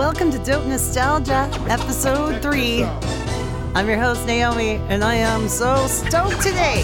welcome 0.00 0.30
to 0.30 0.38
Dope 0.38 0.64
Nostalgia, 0.64 1.46
episode 1.68 2.40
three. 2.40 2.84
I'm 3.74 3.86
your 3.86 3.98
host, 3.98 4.26
Naomi, 4.26 4.76
and 4.88 5.04
I 5.04 5.16
am 5.16 5.46
so 5.46 5.86
stoked 5.88 6.40
today. 6.40 6.80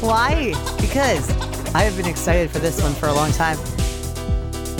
Why? 0.00 0.52
Because 0.82 1.30
I 1.74 1.80
have 1.80 1.96
been 1.96 2.04
excited 2.04 2.50
for 2.50 2.58
this 2.58 2.82
one 2.82 2.92
for 2.92 3.08
a 3.08 3.12
long 3.14 3.32
time. 3.32 3.56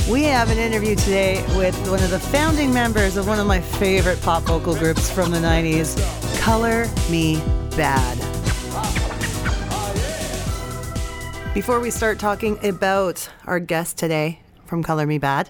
We 0.07 0.25
have 0.25 0.51
an 0.51 0.59
interview 0.59 0.97
today 0.97 1.43
with 1.57 1.75
one 1.89 2.03
of 2.03 2.11
the 2.11 2.19
founding 2.19 2.75
members 2.75 3.17
of 3.17 3.27
one 3.27 3.41
of 3.41 3.47
my 3.47 3.63
favorite 3.63 4.21
pop 4.21 4.43
vocal 4.43 4.75
groups 4.75 5.11
from 5.11 5.31
the 5.31 5.39
90s, 5.39 5.97
Color 6.43 6.85
Me 7.11 7.37
Badd. 7.71 8.21
Before 11.55 11.81
we 11.81 11.91
start 11.91 12.19
talking 12.19 12.63
about 12.63 13.31
our 13.47 13.61
guest 13.61 13.97
today 13.97 14.41
from 14.67 14.83
Color 14.83 15.07
Me 15.07 15.19
Badd, 15.19 15.49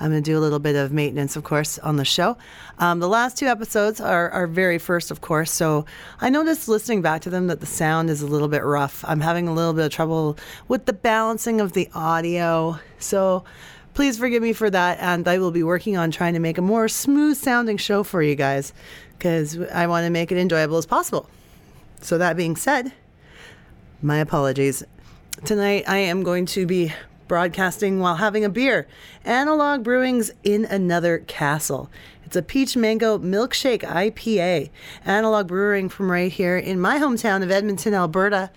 I'm 0.00 0.10
going 0.10 0.22
to 0.22 0.30
do 0.30 0.38
a 0.38 0.40
little 0.40 0.58
bit 0.58 0.76
of 0.76 0.92
maintenance, 0.92 1.36
of 1.36 1.44
course, 1.44 1.78
on 1.78 1.96
the 1.96 2.04
show. 2.04 2.36
Um, 2.78 3.00
the 3.00 3.08
last 3.08 3.36
two 3.36 3.46
episodes 3.46 4.00
are 4.00 4.30
our 4.30 4.46
very 4.46 4.78
first, 4.78 5.10
of 5.10 5.20
course. 5.20 5.50
So 5.50 5.86
I 6.20 6.30
noticed 6.30 6.68
listening 6.68 7.02
back 7.02 7.22
to 7.22 7.30
them 7.30 7.46
that 7.46 7.60
the 7.60 7.66
sound 7.66 8.10
is 8.10 8.22
a 8.22 8.26
little 8.26 8.48
bit 8.48 8.64
rough. 8.64 9.04
I'm 9.06 9.20
having 9.20 9.48
a 9.48 9.54
little 9.54 9.72
bit 9.72 9.86
of 9.86 9.92
trouble 9.92 10.38
with 10.68 10.86
the 10.86 10.92
balancing 10.92 11.60
of 11.60 11.72
the 11.72 11.88
audio. 11.94 12.78
So 12.98 13.44
please 13.94 14.18
forgive 14.18 14.42
me 14.42 14.52
for 14.52 14.70
that. 14.70 14.98
And 15.00 15.28
I 15.28 15.38
will 15.38 15.50
be 15.50 15.62
working 15.62 15.96
on 15.96 16.10
trying 16.10 16.34
to 16.34 16.40
make 16.40 16.58
a 16.58 16.62
more 16.62 16.88
smooth 16.88 17.36
sounding 17.36 17.76
show 17.76 18.02
for 18.02 18.22
you 18.22 18.34
guys 18.34 18.72
because 19.16 19.60
I 19.70 19.86
want 19.86 20.04
to 20.04 20.10
make 20.10 20.32
it 20.32 20.38
enjoyable 20.38 20.78
as 20.78 20.86
possible. 20.86 21.28
So, 22.00 22.18
that 22.18 22.36
being 22.36 22.56
said, 22.56 22.92
my 24.02 24.18
apologies. 24.18 24.82
Tonight 25.44 25.84
I 25.86 25.98
am 25.98 26.24
going 26.24 26.46
to 26.46 26.66
be 26.66 26.92
broadcasting 27.32 27.98
while 27.98 28.16
having 28.16 28.44
a 28.44 28.50
beer. 28.50 28.86
Analog 29.24 29.82
Brewing's 29.82 30.30
In 30.44 30.66
Another 30.66 31.20
Castle. 31.20 31.88
It's 32.26 32.36
a 32.36 32.42
peach 32.42 32.76
mango 32.76 33.16
milkshake 33.16 33.80
IPA. 33.80 34.68
Analog 35.06 35.48
Brewing 35.48 35.88
from 35.88 36.10
right 36.10 36.30
here 36.30 36.58
in 36.58 36.78
my 36.78 36.98
hometown 36.98 37.42
of 37.42 37.50
Edmonton, 37.50 37.94
Alberta. 37.94 38.50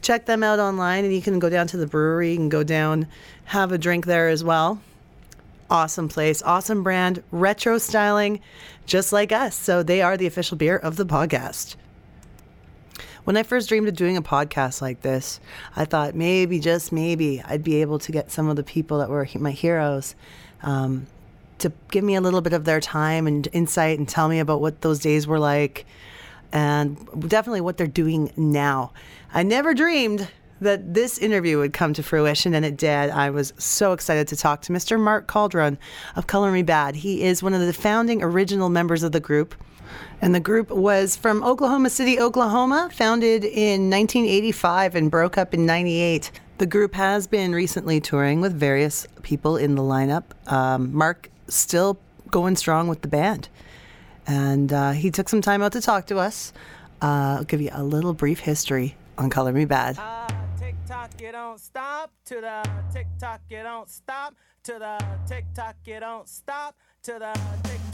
Check 0.00 0.24
them 0.24 0.42
out 0.42 0.58
online 0.58 1.04
and 1.04 1.12
you 1.12 1.20
can 1.20 1.40
go 1.40 1.50
down 1.50 1.66
to 1.66 1.76
the 1.76 1.86
brewery 1.86 2.34
and 2.34 2.50
go 2.50 2.64
down, 2.64 3.06
have 3.44 3.70
a 3.70 3.76
drink 3.76 4.06
there 4.06 4.30
as 4.30 4.42
well. 4.42 4.80
Awesome 5.68 6.08
place, 6.08 6.40
awesome 6.40 6.82
brand, 6.82 7.22
retro 7.32 7.76
styling, 7.76 8.40
just 8.86 9.12
like 9.12 9.30
us. 9.30 9.54
So 9.54 9.82
they 9.82 10.00
are 10.00 10.16
the 10.16 10.26
official 10.26 10.56
beer 10.56 10.78
of 10.78 10.96
the 10.96 11.04
podcast. 11.04 11.76
When 13.24 13.36
I 13.36 13.44
first 13.44 13.68
dreamed 13.68 13.86
of 13.86 13.94
doing 13.94 14.16
a 14.16 14.22
podcast 14.22 14.82
like 14.82 15.02
this, 15.02 15.38
I 15.76 15.84
thought 15.84 16.16
maybe, 16.16 16.58
just 16.58 16.90
maybe, 16.90 17.40
I'd 17.44 17.62
be 17.62 17.80
able 17.80 18.00
to 18.00 18.10
get 18.10 18.32
some 18.32 18.48
of 18.48 18.56
the 18.56 18.64
people 18.64 18.98
that 18.98 19.08
were 19.08 19.28
my 19.38 19.52
heroes 19.52 20.16
um, 20.62 21.06
to 21.58 21.72
give 21.92 22.02
me 22.02 22.16
a 22.16 22.20
little 22.20 22.40
bit 22.40 22.52
of 22.52 22.64
their 22.64 22.80
time 22.80 23.28
and 23.28 23.46
insight 23.52 23.98
and 23.98 24.08
tell 24.08 24.28
me 24.28 24.40
about 24.40 24.60
what 24.60 24.80
those 24.80 24.98
days 24.98 25.28
were 25.28 25.38
like 25.38 25.86
and 26.52 26.96
definitely 27.28 27.60
what 27.60 27.76
they're 27.76 27.86
doing 27.86 28.32
now. 28.36 28.92
I 29.32 29.44
never 29.44 29.72
dreamed 29.72 30.28
that 30.60 30.94
this 30.94 31.18
interview 31.18 31.58
would 31.58 31.72
come 31.72 31.92
to 31.94 32.02
fruition, 32.02 32.54
and 32.54 32.64
it 32.64 32.76
did. 32.76 33.10
I 33.10 33.30
was 33.30 33.52
so 33.56 33.92
excited 33.92 34.28
to 34.28 34.36
talk 34.36 34.62
to 34.62 34.72
Mr. 34.72 34.98
Mark 34.98 35.26
Calderon 35.26 35.78
of 36.14 36.26
Color 36.26 36.52
Me 36.52 36.62
Badd. 36.62 36.94
He 36.94 37.22
is 37.22 37.42
one 37.42 37.54
of 37.54 37.60
the 37.60 37.72
founding 37.72 38.22
original 38.22 38.68
members 38.68 39.02
of 39.02 39.12
the 39.12 39.20
group. 39.20 39.54
And 40.20 40.34
the 40.34 40.40
group 40.40 40.70
was 40.70 41.16
from 41.16 41.42
Oklahoma 41.42 41.90
City, 41.90 42.20
Oklahoma, 42.20 42.90
founded 42.92 43.44
in 43.44 43.90
1985 43.90 44.94
and 44.94 45.10
broke 45.10 45.36
up 45.36 45.52
in 45.52 45.66
98. 45.66 46.30
The 46.58 46.66
group 46.66 46.94
has 46.94 47.26
been 47.26 47.52
recently 47.52 48.00
touring 48.00 48.40
with 48.40 48.52
various 48.52 49.06
people 49.22 49.56
in 49.56 49.74
the 49.74 49.82
lineup. 49.82 50.24
Um, 50.50 50.94
Mark 50.94 51.28
still 51.48 51.98
going 52.30 52.56
strong 52.56 52.88
with 52.88 53.02
the 53.02 53.08
band. 53.08 53.48
And 54.26 54.72
uh, 54.72 54.92
he 54.92 55.10
took 55.10 55.28
some 55.28 55.40
time 55.40 55.62
out 55.62 55.72
to 55.72 55.80
talk 55.80 56.06
to 56.06 56.18
us. 56.18 56.52
Uh, 57.00 57.38
I'll 57.38 57.44
give 57.44 57.60
you 57.60 57.70
a 57.72 57.82
little 57.82 58.14
brief 58.14 58.40
history 58.40 58.96
on 59.18 59.28
Color 59.28 59.52
Me 59.52 59.66
Badd. 59.66 59.98
Uh, 59.98 60.28
tick 60.58 60.76
tock, 60.86 61.10
you 61.20 61.32
don't 61.32 61.58
stop 61.58 62.12
to 62.26 62.40
the 62.40 62.70
tick 62.92 63.06
tock, 63.18 63.40
you 63.48 63.62
don't 63.62 63.90
stop 63.90 64.34
to 64.64 64.78
the 64.78 65.04
tick 65.26 65.44
tock, 65.54 65.76
you 65.84 65.98
don't 65.98 66.28
stop 66.28 66.76
to 67.02 67.18
the 67.18 67.32
tick 67.64 67.80
tock. 67.90 67.91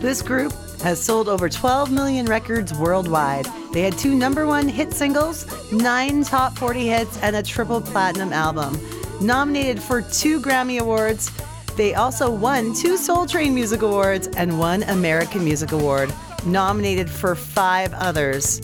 This 0.00 0.22
group 0.22 0.52
has 0.82 1.02
sold 1.02 1.28
over 1.28 1.48
12 1.48 1.90
million 1.90 2.26
records 2.26 2.72
worldwide. 2.74 3.46
They 3.72 3.82
had 3.82 3.98
two 3.98 4.14
number 4.14 4.46
one 4.46 4.68
hit 4.68 4.92
singles, 4.92 5.46
nine 5.72 6.22
top 6.22 6.56
40 6.56 6.86
hits, 6.86 7.18
and 7.22 7.36
a 7.36 7.42
triple 7.42 7.80
platinum 7.80 8.32
album. 8.32 8.78
Nominated 9.20 9.82
for 9.82 10.02
two 10.02 10.40
Grammy 10.40 10.78
Awards, 10.80 11.30
they 11.76 11.94
also 11.94 12.30
won 12.30 12.72
two 12.74 12.96
Soul 12.96 13.26
Train 13.26 13.54
Music 13.54 13.82
Awards 13.82 14.28
and 14.28 14.58
one 14.58 14.82
American 14.84 15.44
Music 15.44 15.72
Award, 15.72 16.12
nominated 16.46 17.10
for 17.10 17.34
five 17.34 17.92
others. 17.94 18.60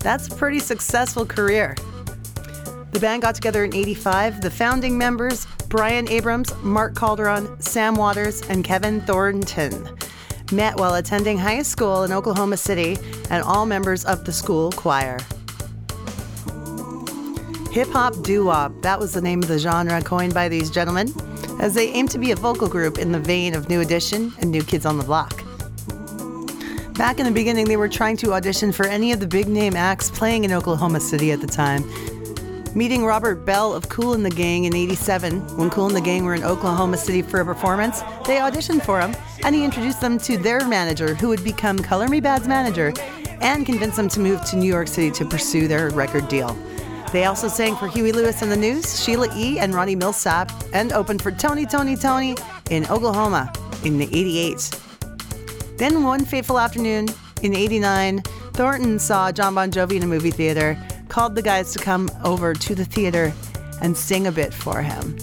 That's 0.00 0.28
a 0.28 0.34
pretty 0.34 0.58
successful 0.58 1.24
career. 1.24 1.74
The 2.94 3.00
band 3.00 3.22
got 3.22 3.34
together 3.34 3.64
in 3.64 3.74
85. 3.74 4.40
The 4.40 4.50
founding 4.52 4.96
members 4.96 5.48
Brian 5.68 6.08
Abrams, 6.08 6.54
Mark 6.62 6.94
Calderon, 6.94 7.60
Sam 7.60 7.96
Waters, 7.96 8.40
and 8.42 8.62
Kevin 8.62 9.00
Thornton 9.00 9.98
met 10.52 10.76
while 10.76 10.94
attending 10.94 11.36
high 11.36 11.62
school 11.62 12.04
in 12.04 12.12
Oklahoma 12.12 12.56
City 12.56 12.96
and 13.30 13.42
all 13.42 13.66
members 13.66 14.04
of 14.04 14.24
the 14.24 14.32
school 14.32 14.70
choir. 14.70 15.18
Hip 17.72 17.88
hop 17.88 18.22
doo 18.22 18.44
wop, 18.44 18.80
that 18.82 19.00
was 19.00 19.12
the 19.12 19.20
name 19.20 19.42
of 19.42 19.48
the 19.48 19.58
genre 19.58 20.00
coined 20.00 20.32
by 20.32 20.48
these 20.48 20.70
gentlemen, 20.70 21.12
as 21.60 21.74
they 21.74 21.88
aim 21.88 22.06
to 22.06 22.18
be 22.18 22.30
a 22.30 22.36
vocal 22.36 22.68
group 22.68 22.98
in 22.98 23.10
the 23.10 23.18
vein 23.18 23.54
of 23.54 23.68
New 23.68 23.80
Edition 23.80 24.32
and 24.38 24.52
New 24.52 24.62
Kids 24.62 24.86
on 24.86 24.98
the 24.98 25.04
Block. 25.04 25.42
Back 26.94 27.18
in 27.18 27.26
the 27.26 27.32
beginning, 27.32 27.64
they 27.64 27.76
were 27.76 27.88
trying 27.88 28.16
to 28.18 28.34
audition 28.34 28.70
for 28.70 28.86
any 28.86 29.10
of 29.10 29.18
the 29.18 29.26
big 29.26 29.48
name 29.48 29.74
acts 29.74 30.10
playing 30.12 30.44
in 30.44 30.52
Oklahoma 30.52 31.00
City 31.00 31.32
at 31.32 31.40
the 31.40 31.48
time, 31.48 31.82
Meeting 32.76 33.04
Robert 33.04 33.44
Bell 33.44 33.72
of 33.72 33.88
Kool 33.88 34.14
and 34.14 34.26
the 34.26 34.30
Gang 34.30 34.64
in 34.64 34.74
87, 34.74 35.56
when 35.56 35.70
Kool 35.70 35.86
and 35.86 35.94
the 35.94 36.00
Gang 36.00 36.24
were 36.24 36.34
in 36.34 36.42
Oklahoma 36.42 36.96
City 36.96 37.22
for 37.22 37.38
a 37.38 37.44
performance, 37.44 38.00
they 38.26 38.38
auditioned 38.38 38.84
for 38.84 39.00
him 39.00 39.14
and 39.44 39.54
he 39.54 39.64
introduced 39.64 40.00
them 40.00 40.18
to 40.18 40.36
their 40.36 40.66
manager, 40.66 41.14
who 41.14 41.28
would 41.28 41.44
become 41.44 41.78
Color 41.78 42.08
Me 42.08 42.18
Badd's 42.18 42.48
manager, 42.48 42.92
and 43.40 43.64
convinced 43.64 43.96
them 43.96 44.08
to 44.08 44.18
move 44.18 44.44
to 44.46 44.56
New 44.56 44.66
York 44.66 44.88
City 44.88 45.12
to 45.12 45.24
pursue 45.24 45.68
their 45.68 45.90
record 45.90 46.26
deal. 46.26 46.56
They 47.12 47.26
also 47.26 47.46
sang 47.46 47.76
for 47.76 47.86
Huey 47.86 48.10
Lewis 48.10 48.42
and 48.42 48.50
the 48.50 48.56
News, 48.56 49.00
Sheila 49.00 49.28
E., 49.36 49.60
and 49.60 49.72
Ronnie 49.72 49.94
Milsap, 49.94 50.50
and 50.72 50.92
opened 50.92 51.22
for 51.22 51.30
Tony 51.30 51.66
Toni 51.66 51.94
Toné 51.94 52.36
in 52.72 52.86
Oklahoma 52.86 53.52
in 53.84 53.98
the 53.98 54.06
88. 54.06 54.80
Then 55.76 56.02
one 56.02 56.24
fateful 56.24 56.58
afternoon 56.58 57.06
in 57.42 57.54
89, 57.54 58.20
Thornton 58.54 58.98
saw 58.98 59.30
Jon 59.30 59.54
Bon 59.54 59.70
Jovi 59.70 59.94
in 59.96 60.02
a 60.02 60.06
movie 60.08 60.32
theater 60.32 60.76
called 61.14 61.36
the 61.36 61.42
guys 61.42 61.72
to 61.72 61.78
come 61.78 62.10
over 62.24 62.52
to 62.52 62.74
the 62.74 62.84
theater 62.84 63.32
and 63.80 63.96
sing 63.96 64.26
a 64.26 64.32
bit 64.32 64.52
for 64.52 64.82
him. 64.82 65.16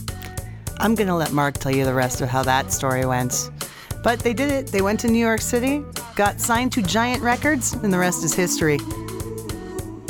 I'm 0.79 0.95
going 0.95 1.09
to 1.09 1.15
let 1.15 1.33
Mark 1.33 1.55
tell 1.55 1.75
you 1.75 1.83
the 1.83 1.93
rest 1.93 2.21
of 2.21 2.29
how 2.29 2.43
that 2.43 2.71
story 2.71 3.05
went. 3.05 3.51
But 4.01 4.19
they 4.19 4.33
did 4.33 4.49
it. 4.49 4.67
They 4.67 4.81
went 4.81 5.01
to 5.01 5.09
New 5.09 5.19
York 5.19 5.41
City, 5.41 5.83
got 6.15 6.39
signed 6.39 6.71
to 6.71 6.81
Giant 6.81 7.21
Records, 7.21 7.73
and 7.73 7.91
the 7.91 7.97
rest 7.97 8.23
is 8.23 8.33
history. 8.33 8.77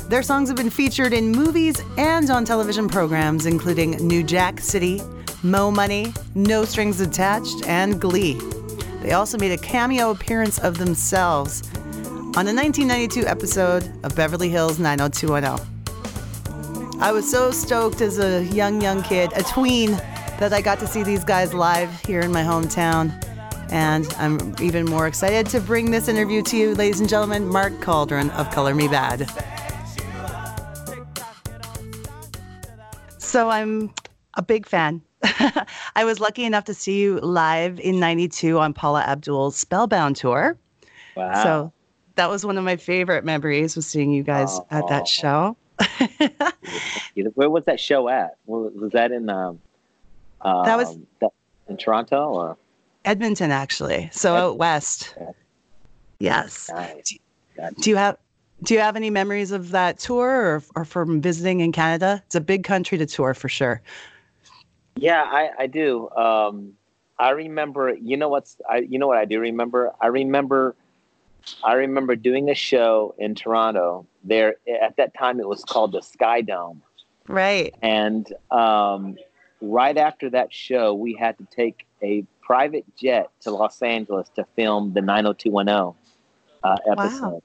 Their 0.07 0.21
songs 0.21 0.49
have 0.49 0.55
been 0.55 0.69
featured 0.69 1.13
in 1.13 1.31
movies 1.31 1.81
and 1.97 2.29
on 2.29 2.45
television 2.45 2.87
programs, 2.87 3.47
including 3.47 4.07
New 4.07 4.21
Jack 4.21 4.59
City, 4.59 5.01
Mo 5.41 5.71
Money, 5.71 6.13
No 6.35 6.63
Strings 6.63 7.01
Attached, 7.01 7.65
and 7.65 7.99
Glee. 7.99 8.39
They 9.01 9.13
also 9.13 9.35
made 9.39 9.51
a 9.51 9.57
cameo 9.57 10.11
appearance 10.11 10.59
of 10.59 10.77
themselves 10.77 11.63
on 12.37 12.47
a 12.47 12.53
1992 12.53 13.27
episode 13.27 13.91
of 14.05 14.15
Beverly 14.15 14.47
Hills 14.47 14.79
90210. 14.79 17.01
I 17.01 17.11
was 17.11 17.29
so 17.29 17.51
stoked 17.51 17.99
as 17.99 18.19
a 18.19 18.45
young, 18.45 18.81
young 18.81 19.03
kid, 19.03 19.33
a 19.35 19.43
tween, 19.43 19.91
that 20.39 20.53
I 20.53 20.61
got 20.61 20.79
to 20.79 20.87
see 20.87 21.03
these 21.03 21.25
guys 21.25 21.53
live 21.53 21.89
here 22.05 22.21
in 22.21 22.31
my 22.31 22.41
hometown. 22.41 23.11
And 23.69 24.07
I'm 24.13 24.55
even 24.61 24.85
more 24.85 25.07
excited 25.07 25.47
to 25.47 25.59
bring 25.59 25.91
this 25.91 26.07
interview 26.07 26.41
to 26.43 26.55
you, 26.55 26.73
ladies 26.73 27.01
and 27.01 27.09
gentlemen, 27.09 27.49
Mark 27.49 27.81
Calderon 27.81 28.29
of 28.29 28.49
Color 28.49 28.75
Me 28.75 28.87
Badd. 28.87 29.27
So 33.17 33.49
I'm 33.49 33.93
a 34.35 34.41
big 34.41 34.65
fan. 34.65 35.01
I 35.97 36.05
was 36.05 36.21
lucky 36.21 36.45
enough 36.45 36.63
to 36.63 36.73
see 36.73 37.01
you 37.01 37.19
live 37.19 37.77
in 37.81 37.99
92 37.99 38.57
on 38.57 38.73
Paula 38.73 39.03
Abdul's 39.03 39.57
Spellbound 39.57 40.15
tour. 40.15 40.57
Wow. 41.17 41.43
So 41.43 41.73
that 42.15 42.29
was 42.29 42.45
one 42.45 42.57
of 42.57 42.63
my 42.63 42.75
favorite 42.75 43.23
memories 43.23 43.75
was 43.75 43.87
seeing 43.87 44.11
you 44.11 44.23
guys 44.23 44.59
oh, 44.59 44.67
at 44.71 44.87
that 44.87 45.07
show. 45.07 45.55
Where 47.35 47.49
was 47.49 47.65
that 47.65 47.79
show 47.79 48.09
at? 48.09 48.37
Was 48.45 48.91
that 48.91 49.11
in 49.11 49.29
um, 49.29 49.59
um 50.41 50.65
that 50.65 50.77
was 50.77 50.97
in 51.67 51.77
Toronto 51.77 52.29
or 52.29 52.57
Edmonton 53.05 53.51
actually? 53.51 54.09
So 54.11 54.35
out 54.35 54.57
west. 54.57 55.15
Yes. 56.19 56.69
Nice. 56.71 57.17
Do, 57.57 57.81
do, 57.81 57.89
you 57.89 57.95
have 57.95 58.17
do 58.63 58.75
you 58.75 58.79
have 58.79 58.95
any 58.95 59.09
memories 59.09 59.51
of 59.51 59.71
that 59.71 59.97
tour 59.97 60.29
or, 60.29 60.63
or 60.75 60.85
from 60.85 61.19
visiting 61.19 61.61
in 61.61 61.71
Canada? 61.71 62.21
It's 62.27 62.35
a 62.35 62.41
big 62.41 62.63
country 62.63 62.97
to 62.99 63.05
tour 63.05 63.33
for 63.33 63.49
sure. 63.49 63.81
Yeah, 64.97 65.23
I, 65.23 65.49
I 65.57 65.67
do. 65.67 66.09
Um, 66.11 66.73
I 67.17 67.31
remember. 67.31 67.93
You 67.93 68.17
know 68.17 68.29
what's? 68.29 68.57
I 68.69 68.77
you 68.77 68.99
know 68.99 69.07
what 69.07 69.17
I 69.17 69.25
do 69.25 69.39
remember. 69.39 69.91
I 70.01 70.07
remember. 70.07 70.75
I 71.63 71.73
remember 71.73 72.15
doing 72.15 72.49
a 72.49 72.55
show 72.55 73.15
in 73.17 73.35
Toronto. 73.35 74.05
There 74.23 74.55
at 74.81 74.95
that 74.97 75.13
time, 75.17 75.39
it 75.39 75.47
was 75.47 75.63
called 75.63 75.91
the 75.91 76.01
Sky 76.01 76.41
Dome. 76.41 76.81
Right. 77.27 77.73
And 77.81 78.31
um, 78.49 79.17
right 79.61 79.97
after 79.97 80.29
that 80.31 80.53
show, 80.53 80.93
we 80.93 81.13
had 81.13 81.37
to 81.37 81.47
take 81.55 81.85
a 82.01 82.25
private 82.41 82.85
jet 82.95 83.29
to 83.41 83.51
Los 83.51 83.81
Angeles 83.81 84.29
to 84.35 84.45
film 84.55 84.93
the 84.93 85.01
90210 85.01 85.95
uh, 86.63 86.77
episode. 86.91 87.21
Wow. 87.21 87.43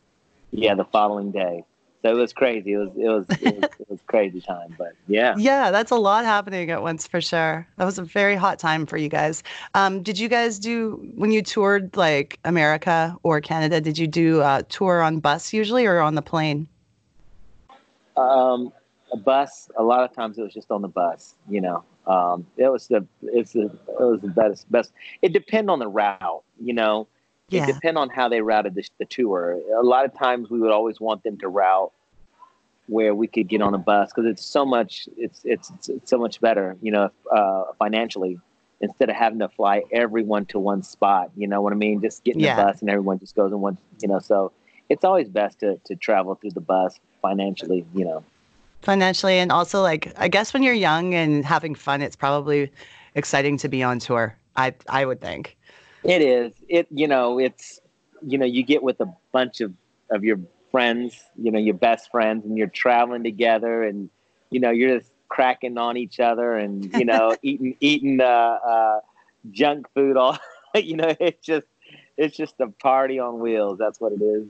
Yeah, 0.51 0.75
the 0.75 0.85
following 0.85 1.33
day. 1.33 1.65
So 2.07 2.13
it 2.13 2.21
was 2.21 2.33
crazy. 2.33 2.75
It 2.75 2.77
was 2.77 2.91
it 2.97 3.09
was 3.09 3.27
it 3.43 3.57
was, 3.57 3.71
it 3.81 3.91
was 3.91 4.01
crazy 4.07 4.41
time, 4.41 4.77
but 4.79 4.93
yeah. 5.09 5.35
Yeah, 5.39 5.73
that's 5.73 5.91
a 5.91 5.97
lot 5.97 6.25
happening 6.25 6.71
at 6.71 6.81
once 6.81 7.05
for 7.05 7.21
sure. 7.21 7.67
That 7.79 7.85
was 7.85 7.99
a 7.99 8.05
very 8.05 8.37
hot 8.37 8.61
time 8.61 8.87
for 8.87 8.97
you 8.97 9.09
guys. 9.09 9.43
Um, 9.75 10.05
did 10.05 10.17
you 10.17 10.29
guys 10.29 10.61
do 10.61 11.05
when 11.17 11.33
you 11.33 11.43
toured 11.43 11.97
like 11.97 12.39
America 12.45 13.17
or 13.25 13.41
Canada? 13.41 13.81
Did 13.81 13.99
you 13.99 14.07
do 14.07 14.41
a 14.43 14.65
tour 14.69 15.03
on 15.03 15.19
bus 15.19 15.53
usually 15.53 15.85
or 15.85 15.99
on 15.99 16.15
the 16.15 16.23
plane? 16.23 16.69
Um, 18.17 18.73
a 19.13 19.17
bus. 19.17 19.69
A 19.77 19.83
lot 19.83 20.09
of 20.09 20.15
times 20.15 20.39
it 20.39 20.43
was 20.43 20.55
just 20.55 20.71
on 20.71 20.83
the 20.83 20.89
bus. 20.89 21.35
You 21.49 21.61
know, 21.61 21.83
um, 22.07 22.47
it 22.57 22.69
was 22.69 22.87
the 22.87 23.05
it's 23.21 23.55
the 23.55 23.65
it 23.65 24.01
was 24.01 24.21
the 24.21 24.29
best 24.29 24.71
best. 24.71 24.93
It 25.23 25.33
depended 25.33 25.71
on 25.71 25.81
the 25.81 25.89
route. 25.89 26.45
You 26.61 26.73
know, 26.73 27.09
yeah. 27.49 27.65
it 27.65 27.75
depend 27.75 27.99
on 27.99 28.11
how 28.11 28.29
they 28.29 28.43
routed 28.43 28.77
the, 28.77 28.89
the 28.99 29.07
tour. 29.07 29.59
A 29.77 29.83
lot 29.83 30.05
of 30.05 30.15
times 30.17 30.51
we 30.51 30.61
would 30.61 30.71
always 30.71 31.01
want 31.01 31.25
them 31.25 31.37
to 31.39 31.49
route 31.49 31.93
where 32.89 33.15
we 33.15 33.27
could 33.27 33.49
get 33.49 33.61
on 33.61 33.75
a 33.75 33.79
bus 33.79 34.11
because 34.15 34.31
it's 34.31 34.45
so 34.45 34.65
much 34.65 35.09
it's, 35.17 35.41
it's, 35.45 35.71
it's 35.89 36.11
so 36.11 36.19
much 36.19 36.41
better 36.41 36.77
you 36.81 36.93
know 36.93 37.11
uh, 37.35 37.65
financially 37.79 38.39
instead 38.81 39.09
of 39.09 39.17
having 39.17 39.39
to 39.39 39.49
fly 39.49 39.83
everyone 39.93 40.45
to 40.47 40.59
one 40.59 40.83
spot 40.83 41.31
you 41.37 41.47
know 41.47 41.61
what 41.61 41.73
i 41.73 41.77
mean? 41.77 42.01
Just 42.01 42.25
getting 42.25 42.43
yeah. 42.43 42.57
the 42.57 42.63
bus 42.63 42.81
and 42.81 42.91
everyone 42.91 43.19
just 43.19 43.35
goes 43.35 43.53
in 43.53 43.61
one 43.61 43.79
you 44.01 44.09
know 44.09 44.19
so 44.19 44.53
it's 44.89 45.05
always 45.05 45.29
best 45.29 45.61
to, 45.61 45.81
to 45.87 45.97
travel 45.97 46.35
through 46.37 46.53
the 46.53 46.61
bus 46.61 46.99
financially 47.23 47.85
you 47.95 48.05
know. 48.05 48.23
Financially 48.83 49.39
and 49.39 49.51
also 49.51 49.83
like 49.83 50.13
i 50.17 50.29
guess 50.29 50.53
when 50.53 50.63
you're 50.63 50.75
young 50.75 51.15
and 51.15 51.45
having 51.45 51.75
fun 51.75 52.03
it's 52.03 52.17
probably 52.17 52.71
exciting 53.15 53.57
to 53.59 53.69
be 53.69 53.83
on 53.83 53.99
tour 53.99 54.37
i 54.57 54.73
i 54.89 55.05
would 55.05 55.21
think. 55.21 55.57
It 56.07 56.23
is. 56.23 56.53
It 56.69 56.87
you 56.91 57.09
know 57.09 57.39
it's 57.39 57.81
you 58.23 58.39
know 58.39 58.47
you 58.47 58.63
get 58.63 58.83
with 58.83 59.01
a 59.01 59.13
bunch 59.33 59.61
of 59.61 59.73
of 60.11 60.23
your 60.23 60.39
friends, 60.71 61.25
you 61.37 61.51
know, 61.51 61.59
your 61.59 61.75
best 61.75 62.11
friends, 62.11 62.45
and 62.45 62.57
you're 62.57 62.67
traveling 62.67 63.23
together, 63.23 63.83
and 63.83 64.11
you 64.51 64.61
know, 64.61 64.71
you're 64.71 64.99
just 64.99 65.11
cracking 65.29 65.79
on 65.79 65.97
each 65.97 66.21
other, 66.21 66.55
and 66.55 66.93
you 66.95 67.05
know, 67.05 67.37
eating 67.43 67.77
eating 67.81 68.21
uh, 68.21 68.25
uh, 68.25 69.01
junk 69.51 69.87
food. 69.95 70.17
All 70.17 70.39
you 70.75 70.97
know, 70.97 71.15
it's 71.21 71.45
just 71.45 71.67
it's 72.17 72.37
just 72.37 72.55
a 72.61 72.69
party 72.69 73.19
on 73.19 73.39
wheels. 73.39 73.79
That's 73.79 74.01
what 74.01 74.13
it 74.13 74.23
is. 74.23 74.47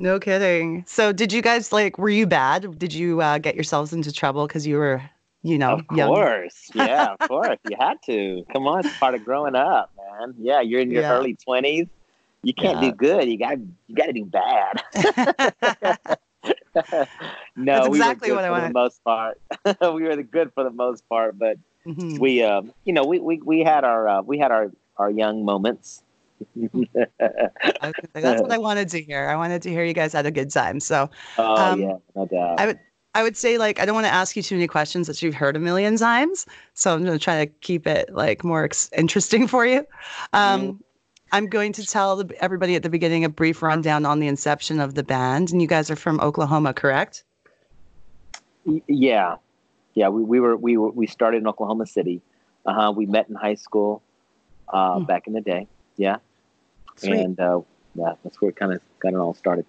No 0.00 0.18
kidding. 0.18 0.84
So, 0.86 1.12
did 1.12 1.32
you 1.32 1.40
guys 1.40 1.72
like? 1.72 1.98
Were 1.98 2.08
you 2.08 2.26
bad? 2.26 2.78
Did 2.78 2.92
you 2.92 3.20
uh, 3.20 3.38
get 3.38 3.54
yourselves 3.54 3.92
into 3.92 4.12
trouble 4.12 4.46
because 4.46 4.66
you 4.66 4.76
were, 4.76 5.02
you 5.42 5.56
know, 5.56 5.74
of 5.74 5.86
course, 5.86 6.70
yeah, 6.74 7.14
of 7.18 7.18
course, 7.28 7.58
you 7.68 7.76
had 7.78 7.98
to. 8.06 8.44
Come 8.52 8.66
on, 8.66 8.84
it's 8.84 8.98
part 8.98 9.14
of 9.14 9.24
growing 9.24 9.54
up, 9.54 9.92
man. 9.96 10.34
Yeah, 10.38 10.60
you're 10.60 10.80
in 10.80 10.90
your 10.90 11.02
yeah. 11.02 11.12
early 11.12 11.34
twenties 11.34 11.86
you 12.44 12.54
can't 12.54 12.82
yeah. 12.82 12.90
do 12.90 12.96
good. 12.96 13.28
You 13.28 13.38
got 13.38 13.58
you 13.58 13.94
got 13.94 14.06
to 14.06 14.12
do 14.12 14.24
bad. 14.24 14.82
no, 17.56 17.74
That's 17.74 17.86
exactly 17.88 18.30
we 18.30 18.36
were 18.36 18.42
good 18.42 18.42
what 18.42 18.44
I 18.44 18.46
for 18.46 18.52
wanted. 18.52 18.68
the 18.68 18.74
most 18.74 19.04
part. 19.04 19.40
we 19.94 20.02
were 20.02 20.16
the 20.16 20.22
good 20.22 20.52
for 20.54 20.64
the 20.64 20.70
most 20.70 21.08
part, 21.08 21.38
but 21.38 21.56
mm-hmm. 21.86 22.18
we, 22.18 22.42
um, 22.42 22.72
you 22.84 22.92
know, 22.92 23.04
we, 23.04 23.20
we, 23.20 23.40
we 23.42 23.60
had 23.60 23.84
our 23.84 24.08
uh, 24.08 24.22
we 24.22 24.38
had 24.38 24.50
our 24.50 24.70
our 24.96 25.10
young 25.10 25.44
moments. 25.44 26.02
That's 26.54 28.42
what 28.42 28.52
I 28.52 28.58
wanted 28.58 28.88
to 28.90 29.00
hear. 29.00 29.28
I 29.28 29.36
wanted 29.36 29.62
to 29.62 29.70
hear 29.70 29.84
you 29.84 29.94
guys 29.94 30.12
had 30.12 30.26
a 30.26 30.30
good 30.30 30.50
time. 30.50 30.80
So, 30.80 31.08
oh 31.38 31.56
um, 31.56 31.80
yeah, 31.80 31.96
no 32.14 32.26
doubt. 32.26 32.60
I 32.60 32.66
would 32.66 32.80
I 33.14 33.22
would 33.22 33.36
say 33.36 33.56
like 33.58 33.78
I 33.78 33.86
don't 33.86 33.94
want 33.94 34.06
to 34.06 34.12
ask 34.12 34.36
you 34.36 34.42
too 34.42 34.56
many 34.56 34.66
questions 34.66 35.06
that 35.06 35.22
you've 35.22 35.34
heard 35.34 35.56
a 35.56 35.60
million 35.60 35.96
times, 35.96 36.46
so 36.74 36.92
I'm 36.92 37.04
going 37.04 37.16
to 37.16 37.22
try 37.22 37.44
to 37.44 37.50
keep 37.60 37.86
it 37.86 38.12
like 38.12 38.42
more 38.42 38.64
ex- 38.64 38.90
interesting 38.96 39.46
for 39.46 39.64
you. 39.64 39.86
Um, 40.32 40.60
mm-hmm. 40.60 40.76
I'm 41.34 41.48
going 41.48 41.72
to 41.72 41.84
tell 41.84 42.14
the, 42.14 42.32
everybody 42.40 42.76
at 42.76 42.84
the 42.84 42.88
beginning 42.88 43.24
a 43.24 43.28
brief 43.28 43.60
rundown 43.60 44.06
on 44.06 44.20
the 44.20 44.28
inception 44.28 44.78
of 44.78 44.94
the 44.94 45.02
band. 45.02 45.50
And 45.50 45.60
you 45.60 45.66
guys 45.66 45.90
are 45.90 45.96
from 45.96 46.20
Oklahoma, 46.20 46.72
correct? 46.72 47.24
Yeah, 48.86 49.36
yeah. 49.94 50.10
We, 50.10 50.22
we 50.22 50.38
were 50.38 50.56
we 50.56 50.76
were 50.76 50.90
we 50.90 51.08
started 51.08 51.38
in 51.38 51.48
Oklahoma 51.48 51.86
City. 51.86 52.22
Uh 52.64 52.74
huh. 52.74 52.92
We 52.92 53.06
met 53.06 53.28
in 53.28 53.34
high 53.34 53.56
school 53.56 54.00
uh, 54.68 55.00
mm. 55.00 55.08
back 55.08 55.26
in 55.26 55.32
the 55.32 55.40
day. 55.40 55.66
Yeah, 55.96 56.18
Sweet. 56.94 57.14
and 57.14 57.40
uh, 57.40 57.62
yeah, 57.96 58.12
that's 58.22 58.40
where 58.40 58.50
it 58.50 58.56
kind 58.56 58.72
of 58.72 58.80
got 59.00 59.12
it 59.12 59.16
all 59.16 59.34
started. 59.34 59.66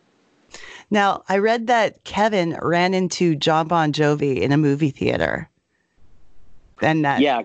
Now, 0.92 1.24
I 1.28 1.40
read 1.40 1.66
that 1.66 2.04
Kevin 2.04 2.60
ran 2.62 2.94
into 2.94 3.36
Jon 3.36 3.68
Bon 3.68 3.92
Jovi 3.92 4.40
in 4.40 4.52
a 4.52 4.58
movie 4.58 4.92
theater. 4.92 5.50
And 6.80 7.04
that 7.06 7.22
yeah, 7.22 7.42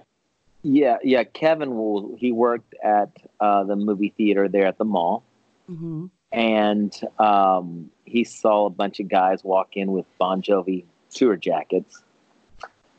yeah, 0.63 0.99
yeah. 1.03 1.25
Kevin. 1.25 2.17
He 2.19 2.33
worked 2.33 2.75
at 2.83 3.11
uh, 3.41 3.65
the 3.65 3.77
movie 3.77 4.13
theater 4.17 4.49
there 4.49 4.67
at 4.67 4.79
the 4.79 4.85
mall, 4.85 5.25
mm-hmm. 5.71 6.07
and 6.33 7.01
um, 7.19 7.91
he 8.05 8.25
saw 8.25 8.67
a 8.67 8.71
bunch 8.71 9.01
of 9.01 9.09
guys 9.09 9.43
walk 9.45 9.77
in 9.77 9.93
with 9.93 10.07
Bon 10.19 10.43
Jovi 10.43 10.85
tour 11.11 11.37
jackets 11.37 12.03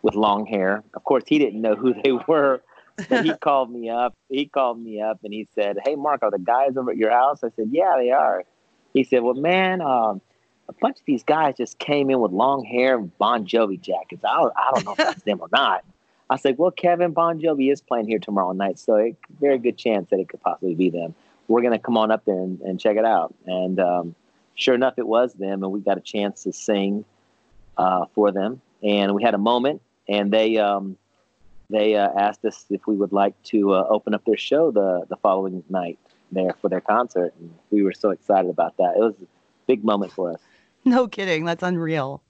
with 0.02 0.16
long 0.16 0.46
hair. 0.46 0.84
Of 0.94 1.04
course, 1.04 1.24
he 1.28 1.38
didn't 1.38 1.62
know 1.62 1.76
who 1.76 1.94
they 1.94 2.12
were. 2.28 2.62
But 3.10 3.26
he 3.26 3.34
called 3.42 3.72
me 3.72 3.90
up. 3.90 4.14
He 4.30 4.46
called 4.46 4.80
me 4.80 5.02
up 5.02 5.20
and 5.24 5.34
he 5.34 5.48
said, 5.56 5.78
"Hey, 5.84 5.96
Mark, 5.96 6.24
are 6.24 6.32
the 6.32 6.40
guys 6.40 6.78
over 6.78 6.92
at 6.92 6.98
your 6.98 7.12
house?" 7.12 7.44
I 7.44 7.50
said, 7.56 7.70
"Yeah, 7.72 7.96
they 7.98 8.12
are." 8.12 8.44
He 8.94 9.04
said, 9.04 9.24
"Well, 9.24 9.34
man, 9.34 9.82
um, 9.82 10.22
a 10.68 10.74
bunch 10.82 11.00
of 11.00 11.06
these 11.06 11.24
guys 11.24 11.56
just 11.58 11.80
came 11.80 12.10
in 12.10 12.20
with 12.20 12.32
long 12.32 12.64
hair 12.64 12.98
and 12.98 13.18
Bon 13.18 13.46
Jovi 13.46 13.80
jackets. 13.80 14.24
I 14.24 14.30
I 14.30 14.72
don't 14.74 14.86
know 14.86 14.92
if 14.92 14.98
that's 14.98 15.24
them 15.26 15.42
or 15.42 15.50
not." 15.52 15.84
I 16.32 16.38
said, 16.38 16.58
well, 16.58 16.72
Kevin 16.72 17.12
Bon 17.12 17.42
Jovi 17.42 17.70
is 17.74 17.82
playing 17.82 18.08
here 18.08 18.18
tomorrow 18.18 18.54
night, 18.54 18.80
so 18.80 18.96
a 18.96 19.14
very 19.42 19.58
good 19.58 19.78
chance 19.78 20.10
that 20.10 20.20
it 20.22 20.30
could 20.30 20.42
possibly 20.42 20.74
be 20.74 20.90
them. 20.90 21.14
We're 21.50 21.62
going 21.62 21.74
to 21.74 21.80
come 21.80 21.98
on 21.98 22.10
up 22.10 22.24
there 22.24 22.40
and, 22.40 22.58
and 22.62 22.80
check 22.80 22.96
it 22.96 23.04
out. 23.04 23.36
And 23.46 23.82
um, 23.82 24.16
sure 24.56 24.74
enough, 24.74 24.94
it 24.98 25.06
was 25.06 25.34
them, 25.34 25.62
and 25.62 25.74
we 25.74 25.82
got 25.82 25.98
a 25.98 26.02
chance 26.02 26.44
to 26.44 26.54
sing 26.54 27.04
uh, 27.76 28.06
for 28.16 28.32
them. 28.32 28.62
And 28.82 29.14
we 29.14 29.24
had 29.24 29.34
a 29.34 29.38
moment, 29.38 29.82
and 30.08 30.32
they 30.32 30.58
um, 30.58 30.96
they 31.70 31.98
uh, 31.98 32.08
asked 32.18 32.46
us 32.46 32.66
if 32.70 32.88
we 32.88 32.96
would 32.96 33.12
like 33.12 33.36
to 33.44 33.74
uh, 33.74 33.86
open 33.90 34.14
up 34.14 34.24
their 34.24 34.38
show 34.38 34.72
the 34.72 35.06
the 35.10 35.18
following 35.18 35.62
night 35.70 36.00
there 36.32 36.56
for 36.62 36.70
their 36.70 36.80
concert. 36.80 37.34
And 37.42 37.54
we 37.72 37.84
were 37.84 37.92
so 37.92 38.12
excited 38.12 38.50
about 38.50 38.78
that. 38.78 38.96
It 38.96 39.00
was 39.00 39.16
a 39.22 39.28
big 39.68 39.84
moment 39.84 40.14
for 40.14 40.32
us. 40.32 40.40
No 40.84 41.08
kidding, 41.08 41.46
that's 41.46 41.62
unreal. 41.62 42.24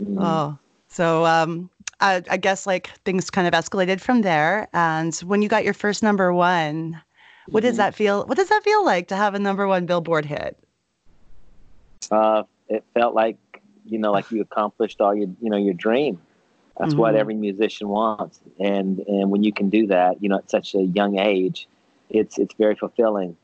Mm-hmm. 0.00 0.18
Oh, 0.18 0.58
so 0.88 1.26
um, 1.26 1.68
I, 2.00 2.22
I 2.30 2.36
guess 2.36 2.66
like 2.66 2.88
things 3.04 3.30
kind 3.30 3.46
of 3.46 3.54
escalated 3.54 4.00
from 4.00 4.22
there. 4.22 4.68
And 4.72 5.14
when 5.16 5.42
you 5.42 5.48
got 5.48 5.64
your 5.64 5.74
first 5.74 6.02
number 6.02 6.32
one, 6.32 7.00
what 7.46 7.62
mm-hmm. 7.62 7.68
does 7.68 7.76
that 7.76 7.94
feel? 7.94 8.24
What 8.26 8.36
does 8.36 8.48
that 8.48 8.62
feel 8.62 8.84
like 8.84 9.08
to 9.08 9.16
have 9.16 9.34
a 9.34 9.38
number 9.38 9.66
one 9.66 9.86
Billboard 9.86 10.24
hit? 10.24 10.58
Uh, 12.10 12.44
it 12.68 12.84
felt 12.94 13.14
like 13.14 13.36
you 13.84 13.98
know, 13.98 14.12
like 14.12 14.30
you 14.30 14.40
accomplished 14.52 15.00
all 15.00 15.14
your 15.14 15.28
you 15.40 15.50
know 15.50 15.56
your 15.56 15.74
dream. 15.74 16.20
That's 16.78 16.90
mm-hmm. 16.90 17.00
what 17.00 17.14
every 17.14 17.34
musician 17.34 17.88
wants, 17.88 18.40
and 18.58 18.98
and 19.00 19.30
when 19.30 19.44
you 19.44 19.52
can 19.52 19.70
do 19.70 19.86
that, 19.88 20.22
you 20.22 20.28
know, 20.28 20.38
at 20.38 20.50
such 20.50 20.74
a 20.74 20.82
young 20.82 21.18
age, 21.18 21.68
it's 22.10 22.38
it's 22.38 22.54
very 22.54 22.74
fulfilling. 22.74 23.36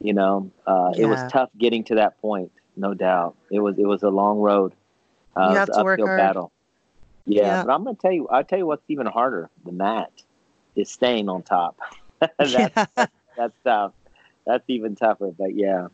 You 0.00 0.14
know, 0.14 0.50
uh, 0.66 0.92
yeah. 0.94 1.04
it 1.04 1.06
was 1.06 1.20
tough 1.30 1.50
getting 1.58 1.84
to 1.84 1.96
that 1.96 2.20
point, 2.20 2.50
no 2.76 2.94
doubt. 2.94 3.36
It 3.50 3.60
was 3.60 3.78
it 3.78 3.86
was 3.86 4.02
a 4.02 4.08
long 4.08 4.38
road. 4.38 4.72
Uh, 5.36 5.50
you 5.50 5.56
have 5.56 5.70
to 5.72 5.82
work 5.82 6.00
hard. 6.00 6.18
battle. 6.18 6.51
Yeah, 7.26 7.42
yeah, 7.42 7.64
but 7.64 7.72
I'm 7.72 7.84
gonna 7.84 7.96
tell 7.96 8.12
you. 8.12 8.28
I'll 8.28 8.44
tell 8.44 8.58
you 8.58 8.66
what's 8.66 8.82
even 8.88 9.06
harder 9.06 9.48
than 9.64 9.78
that 9.78 10.10
is 10.74 10.90
staying 10.90 11.28
on 11.28 11.42
top. 11.42 11.78
that's 12.20 12.52
yeah. 12.52 12.86
that's 13.36 13.54
tough. 13.64 13.92
That's 14.46 14.64
even 14.68 14.96
tougher. 14.96 15.32
But 15.38 15.54
yeah, 15.54 15.88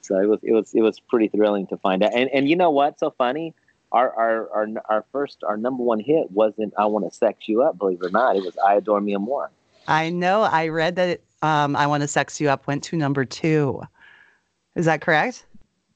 so 0.00 0.18
it 0.18 0.26
was 0.26 0.40
it 0.42 0.52
was 0.52 0.72
it 0.74 0.82
was 0.82 0.98
pretty 0.98 1.28
thrilling 1.28 1.66
to 1.68 1.76
find 1.76 2.02
out. 2.02 2.12
And 2.14 2.30
and 2.30 2.48
you 2.48 2.56
know 2.56 2.70
what's 2.70 3.00
so 3.00 3.10
funny? 3.16 3.54
Our 3.92 4.12
our 4.12 4.50
our 4.50 4.68
our 4.88 5.04
first 5.12 5.44
our 5.44 5.56
number 5.56 5.82
one 5.82 6.00
hit 6.00 6.30
wasn't 6.30 6.74
"I 6.78 6.86
Want 6.86 7.10
to 7.10 7.16
Sex 7.16 7.48
You 7.48 7.62
Up." 7.62 7.78
Believe 7.78 8.00
it 8.02 8.06
or 8.06 8.10
not, 8.10 8.36
it 8.36 8.42
was 8.42 8.56
"I 8.58 8.74
Adore 8.74 9.00
Mi 9.00 9.14
Amor." 9.14 9.50
I 9.88 10.10
know. 10.10 10.42
I 10.42 10.68
read 10.68 10.96
that 10.96 11.20
um, 11.42 11.76
"I 11.76 11.86
Want 11.86 12.02
to 12.02 12.08
Sex 12.08 12.40
You 12.40 12.48
Up" 12.48 12.66
went 12.66 12.82
to 12.84 12.96
number 12.96 13.24
two. 13.24 13.82
Is 14.74 14.86
that 14.86 15.00
correct? 15.00 15.44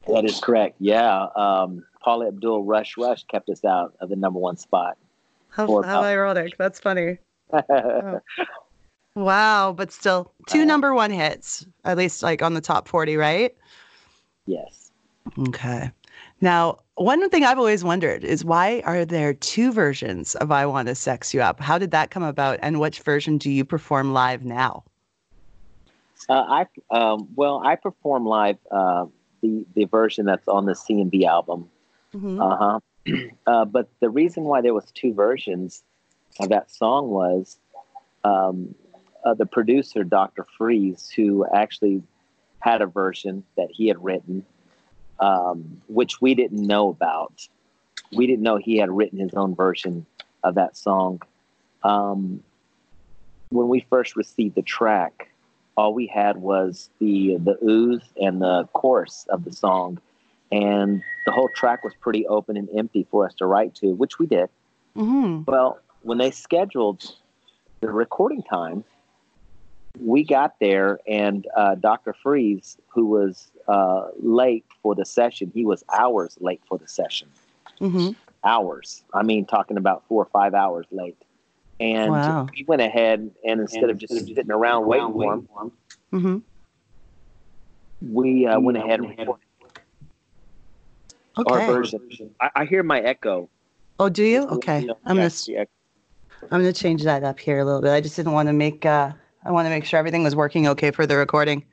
That 0.09 0.25
is 0.25 0.41
correct. 0.41 0.77
Yeah. 0.79 1.27
Um, 1.37 1.85
Paula 2.03 2.29
Abdul 2.29 2.65
Rush 2.65 2.97
Rush 2.97 3.25
kept 3.25 3.49
us 3.49 3.65
out 3.65 3.95
of 4.01 4.11
the 4.11 4.17
number 4.17 4.39
one 4.39 4.57
spot. 4.57 4.97
How, 5.49 5.83
how 5.83 6.03
ironic. 6.03 6.57
That's 6.59 6.81
funny. 6.81 7.19
oh. 7.53 8.21
Wow, 9.15 9.73
but 9.73 9.93
still 9.93 10.33
two 10.49 10.63
uh, 10.63 10.65
number 10.65 10.93
one 10.93 11.11
hits, 11.11 11.65
at 11.85 11.97
least 11.97 12.23
like 12.23 12.43
on 12.43 12.55
the 12.55 12.61
top 12.61 12.89
40, 12.89 13.17
right? 13.17 13.55
Yes. 14.47 14.91
Okay. 15.39 15.91
Now, 16.41 16.79
one 16.97 17.29
thing 17.31 17.45
I've 17.45 17.59
always 17.59 17.85
wondered 17.85 18.25
is 18.25 18.45
why 18.45 18.83
are 18.85 19.05
there 19.05 19.33
two 19.33 19.73
versions 19.73 20.35
of 20.37 20.51
I 20.51 20.67
Want 20.67 20.89
to 20.89 20.95
Sex 20.95 21.33
You 21.33 21.43
Up? 21.43 21.61
How 21.61 21.79
did 21.79 21.93
that 21.93 22.11
come 22.11 22.25
about, 22.25 22.59
and 22.61 22.81
which 22.81 23.01
version 23.01 23.39
do 23.39 23.51
you 23.51 23.65
perform 23.65 24.13
live 24.13 24.45
now? 24.45 24.83
Uh, 26.29 26.33
I 26.33 26.67
um, 26.91 27.29
well, 27.37 27.63
I 27.65 27.77
perform 27.77 28.27
live 28.27 28.57
uh, 28.71 29.07
the 29.45 29.67
the 29.75 29.85
version 29.85 30.25
that's 30.27 30.49
on 30.49 30.65
the 30.65 30.73
CMB 30.73 31.25
album. 31.25 31.69
Mm-hmm. 32.15 32.41
Uh-huh. 32.41 32.81
uh, 33.47 33.65
but 33.67 33.89
the 34.01 34.09
reason 34.09 34.45
why 34.45 34.63
there 34.63 34.75
was 34.75 34.91
two 34.93 35.13
versions 35.13 35.83
of 36.41 36.49
that 36.49 36.71
song 36.71 37.11
was 37.11 37.59
um, 38.25 38.75
uh, 39.25 39.35
the 39.35 39.47
producer, 39.47 40.03
Dr. 40.03 40.47
Freeze, 40.57 41.11
who 41.11 41.47
actually 41.55 42.03
had 42.61 42.81
a 42.81 42.87
version 42.87 43.45
that 43.57 43.69
he 43.71 43.89
had 43.89 44.03
written, 44.03 44.45
um, 45.21 45.83
which 45.87 46.21
we 46.21 46.35
didn't 46.35 46.67
know 46.67 46.89
about. 46.89 47.47
We 48.11 48.27
didn't 48.27 48.43
know 48.43 48.57
he 48.57 48.79
had 48.79 48.91
written 48.91 49.19
his 49.19 49.35
own 49.35 49.55
version 49.55 50.07
of 50.43 50.55
that 50.55 50.77
song. 50.77 51.21
Um, 51.83 52.43
when 53.51 53.69
we 53.69 53.87
first 53.91 54.17
received 54.17 54.55
the 54.55 54.63
track, 54.63 55.34
all 55.76 55.95
we 55.95 56.07
had 56.07 56.37
was 56.37 56.90
the 57.00 57.37
the 57.38 57.59
ooze 57.64 58.02
and 58.21 58.40
the 58.40 58.69
chorus 58.73 59.26
of 59.28 59.45
the 59.45 59.52
song, 59.52 59.99
and 60.52 61.02
the 61.26 61.33
whole 61.33 61.49
track 61.49 61.85
was 61.85 61.93
pretty 62.00 62.26
open 62.26 62.57
and 62.57 62.69
empty 62.76 63.07
for 63.11 63.26
us 63.26 63.35
to 63.35 63.47
write 63.47 63.75
to, 63.76 63.95
which 63.95 64.19
we 64.19 64.26
did. 64.26 64.49
Mm-hmm. 64.97 65.50
Well, 65.50 65.81
when 66.02 66.19
they 66.19 66.31
scheduled 66.31 67.16
the 67.81 67.90
recording 67.90 68.43
time, 68.43 68.85
we 70.00 70.25
got 70.25 70.59
there, 70.61 70.99
and 71.07 71.47
uh, 71.57 71.75
Dr. 71.76 72.12
Freeze, 72.12 72.76
who 72.88 73.07
was 73.07 73.50
uh, 73.69 74.09
late 74.21 74.64
for 74.83 74.95
the 74.95 75.04
session, 75.04 75.50
he 75.54 75.64
was 75.64 75.85
hours 75.93 76.37
late 76.40 76.61
for 76.69 76.78
the 76.78 76.88
session. 76.88 77.28
Mm-hmm. 77.81 78.11
Hours. 78.45 79.02
I 79.12 79.23
mean, 79.23 79.47
talking 79.47 79.76
about 79.76 80.04
four 80.09 80.23
or 80.23 80.28
five 80.33 80.54
hours 80.54 80.87
late. 80.90 81.16
And 81.85 82.12
wow. 82.12 82.47
we 82.57 82.64
went 82.64 82.81
ahead 82.81 83.31
and 83.47 83.61
instead 83.61 83.83
and 83.83 83.91
of 83.91 83.99
just 83.99 84.14
sitting 84.14 84.50
around 84.50 84.87
waiting 84.87 85.12
for 85.12 85.35
him, 85.35 85.49
mm-hmm. 86.14 86.38
we 88.11 88.47
uh, 88.47 88.59
went 88.59 88.79
ahead 88.79 89.00
and 89.00 89.11
recorded 89.11 89.45
okay. 91.37 91.55
our 91.55 91.67
version. 91.67 92.00
I, 92.41 92.50
I, 92.57 92.64
hear 92.64 92.83
my 92.83 93.00
echo. 93.00 93.50
Oh, 94.00 94.09
do 94.09 94.25
you? 94.25 94.45
Okay, 94.45 94.81
you 94.81 94.87
know, 94.87 94.99
I'm 95.05 95.17
gonna 95.17 95.31
I'm 96.50 96.61
gonna 96.61 96.73
change 96.73 97.03
that 97.03 97.23
up 97.23 97.38
here 97.38 97.59
a 97.59 97.67
little 97.67 97.83
bit. 97.83 97.93
I 97.93 98.00
just 98.00 98.17
didn't 98.17 98.33
want 98.33 98.49
to 98.49 98.55
make 98.55 98.87
uh, 98.87 99.12
I 99.45 99.50
want 99.50 99.67
to 99.67 99.71
make 99.71 99.85
sure 99.85 99.99
everything 99.99 100.23
was 100.23 100.35
working 100.35 100.67
okay 100.69 100.91
for 100.91 101.07
the 101.07 101.19
recording. 101.19 101.67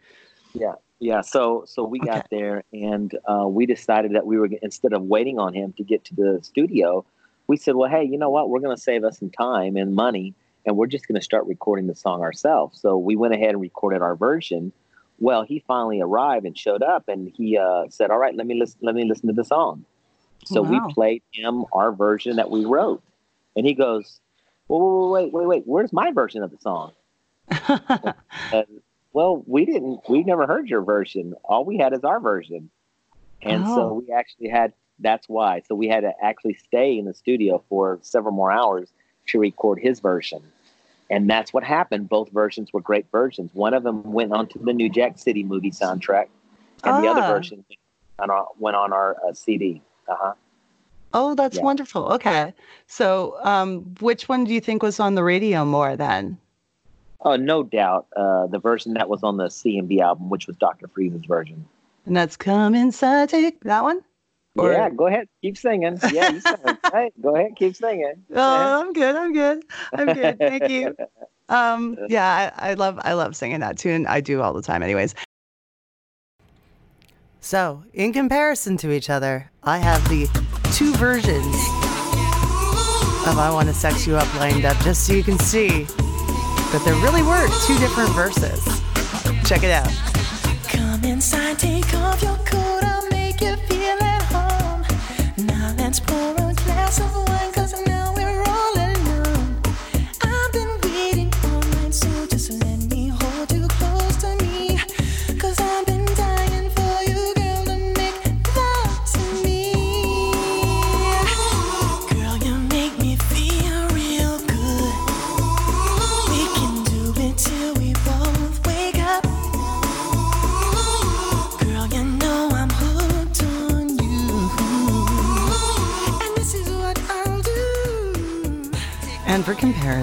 Yeah, 0.54 0.74
yeah. 1.00 1.22
So 1.22 1.64
so 1.66 1.86
we 1.86 2.02
okay. 2.02 2.10
got 2.10 2.28
there 2.30 2.66
and 2.74 3.18
uh, 3.30 3.48
we 3.48 3.66
decided 3.66 4.14
that 4.16 4.26
we 4.26 4.38
were 4.38 4.50
instead 4.62 4.92
of 4.92 5.04
waiting 5.04 5.40
on 5.40 5.54
him 5.54 5.72
to 5.78 5.86
get 5.86 6.04
to 6.04 6.16
the 6.16 6.40
studio, 6.42 7.06
we 7.48 7.58
said, 7.58 7.76
well, 7.76 7.90
hey, 7.90 8.04
you 8.04 8.18
know 8.18 8.30
what? 8.30 8.50
We're 8.50 8.60
going 8.60 8.76
to 8.76 8.82
save 8.82 9.04
us 9.04 9.20
some 9.20 9.30
time 9.30 9.76
and 9.76 9.94
money, 9.96 10.34
and 10.66 10.78
we're 10.78 10.88
just 10.88 11.08
going 11.08 11.20
to 11.20 11.24
start 11.24 11.46
recording 11.48 11.88
the 11.88 11.96
song 11.96 12.22
ourselves. 12.22 12.80
So 12.80 12.98
we 12.98 13.16
went 13.16 13.34
ahead 13.34 13.50
and 13.50 13.62
recorded 13.62 14.02
our 14.02 14.16
version. 14.16 14.72
Well, 15.20 15.44
he 15.44 15.64
finally 15.68 16.02
arrived 16.02 16.46
and 16.46 16.58
showed 16.58 16.82
up, 16.82 17.08
and 17.08 17.32
he 17.36 17.58
uh, 17.58 17.86
said, 17.90 18.10
"All 18.10 18.18
right, 18.18 18.36
let 18.36 18.48
me 18.48 18.56
listen. 18.56 18.80
Let 18.82 18.96
me 18.96 19.06
listen 19.06 19.28
to 19.28 19.34
the 19.34 19.46
song." 19.46 19.86
So 20.46 20.64
wow. 20.64 20.70
we 20.70 20.94
played 20.94 21.24
him 21.32 21.66
our 21.72 21.92
version 21.92 22.38
that 22.38 22.50
we 22.50 22.66
wrote, 22.66 23.04
and 23.56 23.66
he 23.66 23.74
goes, 23.74 24.20
"Well, 24.68 25.12
wait, 25.12 25.32
wait, 25.32 25.48
wait. 25.48 25.64
Where's 25.66 25.94
my 25.94 26.12
version 26.12 26.42
of 26.42 26.50
the 26.52 26.58
song?" 26.58 26.94
and, 28.52 28.66
well, 29.14 29.44
we 29.46 29.66
didn't. 29.66 30.02
We 30.10 30.24
never 30.24 30.48
heard 30.48 30.70
your 30.70 30.82
version. 30.82 31.36
All 31.44 31.66
we 31.66 31.78
had 31.78 31.94
is 31.94 32.04
our 32.04 32.20
version, 32.20 32.72
and 33.42 33.64
oh. 33.66 33.76
so 33.76 33.94
we 33.94 34.14
actually 34.14 34.50
had 34.50 34.74
that's 35.02 35.28
why. 35.28 35.62
So 35.68 35.76
we 35.76 35.88
had 35.88 36.02
to 36.02 36.14
actually 36.22 36.56
stay 36.56 36.98
in 36.98 37.06
the 37.06 37.14
studio 37.14 37.64
for 37.70 38.00
several 38.02 38.34
more 38.34 38.52
hours 38.52 38.90
to 39.28 39.40
record 39.40 39.80
his 39.80 40.00
version. 40.00 40.42
And 41.10 41.30
that's 41.30 41.54
what 41.54 41.64
happened. 41.64 42.08
Both 42.08 42.32
versions 42.32 42.72
were 42.72 42.80
great 42.82 43.06
versions. 43.12 43.52
One 43.54 43.74
of 43.74 43.84
them 43.84 44.14
went 44.14 44.32
on 44.32 44.48
to 44.48 44.60
the 44.60 44.74
New 44.74 44.90
Jack 44.90 45.20
City 45.20 45.44
movie 45.44 45.72
soundtrack, 45.72 46.28
and 46.84 46.96
ah. 46.96 47.02
the 47.02 47.08
other 47.08 47.22
ah. 47.22 47.34
version 47.34 47.66
went 48.18 48.32
on, 48.32 48.46
went 48.60 48.78
on 48.78 48.94
our 48.94 49.18
uh, 49.28 49.34
CD. 49.34 49.82
Uh 50.08 50.16
huh. 50.18 50.34
Oh, 51.14 51.36
that's 51.36 51.58
yeah. 51.58 51.64
wonderful. 51.64 52.06
Okay. 52.14 52.54
So, 52.88 53.38
um, 53.44 53.82
which 54.00 54.30
one 54.30 54.46
do 54.46 54.54
you 54.54 54.62
think 54.62 54.82
was 54.82 55.00
on 55.00 55.16
the 55.16 55.24
radio 55.24 55.66
more 55.66 55.98
then? 55.98 56.38
Oh, 57.24 57.36
no 57.36 57.64
doubt. 57.64 58.08
Uh, 58.16 58.48
the 58.48 58.60
version 58.60 58.94
that 58.94 59.10
was 59.10 59.22
on 59.22 59.36
the 59.38 59.48
CMB 59.48 60.00
album, 60.00 60.30
which 60.30 60.48
was 60.48 60.56
Dr. 60.56 60.88
Freeze's 60.88 61.26
version. 61.26 61.66
And 62.06 62.16
that's 62.16 62.36
Come 62.36 62.74
Inside, 62.74 63.30
take 63.30 63.60
that 63.66 63.84
one? 63.84 64.02
Or... 64.58 64.72
Yeah, 64.74 64.90
go 64.90 65.08
ahead, 65.08 65.28
keep 65.42 65.58
singing. 65.58 65.98
Yeah, 66.12 66.30
you 66.32 66.42
sing. 66.42 66.56
hey, 66.92 67.12
go 67.22 67.36
ahead, 67.36 67.56
keep 67.56 67.76
singing. 67.76 68.24
Oh, 68.34 68.82
I'm 68.82 68.94
good. 68.94 69.16
I'm 69.16 69.34
good. 69.34 69.64
I'm 69.94 70.14
good. 70.14 70.38
Thank 70.40 70.70
you. 70.70 70.96
Um, 71.50 71.98
yeah, 72.08 72.54
I, 72.58 72.70
I 72.72 72.74
love 72.76 72.98
I 73.04 73.12
love 73.12 73.36
singing 73.36 73.60
that 73.60 73.78
tune. 73.78 74.08
I 74.08 74.22
do 74.22 74.42
all 74.42 74.54
the 74.54 74.62
time, 74.62 74.82
anyways. 74.82 75.14
So, 77.42 77.84
in 77.94 78.14
comparison 78.14 78.78
to 78.78 78.92
each 78.94 79.10
other, 79.10 79.52
I 79.62 79.80
have 79.80 80.02
the 80.08 80.28
two 80.72 80.94
versions 80.94 81.54
of 83.28 83.38
I 83.38 83.50
Want 83.52 83.68
to 83.68 83.74
Sex 83.74 84.08
You 84.08 84.16
Up 84.16 84.34
lined 84.36 84.64
up 84.64 84.78
just 84.78 85.06
so 85.06 85.12
you 85.12 85.24
can 85.24 85.38
see 85.40 85.84
that 85.84 86.82
there 86.86 86.96
really 86.96 87.22
were 87.22 87.48
two 87.68 87.78
different 87.80 88.12
verses. 88.12 88.64
Check 89.46 89.64
it 89.64 89.72
out. 89.72 89.92
Come 90.70 91.04
inside, 91.04 91.60
take 91.60 91.94
off 91.96 92.22
your 92.24 92.38
coat, 92.38 92.84
I'll 92.84 93.11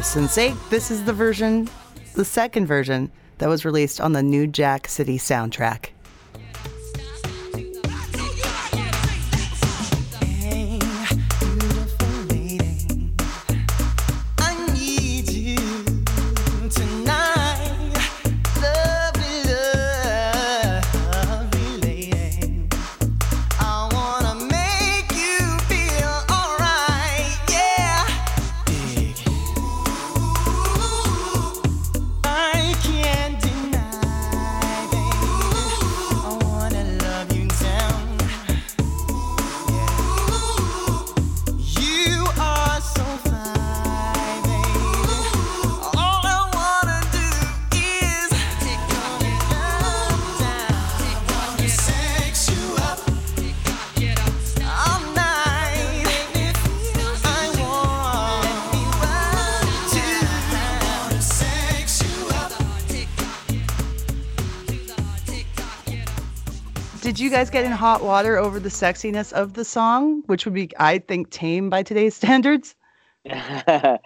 sake, 0.03 0.55
this 0.71 0.91
is 0.91 1.05
the 1.05 1.13
version, 1.13 1.69
the 2.15 2.25
second 2.25 2.67
version, 2.67 3.11
that 3.39 3.49
was 3.49 3.65
released 3.65 4.01
on 4.01 4.13
the 4.13 4.23
New 4.23 4.47
Jack 4.47 4.89
City 4.89 5.19
soundtrack. 5.19 5.91
Did 67.09 67.19
you 67.19 67.31
guys 67.31 67.49
get 67.49 67.65
in 67.65 67.73
hot 67.73 68.05
water 68.05 68.37
over 68.37 68.61
the 68.61 68.69
sexiness 68.69 69.33
of 69.33 69.55
the 69.55 69.65
song, 69.65 70.23
which 70.27 70.45
would 70.45 70.53
be, 70.53 70.69
I 70.79 70.99
think, 70.99 71.31
tame 71.31 71.71
by 71.71 71.83
today's 71.83 72.15
standards? 72.23 72.75
and 73.25 73.99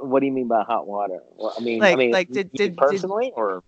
what 0.00 0.20
do 0.20 0.26
you 0.26 0.32
mean 0.32 0.48
by 0.48 0.62
hot 0.62 0.86
water? 0.86 1.20
Well, 1.36 1.52
I 1.54 1.60
mean, 1.60 1.82
I 1.84 1.90
Like- 1.90 1.98
mean, 1.98 2.10
like, 2.10 2.28
did- 2.30 2.50
did- 2.52 2.70
did- 2.70 2.76
personally 2.78 3.32
or 3.36 3.62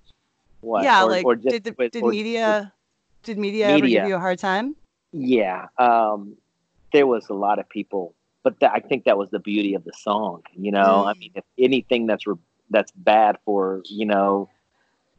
what? 0.62 0.82
Yeah, 0.84 1.04
Or- 1.04 1.10
like 1.10 1.26
or 1.26 1.36
just 1.36 1.50
did 1.50 1.64
the, 1.64 1.74
with- 1.76 1.92
did 1.92 2.02
or- 2.04 2.10
media 2.10 2.72
did 3.22 3.36
media, 3.36 3.66
ever 3.68 3.86
give 3.86 4.08
you 4.08 4.14
a 4.14 4.18
hard 4.18 4.38
time? 4.38 4.74
Yeah, 5.12 5.66
um, 5.76 6.38
there 6.94 7.06
was 7.06 7.28
a 7.28 7.34
lot 7.34 7.58
of 7.58 7.68
people, 7.68 8.14
but 8.42 8.58
th- 8.60 8.72
I 8.74 8.80
think 8.80 9.04
that 9.04 9.18
was 9.18 9.28
the 9.28 9.40
beauty 9.40 9.74
of 9.74 9.84
the 9.84 9.92
song. 9.92 10.42
You 10.56 10.72
know, 10.72 11.04
I 11.04 11.12
Mm. 11.12 11.18
mean, 11.18 11.30
if 11.34 11.44
anything 11.58 12.06
that's 12.06 12.26
re- 12.26 12.36
that's 12.70 12.92
bad 12.92 13.36
for 13.44 13.82
you 13.90 14.06
know 14.06 14.48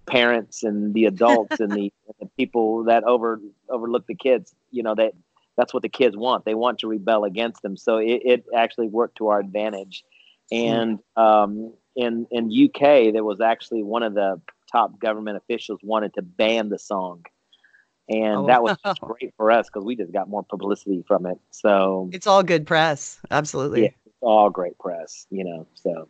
parents 0.05 0.63
and 0.63 0.93
the 0.93 1.05
adults 1.05 1.59
and 1.59 1.71
the, 1.75 1.91
the 2.19 2.27
people 2.37 2.85
that 2.85 3.03
over 3.03 3.39
overlook 3.69 4.07
the 4.07 4.15
kids, 4.15 4.53
you 4.71 4.83
know 4.83 4.95
that 4.95 5.13
that's 5.57 5.73
what 5.73 5.83
the 5.83 5.89
kids 5.89 6.15
want. 6.17 6.45
They 6.45 6.55
want 6.55 6.79
to 6.79 6.87
rebel 6.87 7.23
against 7.23 7.61
them. 7.61 7.75
So 7.77 7.97
it, 7.97 8.21
it 8.25 8.45
actually 8.55 8.87
worked 8.87 9.17
to 9.17 9.27
our 9.27 9.39
advantage. 9.39 10.03
And 10.51 10.99
um, 11.15 11.73
in 11.95 12.27
in 12.31 12.45
UK, 12.51 13.13
there 13.13 13.23
was 13.23 13.41
actually 13.41 13.83
one 13.83 14.03
of 14.03 14.13
the 14.13 14.41
top 14.71 14.99
government 14.99 15.37
officials 15.37 15.79
wanted 15.83 16.13
to 16.15 16.21
ban 16.21 16.69
the 16.69 16.79
song. 16.79 17.25
And 18.09 18.39
Oh, 18.39 18.47
that 18.47 18.63
was 18.63 18.77
just 18.85 19.01
wow. 19.01 19.07
great 19.19 19.33
for 19.37 19.51
us 19.51 19.67
because 19.67 19.85
we 19.85 19.95
just 19.95 20.11
got 20.11 20.27
more 20.27 20.43
publicity 20.43 21.03
from 21.07 21.25
it. 21.25 21.37
So 21.51 22.09
It's 22.11 22.27
all 22.27 22.43
good 22.43 22.65
press. 22.67 23.19
Absolutely. 23.29 23.83
yeah, 23.83 23.89
it's 24.05 24.15
all 24.21 24.49
great 24.49 24.77
press, 24.79 25.27
you 25.29 25.43
know. 25.45 25.67
So 25.75 26.09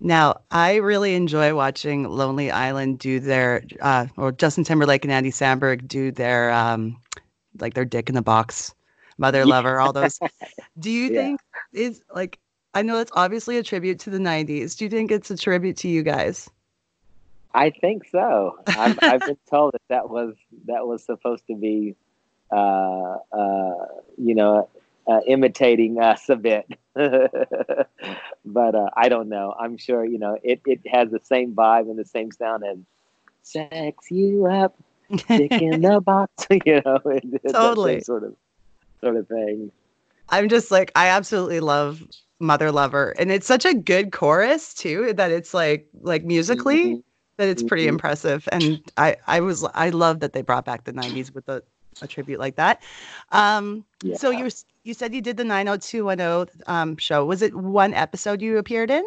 Now, 0.00 0.40
I 0.50 0.76
really 0.76 1.14
enjoy 1.14 1.54
watching 1.54 2.04
Lonely 2.04 2.50
Island 2.50 2.98
do 2.98 3.20
their, 3.20 3.62
uh, 3.80 4.06
or 4.16 4.32
Justin 4.32 4.64
Timberlake 4.64 5.04
and 5.04 5.12
Andy 5.12 5.30
Samberg 5.30 5.86
do 5.88 6.10
their, 6.10 6.50
um, 6.52 7.00
like 7.60 7.74
their 7.74 7.84
dick 7.84 8.08
in 8.08 8.14
the 8.14 8.22
box, 8.22 8.74
mother 9.18 9.44
Yeah. 9.44 9.46
lover, 9.46 9.80
all 9.80 9.92
those. 9.92 10.20
Do 10.78 10.90
you 10.90 11.08
Yeah. 11.08 11.20
think 11.20 11.40
is 11.72 12.02
like, 12.14 12.38
I 12.74 12.82
know 12.82 12.98
it's 12.98 13.12
obviously 13.14 13.56
a 13.58 13.62
tribute 13.62 14.00
to 14.00 14.10
the 14.10 14.18
90s. 14.18 14.74
Do 14.76 14.84
you 14.84 14.90
think 14.90 15.10
it's 15.12 15.30
a 15.30 15.36
tribute 15.36 15.76
to 15.78 15.88
you 15.88 16.02
guys? 16.02 16.50
I 17.54 17.70
think 17.70 18.04
so. 18.10 18.58
I've, 18.74 18.98
I've 19.06 19.24
been 19.24 19.38
told 19.50 19.72
that 19.74 19.82
that 19.88 20.08
was 20.10 20.34
that 20.66 20.86
was 20.86 21.04
supposed 21.04 21.46
to 21.48 21.54
be, 21.54 21.94
uh, 22.50 23.16
uh, 23.32 23.86
you 24.18 24.34
know, 24.34 24.68
uh, 25.06 25.20
imitating 25.26 26.00
us 26.00 26.28
a 26.28 26.36
bit. 26.36 26.66
but 28.44 28.74
uh, 28.74 28.90
I 28.96 29.08
don't 29.08 29.28
know. 29.28 29.54
I'm 29.58 29.76
sure 29.76 30.04
you 30.04 30.18
know 30.18 30.38
it. 30.42 30.60
It 30.66 30.80
has 30.88 31.10
the 31.10 31.20
same 31.22 31.54
vibe 31.54 31.90
and 31.90 31.98
the 31.98 32.04
same 32.04 32.30
sound 32.32 32.64
as 32.64 32.78
"Sex 33.42 34.10
You 34.10 34.46
Up, 34.46 34.76
Dick 35.34 35.52
in 35.58 35.82
the 35.82 36.00
Box." 36.00 36.46
you 36.50 36.80
know, 36.84 37.00
it, 37.06 37.24
it's 37.44 37.60
that 37.60 37.80
same 37.80 38.00
Totally. 38.00 38.00
sort 38.00 38.24
of 38.24 38.34
sort 39.00 39.16
of 39.16 39.28
thing. 39.28 39.70
I'm 40.28 40.48
just 40.48 40.70
like, 40.70 40.90
I 40.96 41.08
absolutely 41.08 41.60
love 41.60 42.02
Mother 42.40 42.72
Lover. 42.72 43.14
And 43.18 43.30
it's 43.30 43.46
such 43.46 43.64
a 43.64 43.74
good 43.74 44.12
chorus 44.12 44.74
too, 44.74 45.12
that 45.14 45.30
it's 45.30 45.54
like, 45.54 45.88
like 46.00 46.24
musically, 46.24 46.96
Mhm. 46.96 47.02
that 47.38 47.48
it's 47.48 47.62
pretty 47.62 47.84
Mhm. 47.84 47.88
impressive. 47.88 48.48
And 48.52 48.80
I, 48.96 49.16
I 49.26 49.40
was, 49.40 49.64
I 49.74 49.90
love 49.90 50.20
that 50.20 50.32
they 50.32 50.42
brought 50.42 50.64
back 50.64 50.84
the 50.84 50.92
90s 50.92 51.32
with 51.34 51.48
a, 51.48 51.62
a 52.02 52.06
tribute 52.06 52.38
like 52.38 52.56
that. 52.56 52.82
Um, 53.32 53.84
so 54.14 54.30
you, 54.30 54.48
you 54.84 54.94
said 54.94 55.14
you 55.14 55.20
did 55.20 55.36
the 55.36 55.44
90210 55.44 56.62
um, 56.66 56.96
show. 56.96 57.24
Was 57.24 57.42
it 57.42 57.54
one 57.54 57.94
episode 57.94 58.42
you 58.42 58.58
appeared 58.58 58.90
in? 58.90 59.04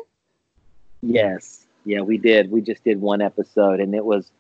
Yes. 1.01 1.65
Yeah, 1.85 2.01
we 2.01 2.17
did. 2.17 2.51
We 2.51 2.61
just 2.61 2.83
did 2.83 2.99
one 3.01 3.21
episode 3.21 3.79
and 3.79 3.93
it 3.95 4.05
was 4.05 4.31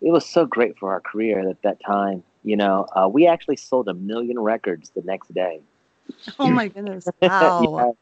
it 0.00 0.10
was 0.10 0.26
so 0.26 0.44
great 0.46 0.76
for 0.78 0.90
our 0.90 1.00
career 1.00 1.48
at 1.48 1.62
that 1.62 1.78
time. 1.80 2.22
You 2.44 2.56
know, 2.56 2.86
uh, 2.96 3.08
we 3.08 3.26
actually 3.26 3.56
sold 3.56 3.88
a 3.88 3.94
million 3.94 4.38
records 4.38 4.90
the 4.90 5.02
next 5.02 5.32
day. 5.32 5.60
Oh 6.38 6.50
my 6.50 6.68
goodness. 6.68 7.06
Wow. 7.22 7.96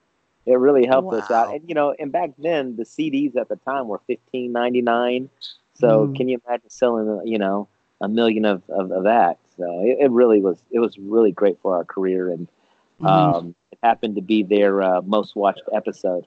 Yeah, 0.46 0.54
it 0.54 0.58
really 0.58 0.86
helped 0.86 1.12
us 1.12 1.30
out. 1.30 1.50
And 1.54 1.68
you 1.68 1.74
know, 1.74 1.94
and 1.98 2.10
back 2.10 2.30
then 2.38 2.76
the 2.76 2.84
CDs 2.84 3.36
at 3.36 3.48
the 3.48 3.56
time 3.56 3.88
were 3.88 4.00
fifteen 4.06 4.52
ninety 4.52 4.80
nine. 4.80 5.28
So 5.74 6.06
Mm. 6.06 6.16
can 6.16 6.28
you 6.28 6.40
imagine 6.46 6.70
selling 6.70 7.26
you 7.26 7.38
know 7.38 7.68
a 8.00 8.08
million 8.08 8.44
of, 8.46 8.62
of, 8.70 8.90
of 8.92 9.04
that? 9.04 9.38
So 9.60 9.80
it, 9.84 9.98
it 10.00 10.10
really 10.10 10.40
was 10.40 10.58
it 10.70 10.80
was 10.80 10.96
really 10.98 11.32
great 11.32 11.58
for 11.60 11.76
our 11.76 11.84
career 11.84 12.30
and 12.30 12.48
Mhm. 13.00 13.06
um, 13.08 13.54
it 13.72 13.78
happened 13.82 14.16
to 14.16 14.22
be 14.22 14.42
their 14.42 14.82
uh, 14.82 15.02
most 15.02 15.36
watched 15.36 15.62
episode. 15.72 16.26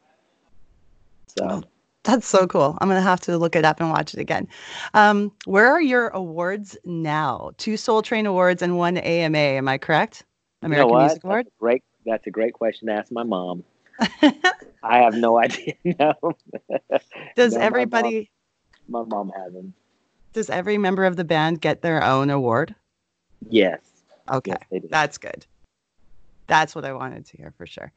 So 1.28 1.48
Oh, 1.50 1.64
That's 2.04 2.28
so 2.28 2.46
cool. 2.48 2.78
I'm 2.80 2.88
going 2.90 3.00
to 3.00 3.08
have 3.10 3.22
to 3.22 3.38
look 3.38 3.56
it 3.56 3.66
up 3.66 3.80
and 3.80 3.90
watch 3.90 4.14
it 4.14 4.20
again. 4.20 4.48
Um, 4.94 5.32
where 5.46 5.68
are 5.72 5.82
your 5.82 6.10
awards 6.10 6.78
now? 6.86 7.52
Two 7.58 7.76
Soul 7.78 8.02
Train 8.02 8.26
Awards 8.26 8.62
and 8.62 8.78
one 8.78 8.98
AMA. 8.98 9.38
Am 9.38 9.68
I 9.68 9.78
correct? 9.78 10.24
American 10.62 10.90
you 10.90 10.94
know? 10.96 11.00
Music 11.06 11.24
Award? 11.24 11.46
That's 11.46 11.56
a 11.56 11.60
great. 11.60 11.84
That's 12.06 12.28
a 12.28 12.32
great 12.32 12.54
question 12.54 12.88
to 12.88 12.94
ask 12.94 13.12
my 13.12 13.24
mom. 13.24 13.64
I 14.84 14.98
have 15.00 15.16
no 15.16 15.40
idea. 15.40 15.76
no, 16.00 16.14
Does 17.36 17.54
No, 17.54 17.60
my 17.60 17.66
everybody, 17.66 18.30
my 18.90 19.04
mom 19.04 19.32
has 19.36 19.54
them. 19.54 19.74
does 20.34 20.50
every 20.50 20.78
member 20.78 21.06
of 21.06 21.16
the 21.16 21.24
band 21.24 21.62
get 21.62 21.82
their 21.82 22.04
own 22.04 22.30
award? 22.30 22.76
Yes. 23.50 23.80
Okay. 24.32 24.56
Yes. 24.72 24.84
That's 24.90 25.18
good. 25.18 25.46
That's 26.48 26.76
what 26.76 26.86
I 26.86 26.94
wanted 26.94 27.26
to 27.28 27.38
hear 27.38 27.54
for 27.58 27.66
sure. 27.66 27.92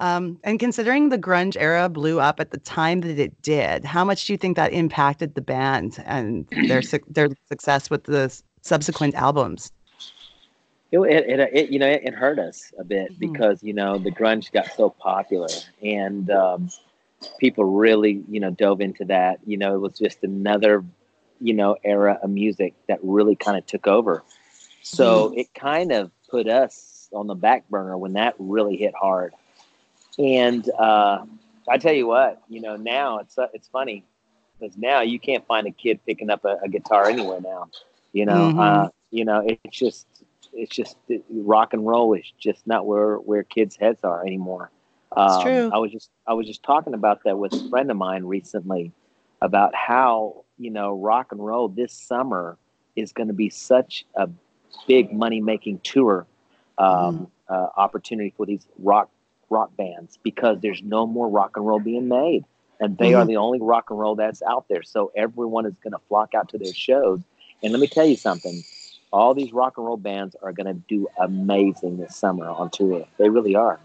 Um, 0.00 0.38
and 0.44 0.60
considering 0.60 1.08
the 1.08 1.18
grunge 1.18 1.56
era 1.58 1.88
blew 1.88 2.20
up 2.20 2.38
at 2.38 2.52
the 2.52 2.58
time 2.58 3.00
that 3.00 3.18
it 3.18 3.42
did, 3.42 3.84
how 3.84 4.04
much 4.04 4.26
do 4.26 4.32
you 4.32 4.36
think 4.36 4.56
that 4.56 4.72
impacted 4.72 5.34
the 5.34 5.40
band 5.40 6.02
and 6.06 6.46
their 6.68 6.82
suc 6.82 7.00
their 7.08 7.28
success 7.48 7.90
with 7.90 8.04
the 8.04 8.22
s- 8.22 8.42
subsequent 8.62 9.16
albums? 9.16 9.72
It, 10.92 11.00
it, 11.00 11.28
it, 11.28 11.50
it 11.52 11.70
you 11.70 11.80
know 11.80 11.88
it, 11.88 12.14
hurt 12.14 12.38
us 12.38 12.72
a 12.78 12.84
bit 12.84 13.12
Mhm. 13.12 13.18
because 13.18 13.62
you 13.62 13.74
know 13.74 13.98
the 13.98 14.10
grunge 14.12 14.52
got 14.52 14.72
so 14.72 14.88
popular 14.88 15.48
and 15.82 16.30
um, 16.30 16.70
people 17.38 17.64
really 17.64 18.22
you 18.28 18.38
know 18.38 18.50
dove 18.50 18.80
into 18.80 19.04
that. 19.06 19.40
You 19.46 19.56
know, 19.56 19.74
it 19.74 19.78
was 19.78 19.98
just 19.98 20.22
another 20.22 20.84
you 21.40 21.54
know 21.54 21.76
era 21.82 22.20
of 22.22 22.30
music 22.30 22.74
that 22.86 23.00
really 23.02 23.34
kind 23.34 23.58
of 23.58 23.66
took 23.66 23.88
over. 23.88 24.22
So 24.88 25.32
it 25.36 25.52
kind 25.54 25.92
of 25.92 26.10
put 26.30 26.48
us 26.48 27.08
on 27.12 27.26
the 27.26 27.34
back 27.34 27.68
burner 27.68 27.96
when 27.96 28.14
that 28.14 28.34
really 28.38 28.76
hit 28.76 28.94
hard. 29.00 29.34
And 30.18 30.68
uh, 30.78 31.24
I 31.68 31.78
tell 31.78 31.92
you 31.94 32.06
what, 32.06 32.42
you 32.48 32.60
know, 32.60 32.76
now 32.76 33.18
it's 33.18 33.38
uh, 33.38 33.48
it's 33.54 33.68
funny 33.68 34.04
because 34.58 34.76
now 34.76 35.00
you 35.00 35.18
can't 35.18 35.46
find 35.46 35.66
a 35.66 35.70
kid 35.70 36.00
picking 36.06 36.30
up 36.30 36.44
a, 36.44 36.56
a 36.64 36.68
guitar 36.68 37.08
anywhere 37.08 37.40
now. 37.40 37.70
You 38.12 38.26
know, 38.26 38.50
Mhm. 38.50 38.58
uh, 38.58 38.88
you 39.10 39.24
know, 39.24 39.42
it's 39.46 39.64
just 39.64 40.06
it's 40.42 40.74
just 40.74 40.86
rock 41.30 41.62
and 41.62 41.86
roll 41.86 42.14
is 42.14 42.24
just 42.38 42.66
not 42.66 42.86
where 42.86 43.16
where 43.16 43.42
kids' 43.42 43.76
heads 43.76 44.04
are 44.04 44.24
anymore. 44.24 44.70
Um, 45.16 45.64
true. 45.64 45.70
I 45.70 45.78
was 45.78 45.92
just 45.92 46.10
I 46.26 46.34
was 46.34 46.46
just 46.46 46.62
talking 46.62 46.94
about 46.94 47.24
that 47.24 47.38
with 47.38 47.52
a 47.54 47.60
friend 47.70 47.90
of 47.90 47.96
mine 47.96 48.24
recently 48.24 48.92
about 49.40 49.74
how 49.74 50.44
you 50.58 50.70
know 50.70 50.92
rock 50.98 51.32
and 51.32 51.44
roll 51.44 51.68
this 51.68 51.92
summer 51.92 52.58
is 52.96 53.12
going 53.12 53.28
to 53.28 53.34
be 53.34 53.50
such 53.50 54.04
a 54.16 54.28
big 54.86 55.12
money 55.12 55.40
making 55.40 55.80
tour 55.80 56.26
um, 56.78 57.30
uh, 57.48 57.68
opportunity 57.76 58.32
for 58.36 58.46
these 58.46 58.66
rock 58.78 59.10
rock 59.50 59.74
bands 59.76 60.18
because 60.22 60.58
there's 60.60 60.82
no 60.82 61.06
more 61.06 61.28
rock 61.28 61.56
and 61.56 61.66
roll 61.66 61.80
being 61.80 62.08
made 62.08 62.44
and 62.80 62.98
they 62.98 63.14
are 63.14 63.24
the 63.24 63.36
only 63.36 63.60
rock 63.60 63.90
and 63.90 63.98
roll 63.98 64.14
that's 64.14 64.42
out 64.42 64.66
there 64.68 64.82
so 64.82 65.10
everyone 65.16 65.64
is 65.64 65.74
going 65.82 65.92
to 65.92 66.00
flock 66.08 66.34
out 66.34 66.50
to 66.50 66.58
their 66.58 66.74
shows 66.74 67.20
and 67.62 67.72
let 67.72 67.80
me 67.80 67.86
tell 67.86 68.04
you 68.04 68.16
something 68.16 68.62
all 69.10 69.32
these 69.32 69.52
rock 69.54 69.78
and 69.78 69.86
roll 69.86 69.96
bands 69.96 70.36
are 70.42 70.52
going 70.52 70.66
to 70.66 70.74
do 70.86 71.08
amazing 71.18 71.96
this 71.96 72.14
summer 72.14 72.46
on 72.46 72.68
tour 72.68 73.06
they 73.16 73.30
really 73.30 73.56
are 73.56 73.80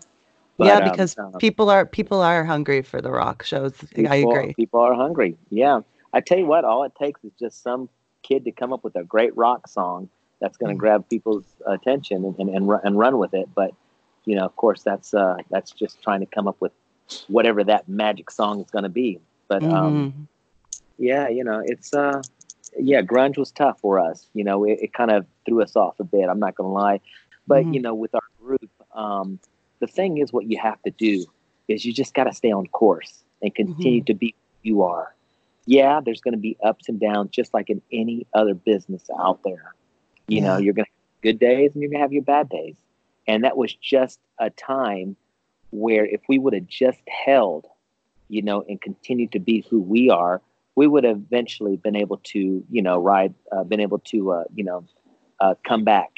yeah, 0.58 0.77
um, 0.77 0.91
because 0.91 1.17
um, 1.17 1.34
people 1.34 1.69
are 1.69 1.86
people 1.86 2.21
are 2.21 2.45
hungry 2.45 2.82
for 2.82 3.01
the 3.01 3.12
rock 3.12 3.43
shows. 3.43 3.73
I 3.97 4.17
agree. 4.17 4.53
People 4.53 4.82
are 4.82 4.93
hungry. 4.93 5.36
Yeah. 5.49 5.82
I 6.13 6.21
tell 6.21 6.38
you 6.38 6.45
what, 6.45 6.63
all 6.63 6.84
it 6.84 6.93
takes 6.95 7.23
is 7.23 7.32
just 7.39 7.63
some 7.63 7.89
kid 8.21 8.45
to 8.45 8.51
come 8.51 8.71
up 8.71 8.84
with 8.84 8.95
a 8.95 9.03
great 9.03 9.36
rock 9.36 9.67
song 9.67 10.10
that's 10.43 10.58
going 10.58 10.71
to 10.71 10.75
Mhm. 10.75 10.79
grab 10.86 11.10
people's 11.10 11.45
attention 11.65 12.25
and, 12.25 12.36
and, 12.38 12.49
and, 12.49 12.67
ru- 12.67 12.82
and 12.84 12.99
run 12.99 13.17
with 13.17 13.34
it. 13.34 13.47
But, 13.56 13.71
you 14.25 14.36
know, 14.36 14.43
of 14.43 14.53
course, 14.58 14.84
that's 14.84 15.13
uh, 15.13 15.38
that's 15.49 15.71
just 15.71 16.03
trying 16.03 16.19
to 16.19 16.25
come 16.25 16.49
up 16.49 16.58
with 16.60 16.73
whatever 17.29 17.63
that 17.63 17.88
magic 17.88 18.29
song 18.29 18.60
is 18.60 18.69
going 18.69 18.84
to 18.84 18.89
be. 18.89 19.21
But 19.47 19.63
um, 19.63 19.95
Mhm. 19.95 20.27
yeah, 20.97 21.29
you 21.29 21.43
know, 21.45 21.62
it's 21.65 21.93
uh, 21.93 22.21
yeah, 22.77 23.01
grunge 23.01 23.38
was 23.38 23.51
tough 23.51 23.79
for 23.79 23.99
us. 23.99 24.27
You 24.34 24.43
know, 24.43 24.65
it, 24.65 24.79
it 24.82 24.93
kind 24.93 25.12
of 25.12 25.25
threw 25.45 25.62
us 25.63 25.75
off 25.77 25.97
a 25.99 26.03
bit. 26.03 26.27
I'm 26.29 26.39
not 26.39 26.56
going 26.56 26.69
to 26.69 26.73
lie, 26.73 26.99
but 27.47 27.65
Mhm. 27.65 27.73
you 27.75 27.82
know, 27.82 27.93
with 27.95 28.13
our 28.13 28.29
group, 28.41 28.69
um, 28.93 29.39
the 29.79 29.88
thing 29.88 30.17
is, 30.17 30.34
what 30.34 30.45
you 30.51 30.58
have 30.60 30.82
to 30.84 30.91
do 30.91 31.25
is 31.69 31.86
you 31.86 31.93
just 31.93 32.13
got 32.13 32.25
to 32.25 32.34
stay 32.34 32.51
on 32.51 32.67
course 32.67 33.23
and 33.41 33.56
continue 33.56 34.03
to 34.03 34.13
be 34.13 34.36
who 34.62 34.69
you 34.69 34.84
are. 34.84 35.15
Yeah, 35.65 36.01
there's 36.03 36.19
going 36.19 36.34
to 36.34 36.39
be 36.49 36.58
ups 36.62 36.89
and 36.89 36.99
downs, 36.99 37.29
just 37.32 37.53
like 37.53 37.69
in 37.69 37.82
any 37.93 38.27
other 38.34 38.53
business 38.53 39.03
out 39.17 39.39
there. 39.45 39.73
You 40.27 40.41
know, 40.41 40.57
you're 40.57 40.73
going 40.73 40.86
to 40.86 40.91
have 40.91 41.33
good 41.33 41.39
days 41.39 41.73
and 41.73 41.81
you're 41.81 41.89
going 41.89 41.99
to 41.99 42.03
have 42.03 42.13
your 42.13 42.23
bad 42.23 42.49
days, 42.49 42.75
and 43.27 43.43
that 43.43 43.57
was 43.57 43.73
just 43.75 44.19
a 44.39 44.49
time 44.49 45.15
where 45.71 46.05
if 46.05 46.21
we 46.29 46.39
would 46.39 46.53
have 46.53 46.67
just 46.67 47.01
held, 47.07 47.65
you 48.29 48.41
know, 48.41 48.63
and 48.67 48.81
continued 48.81 49.31
to 49.33 49.39
be 49.39 49.65
who 49.69 49.81
we 49.81 50.09
are, 50.09 50.41
we 50.75 50.88
would 50.88 51.03
have 51.03 51.17
eventually 51.17 51.77
been 51.77 51.95
able 51.95 52.17
to, 52.17 52.63
you 52.69 52.81
know, 52.81 52.97
ride, 52.97 53.33
uh, 53.51 53.63
been 53.63 53.79
able 53.79 53.99
to, 53.99 54.31
uh, 54.31 54.43
you 54.55 54.63
know, 54.63 54.86
uh, 55.39 55.55
come 55.65 55.83
back, 55.83 56.12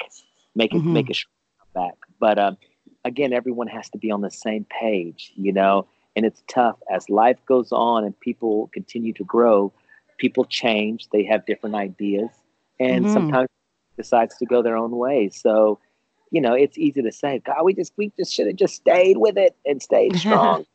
make 0.54 0.74
it, 0.74 0.84
Mhm. 0.84 0.92
make 0.92 1.10
a 1.10 1.14
strong 1.14 1.32
comeback. 1.74 1.94
But 2.20 2.38
um, 2.38 2.56
again, 3.04 3.32
everyone 3.32 3.68
has 3.68 3.88
to 3.90 3.98
be 3.98 4.10
on 4.10 4.20
the 4.22 4.30
same 4.30 4.64
page, 4.66 5.32
you 5.36 5.52
know, 5.52 5.86
and 6.16 6.24
it's 6.26 6.42
tough 6.48 6.76
as 6.90 7.08
life 7.10 7.38
goes 7.46 7.72
on 7.72 8.04
and 8.04 8.18
people 8.20 8.68
continue 8.72 9.12
to 9.14 9.24
grow. 9.24 9.72
People 10.18 10.44
change; 10.44 11.08
they 11.12 11.24
have 11.24 11.44
different 11.46 11.74
ideas, 11.76 12.30
and 12.80 13.08
Mhm. 13.08 13.08
sometimes 13.08 13.48
decides 13.96 14.36
to 14.38 14.46
go 14.46 14.62
their 14.62 14.76
own 14.76 14.96
way. 14.96 15.28
So, 15.28 15.78
you 16.30 16.40
know, 16.40 16.54
it's 16.54 16.78
easy 16.78 17.02
to 17.02 17.12
say, 17.12 17.40
God, 17.44 17.64
we 17.64 17.74
just 17.74 17.92
we 17.96 18.12
just 18.18 18.32
should 18.32 18.46
have 18.46 18.56
just 18.56 18.74
stayed 18.74 19.16
with 19.18 19.36
it 19.36 19.56
and 19.64 19.82
stayed 19.82 20.16
strong. 20.18 20.66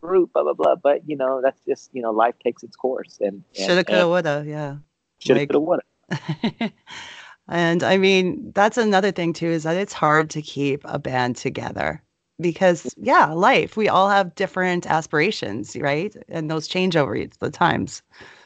Group, 0.00 0.32
blah 0.32 0.44
blah 0.44 0.54
blah. 0.54 0.76
But 0.76 1.08
you 1.08 1.16
know, 1.16 1.40
that's 1.42 1.60
just 1.66 1.90
you 1.92 2.02
know, 2.02 2.12
life 2.12 2.34
takes 2.42 2.62
its 2.62 2.76
course, 2.76 3.18
and, 3.20 3.42
and 3.56 3.66
Shoulda, 3.66 3.84
coulda, 3.84 4.08
woulda. 4.08 4.44
Yeah. 4.46 4.76
shoulda, 5.18 5.40
like- 5.40 5.50
coulda, 5.50 5.60
woulda. 5.60 6.72
and 7.48 7.82
I 7.82 7.96
mean, 7.96 8.52
that's 8.54 8.78
another 8.78 9.10
thing 9.10 9.32
too 9.32 9.48
is 9.48 9.64
that 9.64 9.76
it's 9.76 9.92
hard 9.92 10.30
to 10.30 10.42
keep 10.42 10.82
a 10.84 10.98
band 10.98 11.36
together 11.36 12.00
because, 12.40 12.94
yeah, 12.96 13.32
life, 13.32 13.76
we 13.76 13.88
all 13.88 14.08
have 14.08 14.34
different 14.34 14.86
aspirations, 14.86 15.76
right? 15.76 16.14
And 16.28 16.50
those 16.50 16.68
change 16.68 16.96
over 16.96 17.18
the 17.40 17.50
times. 17.50 18.02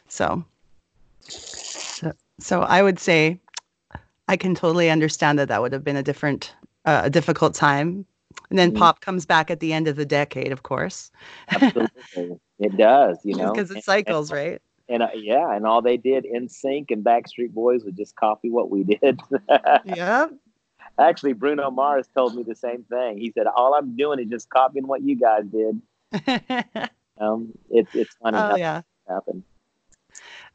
So, 0.08 0.44
so, 1.20 2.12
so 2.40 2.62
I 2.62 2.82
would 2.82 2.98
say 2.98 3.38
I 4.32 4.36
can 4.38 4.54
totally 4.54 4.88
understand 4.88 5.38
that 5.38 5.48
that 5.48 5.60
would 5.60 5.74
have 5.74 5.84
been 5.84 5.96
a 5.96 6.02
different, 6.02 6.54
uh, 6.86 7.02
a 7.04 7.10
difficult 7.10 7.54
time. 7.54 8.06
And 8.48 8.58
then 8.58 8.72
Mhm. 8.72 8.78
pop 8.78 9.00
comes 9.02 9.26
back 9.26 9.50
at 9.50 9.60
the 9.60 9.74
end 9.74 9.88
of 9.88 9.96
the 9.96 10.06
decade, 10.06 10.52
of 10.52 10.62
course, 10.62 11.10
Absolutely, 11.50 11.90
it 12.58 12.74
does. 12.78 13.18
You 13.24 13.36
know, 13.36 13.52
because 13.52 13.70
it 13.70 13.74
And- 13.76 13.84
cycles, 13.84 14.32
right? 14.32 14.62
And, 14.88 15.02
uh, 15.02 15.08
yeah, 15.14 15.54
and 15.54 15.66
all 15.66 15.82
they 15.82 15.98
did 15.98 16.24
NSYNC 16.24 16.90
and 16.90 17.04
Backstreet 17.04 17.50
Boys 17.52 17.84
would 17.84 17.94
just 17.96 18.16
copy 18.16 18.48
what 18.50 18.70
we 18.70 18.84
did. 18.84 19.20
Yeah. 19.84 20.28
Actually, 20.98 21.34
Bruno 21.34 21.70
Mars 21.70 22.06
told 22.14 22.34
me 22.34 22.42
the 22.42 22.54
same 22.54 22.84
thing. 22.84 23.18
He 23.18 23.32
said, 23.32 23.46
"All 23.46 23.74
I'm 23.74 23.96
doing 23.96 24.18
is 24.18 24.28
just 24.28 24.48
copying 24.50 24.86
what 24.86 25.02
you 25.02 25.14
guys 25.16 25.44
did." 25.44 25.80
Um, 27.18 27.52
it's 27.70 27.94
it's 27.94 28.14
funny 28.22 28.38
oh 28.38 28.40
how 28.40 28.56
yeah. 28.56 28.80
happened. 29.08 29.44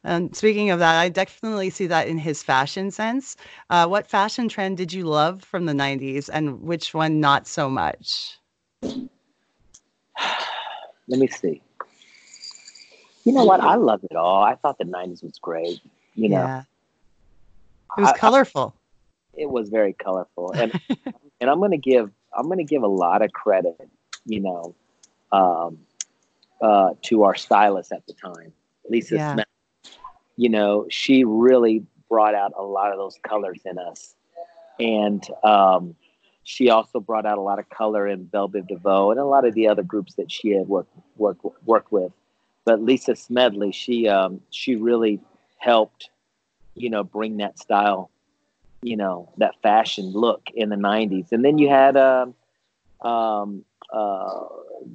And 0.04 0.34
speaking 0.34 0.70
of 0.70 0.78
that, 0.78 0.98
I 0.98 1.08
definitely 1.08 1.70
see 1.70 1.86
that 1.88 2.08
in 2.08 2.18
his 2.18 2.42
fashion 2.42 2.90
sense. 2.90 3.36
Uh, 3.70 3.86
what 3.86 4.06
fashion 4.06 4.48
trend 4.48 4.76
did 4.76 4.92
you 4.92 5.04
love 5.04 5.42
from 5.42 5.66
the 5.66 5.72
90s 5.72 6.30
and 6.32 6.62
which 6.62 6.94
one 6.94 7.20
not 7.20 7.46
so 7.46 7.68
much? 7.68 8.38
Let 11.08 11.18
me 11.20 11.26
see. 11.28 11.60
You 13.24 13.32
know 13.32 13.44
what? 13.44 13.60
I 13.60 13.74
loved 13.74 14.04
it 14.10 14.16
all. 14.16 14.42
I 14.42 14.54
thought 14.54 14.78
the 14.78 14.84
'90s 14.84 15.22
was 15.22 15.38
great. 15.38 15.80
You 16.14 16.28
know, 16.30 16.36
yeah. 16.42 16.62
It 17.96 18.00
was 18.00 18.10
I- 18.10 18.12
I- 18.12 18.18
colorful. 18.18 18.74
it 19.34 19.50
was 19.50 19.68
very 19.68 19.92
colorful 19.92 20.52
and 20.52 20.72
and 21.40 21.50
i'm 21.50 21.58
going 21.58 21.70
to 21.72 21.76
give 21.76 22.10
i'm 22.36 22.46
going 22.46 22.58
to 22.58 22.64
give 22.64 22.82
a 22.82 22.86
lot 22.88 23.22
of 23.22 23.32
credit 23.32 23.76
you 24.24 24.40
know 24.40 24.74
um, 25.32 25.78
uh, 26.62 26.90
to 27.02 27.22
our 27.24 27.34
stylist 27.34 27.92
at 27.92 28.06
the 28.06 28.14
time 28.14 28.52
lisa 28.88 29.16
Yeah. 29.16 29.34
smith 29.34 29.46
you 30.38 30.48
know 30.48 30.86
she 30.88 31.24
really 31.24 31.84
brought 32.08 32.34
out 32.34 32.52
a 32.56 32.62
lot 32.62 32.90
of 32.92 32.96
those 32.96 33.18
colors 33.22 33.60
in 33.66 33.78
us 33.78 34.14
and 34.80 35.28
um, 35.44 35.94
she 36.44 36.70
also 36.70 37.00
brought 37.00 37.26
out 37.26 37.36
a 37.36 37.42
lot 37.42 37.58
of 37.58 37.68
color 37.68 38.08
in 38.08 38.24
Belle 38.24 38.48
Biv 38.48 38.68
DeVoe 38.68 39.10
and 39.10 39.20
a 39.20 39.24
lot 39.24 39.44
of 39.44 39.52
the 39.52 39.68
other 39.68 39.82
groups 39.82 40.14
that 40.14 40.32
she 40.32 40.50
had 40.50 40.66
worked 40.66 40.90
worked 41.16 41.44
worked 41.66 41.92
with. 41.92 42.12
But 42.64 42.82
Lisa 42.82 43.16
Smedley, 43.16 43.72
she 43.72 44.08
um, 44.08 44.40
she 44.50 44.76
really 44.76 45.20
helped, 45.58 46.10
you 46.74 46.88
know, 46.88 47.04
bring 47.04 47.38
that 47.38 47.58
style, 47.58 48.10
you 48.82 48.96
know, 48.96 49.30
that 49.36 49.56
fashion 49.62 50.12
look 50.12 50.48
in 50.54 50.70
the 50.70 50.76
'90s. 50.76 51.32
And 51.32 51.44
then 51.44 51.58
you 51.58 51.68
had 51.68 51.98
um, 51.98 52.34
um, 53.02 53.64
uh, 53.92 54.44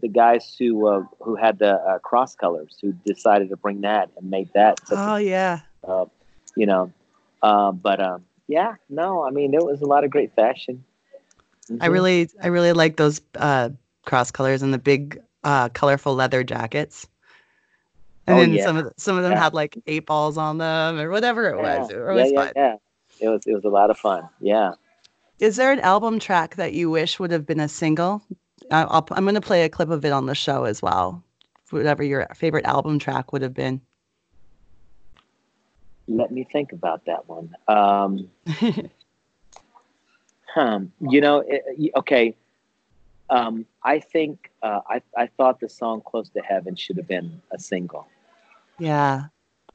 the 0.02 0.08
guys 0.08 0.56
who 0.58 0.88
uh, 0.88 1.04
who 1.20 1.36
had 1.36 1.60
the 1.60 1.74
uh, 1.76 2.00
cross 2.00 2.36
colors 2.36 2.78
who 2.82 2.92
decided 3.06 3.50
to 3.50 3.58
bring 3.58 3.82
that 3.82 4.10
and 4.18 4.30
made 4.30 4.50
that. 4.54 4.80
a 4.92 4.96
Oh 4.98 5.16
yeah. 5.18 5.60
uh, 5.88 6.06
you 6.56 6.66
know. 6.66 6.92
Uh, 7.42 7.72
but 7.72 8.00
um, 8.02 8.24
yeah, 8.48 8.76
no, 8.90 9.24
I 9.24 9.32
mean 9.32 9.52
there 9.52 9.64
was 9.64 9.82
a 9.82 9.86
lot 9.86 10.04
of 10.04 10.12
great 10.12 10.34
fashion. 10.36 10.84
I 11.80 11.88
Mhm. 11.88 11.92
really 11.94 12.30
I 12.42 12.48
really 12.48 12.74
like 12.74 12.98
those 12.98 13.22
uh, 13.36 13.70
cross 14.06 14.32
colors 14.32 14.62
and 14.62 14.74
the 14.74 14.78
big 14.80 15.22
uh, 15.44 15.70
colorful 15.70 16.16
leather 16.16 16.44
jackets. 16.44 17.08
And 18.28 18.38
Oh, 18.38 18.42
then 18.42 18.54
yeah. 18.54 18.64
some 18.66 18.78
of 18.78 18.94
some 18.98 19.18
of 19.18 19.24
them 19.24 19.34
Yeah. 19.34 19.40
had 19.44 19.54
like 19.54 19.78
eight 19.88 20.06
balls 20.06 20.38
on 20.38 20.58
them 20.58 21.00
or 21.00 21.10
whatever 21.10 21.50
it 21.50 21.58
was. 21.58 21.90
It 21.90 21.98
yeah, 21.98 22.12
was 22.14 22.32
yeah, 22.32 22.36
fun. 22.44 22.52
yeah. 22.56 22.76
It 23.20 23.30
was 23.30 23.42
it 23.46 23.54
was 23.54 23.66
a 23.66 23.70
lot 23.70 23.90
of 23.90 23.98
fun. 23.98 24.30
Yeah. 24.40 24.74
Is 25.40 25.56
there 25.58 25.72
an 25.72 25.80
album 25.80 26.20
track 26.20 26.56
that 26.56 26.74
you 26.74 26.90
wish 26.90 27.20
would 27.20 27.32
have 27.32 27.46
been 27.46 27.60
a 27.60 27.68
single? 27.68 28.22
I- 28.72 28.84
I'll, 28.84 29.06
I'm 29.12 29.24
going 29.26 29.36
to 29.36 29.42
play 29.42 29.64
a 29.64 29.70
clip 29.70 29.90
of 29.90 30.04
it 30.06 30.12
on 30.12 30.26
the 30.26 30.36
show 30.36 30.64
as 30.66 30.82
well. 30.82 31.24
Whatever 31.70 32.04
your 32.04 32.28
favorite 32.36 32.66
album 32.66 33.00
track 33.00 33.34
would 33.34 33.42
have 33.42 33.54
been. 33.54 33.82
Let 36.08 36.32
me 36.32 36.44
think 36.44 36.72
about 36.72 37.06
that 37.06 37.28
one. 37.28 37.56
Um, 37.68 38.30
hmm, 40.54 40.86
you 41.10 41.22
know, 41.22 41.44
it, 41.48 41.92
okay. 41.96 42.36
Um, 43.30 43.66
I 43.84 44.00
think 44.00 44.52
uh, 44.62 44.82
I 44.88 45.02
I 45.18 45.28
thought 45.28 45.60
the 45.62 45.70
song 45.70 46.02
"Close 46.06 46.30
to 46.32 46.42
Heaven" 46.42 46.76
should 46.76 46.98
have 46.98 47.08
been 47.08 47.42
a 47.52 47.58
single. 47.60 48.08
yeah. 48.78 49.24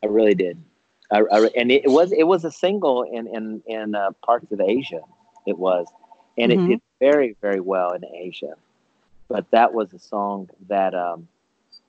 I 0.02 0.06
really 0.06 0.34
did. 0.34 0.62
I, 1.10 1.22
I, 1.32 1.46
and 1.56 1.72
it 1.72 1.90
was 1.90 2.12
it 2.12 2.24
was 2.28 2.44
a 2.44 2.52
single 2.52 3.02
in 3.02 3.26
in 3.26 3.62
in 3.66 3.94
uh, 3.96 4.10
parts 4.24 4.52
of 4.52 4.60
Asia. 4.60 5.00
It 5.46 5.58
was, 5.58 5.86
and 6.36 6.52
Mhm. 6.52 6.64
it 6.66 6.68
did 6.68 6.80
very 7.00 7.36
very 7.40 7.60
well 7.60 7.92
in 7.92 8.04
Asia. 8.04 8.54
But 9.28 9.50
that 9.50 9.74
was 9.74 9.92
a 9.92 9.98
song 9.98 10.48
that 10.68 10.94
um, 10.94 11.28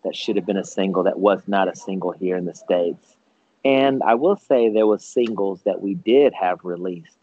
that 0.03 0.15
should 0.15 0.35
have 0.35 0.45
been 0.45 0.57
a 0.57 0.63
single 0.65 1.03
that 1.03 1.19
was 1.19 1.41
not 1.47 1.67
a 1.67 1.75
single 1.75 2.11
here 2.11 2.37
in 2.37 2.45
the 2.45 2.53
states. 2.55 3.15
And 3.65 4.01
I 4.03 4.15
will 4.15 4.37
say 4.37 4.69
there 4.69 4.87
was 4.87 5.03
singles 5.03 5.61
that 5.63 5.81
we 5.81 5.93
did 5.93 6.33
have 6.33 6.59
released 6.63 7.17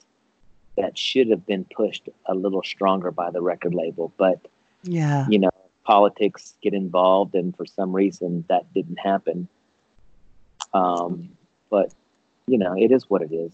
that 0.77 0.99
should 0.99 1.31
have 1.31 1.47
been 1.47 1.65
pushed 1.65 2.09
a 2.27 2.35
little 2.35 2.63
stronger 2.63 3.11
by 3.11 3.31
the 3.31 3.41
record 3.41 3.75
label, 3.75 4.13
but 4.19 4.41
Yeah. 4.85 5.27
you 5.29 5.39
know 5.39 5.51
politics 5.85 6.55
get 6.63 6.75
involved 6.75 7.35
and 7.35 7.57
for 7.57 7.65
some 7.65 7.95
reason 7.95 8.45
that 8.49 8.73
didn't 8.75 8.99
happen 8.99 9.49
um, 10.75 11.29
but 11.71 11.93
you 12.47 12.59
know 12.59 12.75
it 12.77 12.91
is 12.91 13.09
what 13.09 13.23
it 13.23 13.33
is 13.33 13.53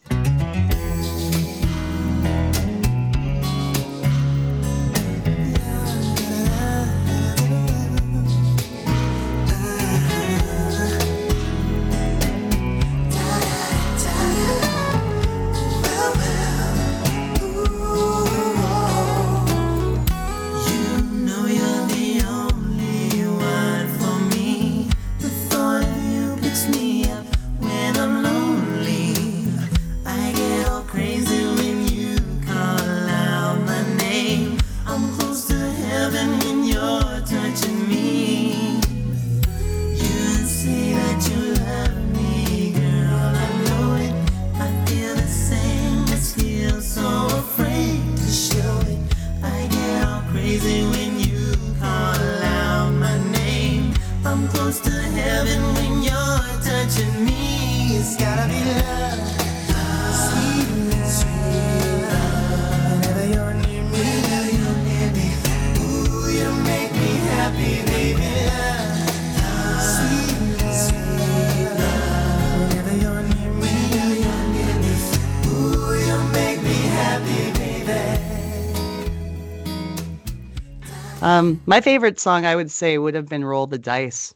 Um, 81.43 81.61
my 81.67 81.81
favorite 81.81 82.21
song 82.21 82.47
I 82.47 82.55
would 82.55 82.71
say 82.71 82.99
would 82.99 83.15
have 83.15 83.29
been 83.29 83.45
Roll 83.45 83.67
the 83.67 83.79
Dice. 83.79 84.33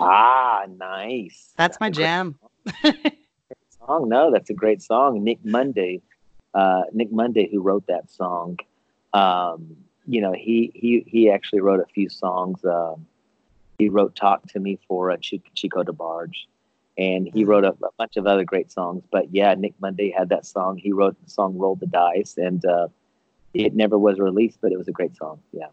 ah 0.00 0.66
nice 0.76 1.52
That's 1.56 1.78
my 1.78 1.86
a 1.86 1.92
great 1.92 2.06
jam. 2.06 2.38
song 3.86 4.08
no 4.08 4.32
that's 4.32 4.50
a 4.50 4.54
great 4.54 4.82
song 4.82 5.22
nick 5.22 5.38
monday 5.44 6.02
uh, 6.54 6.82
nick 6.92 7.12
monday 7.12 7.48
who 7.48 7.60
wrote 7.62 7.86
that 7.86 8.10
song 8.10 8.58
um, 9.14 9.76
you 10.08 10.20
know 10.20 10.32
he 10.32 10.72
he 10.74 11.04
he 11.06 11.30
actually 11.30 11.60
wrote 11.60 11.78
a 11.78 11.86
few 11.94 12.08
songs 12.08 12.64
um, 12.64 13.06
he 13.78 13.88
wrote 13.88 14.16
talk 14.16 14.42
to 14.48 14.58
me 14.58 14.76
for 14.88 15.12
uh, 15.12 15.16
Ch- 15.18 15.52
chico 15.54 15.84
debarge 15.84 16.46
and 16.98 17.30
he 17.32 17.44
wrote 17.44 17.64
a, 17.64 17.74
a, 17.90 17.92
bunch 17.96 18.16
of 18.16 18.26
other 18.26 18.42
great 18.42 18.72
songs. 18.72 19.04
But 19.12 19.32
yeah, 19.32 19.54
Nick 19.54 19.74
Monday 19.80 20.10
had 20.10 20.30
that 20.30 20.44
song. 20.44 20.78
He 20.78 20.90
wrote 20.92 21.16
the 21.24 21.30
song 21.30 21.56
"Roll 21.56 21.76
the 21.76 21.86
Dice," 21.86 22.36
and 22.36 22.64
uh, 22.64 22.88
it 23.54 23.76
never 23.76 23.96
was 23.96 24.18
released, 24.18 24.58
but 24.60 24.72
it 24.72 24.78
was 24.78 24.88
a 24.88 24.92
great 24.92 25.14
song. 25.16 25.38
Yeah. 25.52 25.68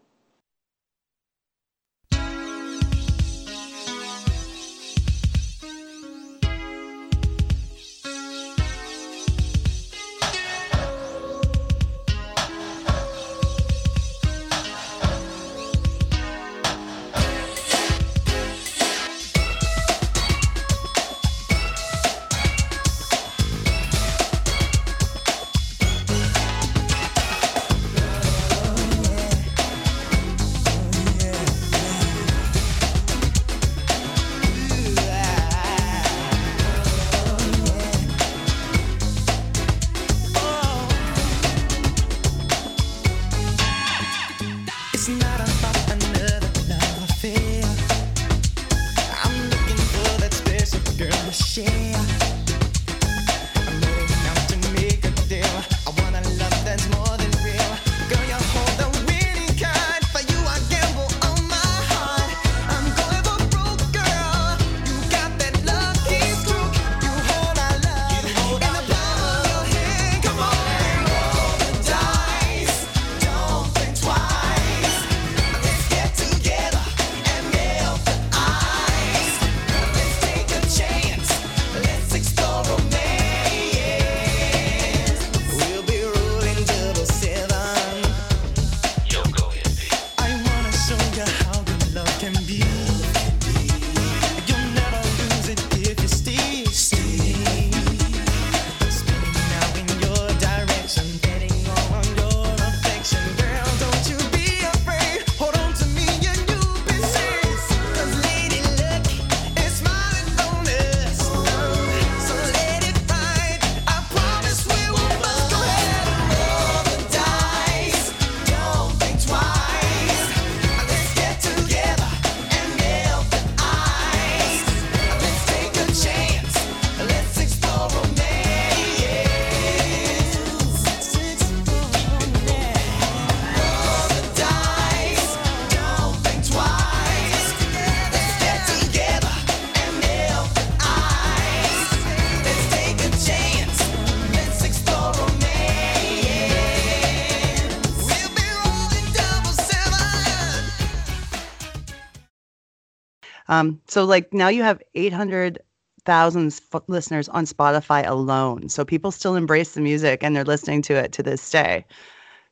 Um, 153.56 153.80
so 153.86 154.04
like 154.04 154.32
now 154.32 154.48
you 154.48 154.62
have 154.62 154.82
800,000 154.94 156.46
f- 156.46 156.82
listeners 156.88 157.28
on 157.28 157.44
Spotify 157.46 158.06
alone. 158.06 158.68
So 158.68 158.84
people 158.84 159.10
still 159.10 159.34
embrace 159.34 159.72
the 159.72 159.80
music 159.80 160.22
and 160.22 160.36
they're 160.36 160.44
listening 160.44 160.82
to 160.82 160.94
it 160.94 161.12
to 161.12 161.22
this 161.22 161.50
day. 161.50 161.84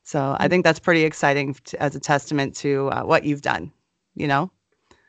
So 0.03 0.35
I 0.39 0.47
think 0.47 0.63
that's 0.63 0.79
pretty 0.79 1.03
exciting 1.03 1.55
to, 1.65 1.81
as 1.81 1.95
a 1.95 1.99
testament 1.99 2.55
to 2.57 2.89
uh, 2.89 3.03
what 3.03 3.23
you've 3.23 3.41
done, 3.41 3.71
you 4.15 4.27
know? 4.27 4.51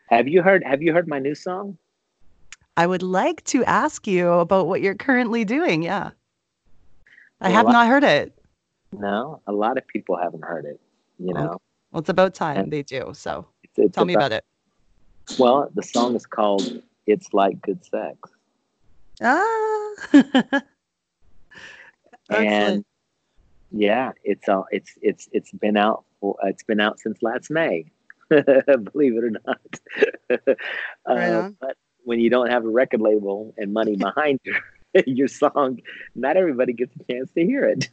Have 0.09 0.29
you 0.29 0.43
heard 0.43 0.63
have 0.65 0.83
you 0.83 0.93
heard 0.93 1.09
my 1.09 1.19
new 1.19 1.35
song? 1.35 1.77
I 2.77 2.87
would 2.87 3.03
like 3.03 3.43
to 3.45 3.65
ask 3.65 4.07
you 4.07 4.31
about 4.31 4.69
what 4.69 4.81
you're 4.81 4.95
currently 4.95 5.45
doing. 5.45 5.83
Yeah. 5.83 6.11
I 7.41 7.51
have 7.51 7.67
not 7.67 7.89
heard 7.89 8.05
it. 8.05 8.39
No, 8.93 9.41
a 9.47 9.53
lot 9.53 9.77
of 9.79 9.87
people 9.87 10.17
haven't 10.17 10.45
heard 10.45 10.65
it, 10.65 10.81
you 11.19 11.35
know. 11.35 11.59
Well, 11.91 12.01
it's 12.01 12.09
about 12.09 12.35
time 12.35 12.71
they 12.71 12.83
do. 12.83 13.11
So 13.15 13.47
it's, 13.65 13.79
it's 13.79 13.95
tell 13.95 14.05
about, 14.05 14.07
me 14.07 14.15
about 14.15 14.33
it. 14.33 14.45
Well, 15.39 15.71
the 15.75 15.83
song 15.83 16.15
is 16.15 16.27
called 16.27 16.83
"It's 17.07 17.33
Like 17.33 17.61
Good 17.63 17.85
Sex." 17.85 18.19
Ah. 19.23 19.93
and 22.31 22.85
yeah, 23.71 24.13
it's 24.25 24.49
uh, 24.49 24.63
it's 24.71 24.93
it's 25.03 25.29
it's 25.33 25.53
been 25.53 25.77
out 25.77 26.05
for 26.21 26.37
it's 26.45 26.63
been 26.63 26.81
out 26.81 27.01
since 27.01 27.23
last 27.23 27.51
May. 27.51 27.87
Believe 28.29 29.17
it 29.17 29.25
or 29.25 29.31
not. 29.31 29.61
uh, 31.07 31.51
but 31.61 31.77
when 32.05 32.21
you 32.21 32.31
don't 32.31 32.51
have 32.51 32.65
a 32.65 32.69
record 32.69 33.01
label 33.01 33.55
and 33.57 33.73
money 33.73 33.97
behind 33.97 34.41
your 34.45 34.57
your 35.07 35.29
song, 35.29 35.81
not 36.15 36.37
everybody 36.37 36.73
gets 36.73 36.95
a 36.97 37.13
chance 37.13 37.31
to 37.33 37.45
hear 37.45 37.65
it. 37.65 37.91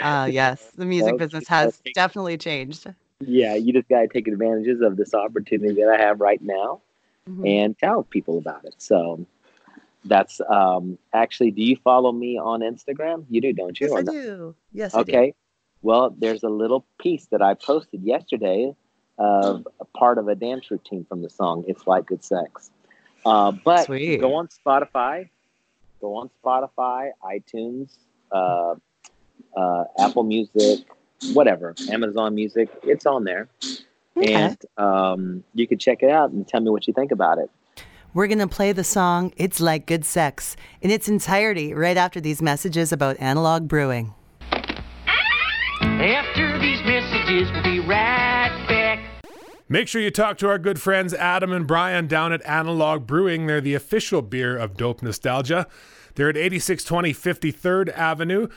Ah, 0.00 0.22
uh, 0.22 0.26
yes, 0.26 0.70
the 0.76 0.84
music 0.84 1.18
business 1.18 1.48
has 1.48 1.80
definitely 1.94 2.38
changed 2.38 2.92
yeah, 3.26 3.54
you 3.54 3.72
just 3.72 3.88
got 3.88 4.00
to 4.00 4.08
take 4.08 4.28
advantages 4.28 4.80
of 4.80 4.96
this 4.96 5.14
opportunity 5.14 5.74
that 5.74 5.88
I 5.88 6.00
have 6.00 6.20
right 6.20 6.40
now 6.42 6.80
mm-hmm. 7.28 7.46
and 7.46 7.78
tell 7.78 8.02
people 8.02 8.38
about 8.38 8.64
it. 8.64 8.74
So 8.78 9.26
that's 10.04 10.40
um, 10.48 10.98
actually, 11.12 11.50
do 11.50 11.62
you 11.62 11.76
follow 11.76 12.12
me 12.12 12.38
on 12.38 12.60
Instagram? 12.60 13.24
You 13.30 13.40
do, 13.40 13.52
don't 13.52 13.78
you? 13.80 13.88
Yes, 13.88 13.96
I 13.96 14.02
do. 14.02 14.54
Yes, 14.72 14.94
okay. 14.94 15.26
Do. 15.26 15.32
Well, 15.82 16.14
there's 16.16 16.42
a 16.42 16.48
little 16.48 16.84
piece 17.00 17.26
that 17.26 17.42
I 17.42 17.54
posted 17.54 18.02
yesterday 18.02 18.74
of 19.18 19.66
a 19.80 19.84
part 19.84 20.18
of 20.18 20.28
a 20.28 20.34
dance 20.34 20.70
routine 20.70 21.04
from 21.08 21.22
the 21.22 21.30
song 21.30 21.64
"It's 21.66 21.86
Like 21.86 22.06
Good 22.06 22.24
Sex." 22.24 22.70
Uh, 23.24 23.52
but 23.52 23.86
Sweet. 23.86 24.20
go 24.20 24.34
on 24.34 24.48
Spotify, 24.48 25.28
go 26.00 26.16
on 26.16 26.30
Spotify, 26.44 27.10
iTunes, 27.24 27.90
uh, 28.32 28.74
uh, 29.56 29.84
Apple 29.98 30.24
Music, 30.24 30.80
whatever, 31.32 31.74
Amazon 31.90 32.34
Music, 32.34 32.68
it's 32.82 33.06
on 33.06 33.24
there. 33.24 33.48
Okay. 34.16 34.32
And 34.34 34.58
um, 34.76 35.44
you 35.54 35.66
can 35.66 35.78
check 35.78 36.02
it 36.02 36.10
out 36.10 36.30
and 36.30 36.46
tell 36.46 36.60
me 36.60 36.70
what 36.70 36.86
you 36.86 36.92
think 36.92 37.12
about 37.12 37.38
it. 37.38 37.50
We're 38.14 38.26
going 38.26 38.40
to 38.40 38.46
play 38.46 38.72
the 38.72 38.84
song 38.84 39.32
It's 39.38 39.58
Like 39.58 39.86
Good 39.86 40.04
Sex 40.04 40.54
in 40.82 40.90
its 40.90 41.08
entirety 41.08 41.72
right 41.72 41.96
after 41.96 42.20
these 42.20 42.42
messages 42.42 42.92
about 42.92 43.18
analog 43.20 43.68
brewing. 43.68 44.12
After 45.80 46.58
these 46.58 46.82
messages, 46.82 47.50
we'll 47.52 47.62
be 47.62 47.80
right 47.80 48.52
back. 48.68 49.00
Make 49.68 49.88
sure 49.88 50.02
you 50.02 50.10
talk 50.10 50.36
to 50.38 50.48
our 50.48 50.58
good 50.58 50.78
friends 50.78 51.14
Adam 51.14 51.52
and 51.52 51.66
Brian 51.66 52.06
down 52.06 52.34
at 52.34 52.44
Analog 52.44 53.06
Brewing. 53.06 53.46
They're 53.46 53.62
the 53.62 53.74
official 53.74 54.20
beer 54.20 54.58
of 54.58 54.76
Dope 54.76 55.00
Nostalgia. 55.00 55.66
They're 56.14 56.28
at 56.28 56.36
8620 56.36 57.14
53rd 57.14 57.96
Avenue. 57.96 58.48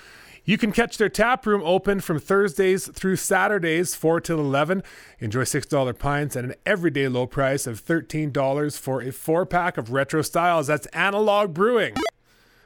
You 0.48 0.60
can 0.60 0.72
catch 0.72 0.98
their 1.00 1.10
tap 1.10 1.48
room 1.48 1.64
open 1.66 2.00
from 2.02 2.20
Thursdays 2.20 2.88
through 2.88 3.16
Saturdays, 3.16 3.96
4 3.96 4.22
till 4.22 4.40
11. 4.40 4.84
Enjoy 5.20 5.42
$6 5.42 5.98
pints 5.98 6.36
at 6.36 6.46
an 6.46 6.54
everyday 6.68 7.08
low 7.08 7.26
price 7.26 7.66
of 7.66 7.84
$13 7.84 8.80
for 8.80 9.02
a 9.02 9.12
four 9.12 9.48
pack 9.48 9.80
of 9.80 9.92
retro 9.92 10.22
styles. 10.22 10.68
That's 10.68 10.86
Analog 10.88 11.56
Brewing, 11.56 11.96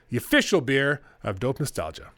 the 0.09 0.17
official 0.17 0.59
beer 0.59 1.01
of 1.23 1.39
Dope 1.39 1.59
Nostalgia. 1.59 2.11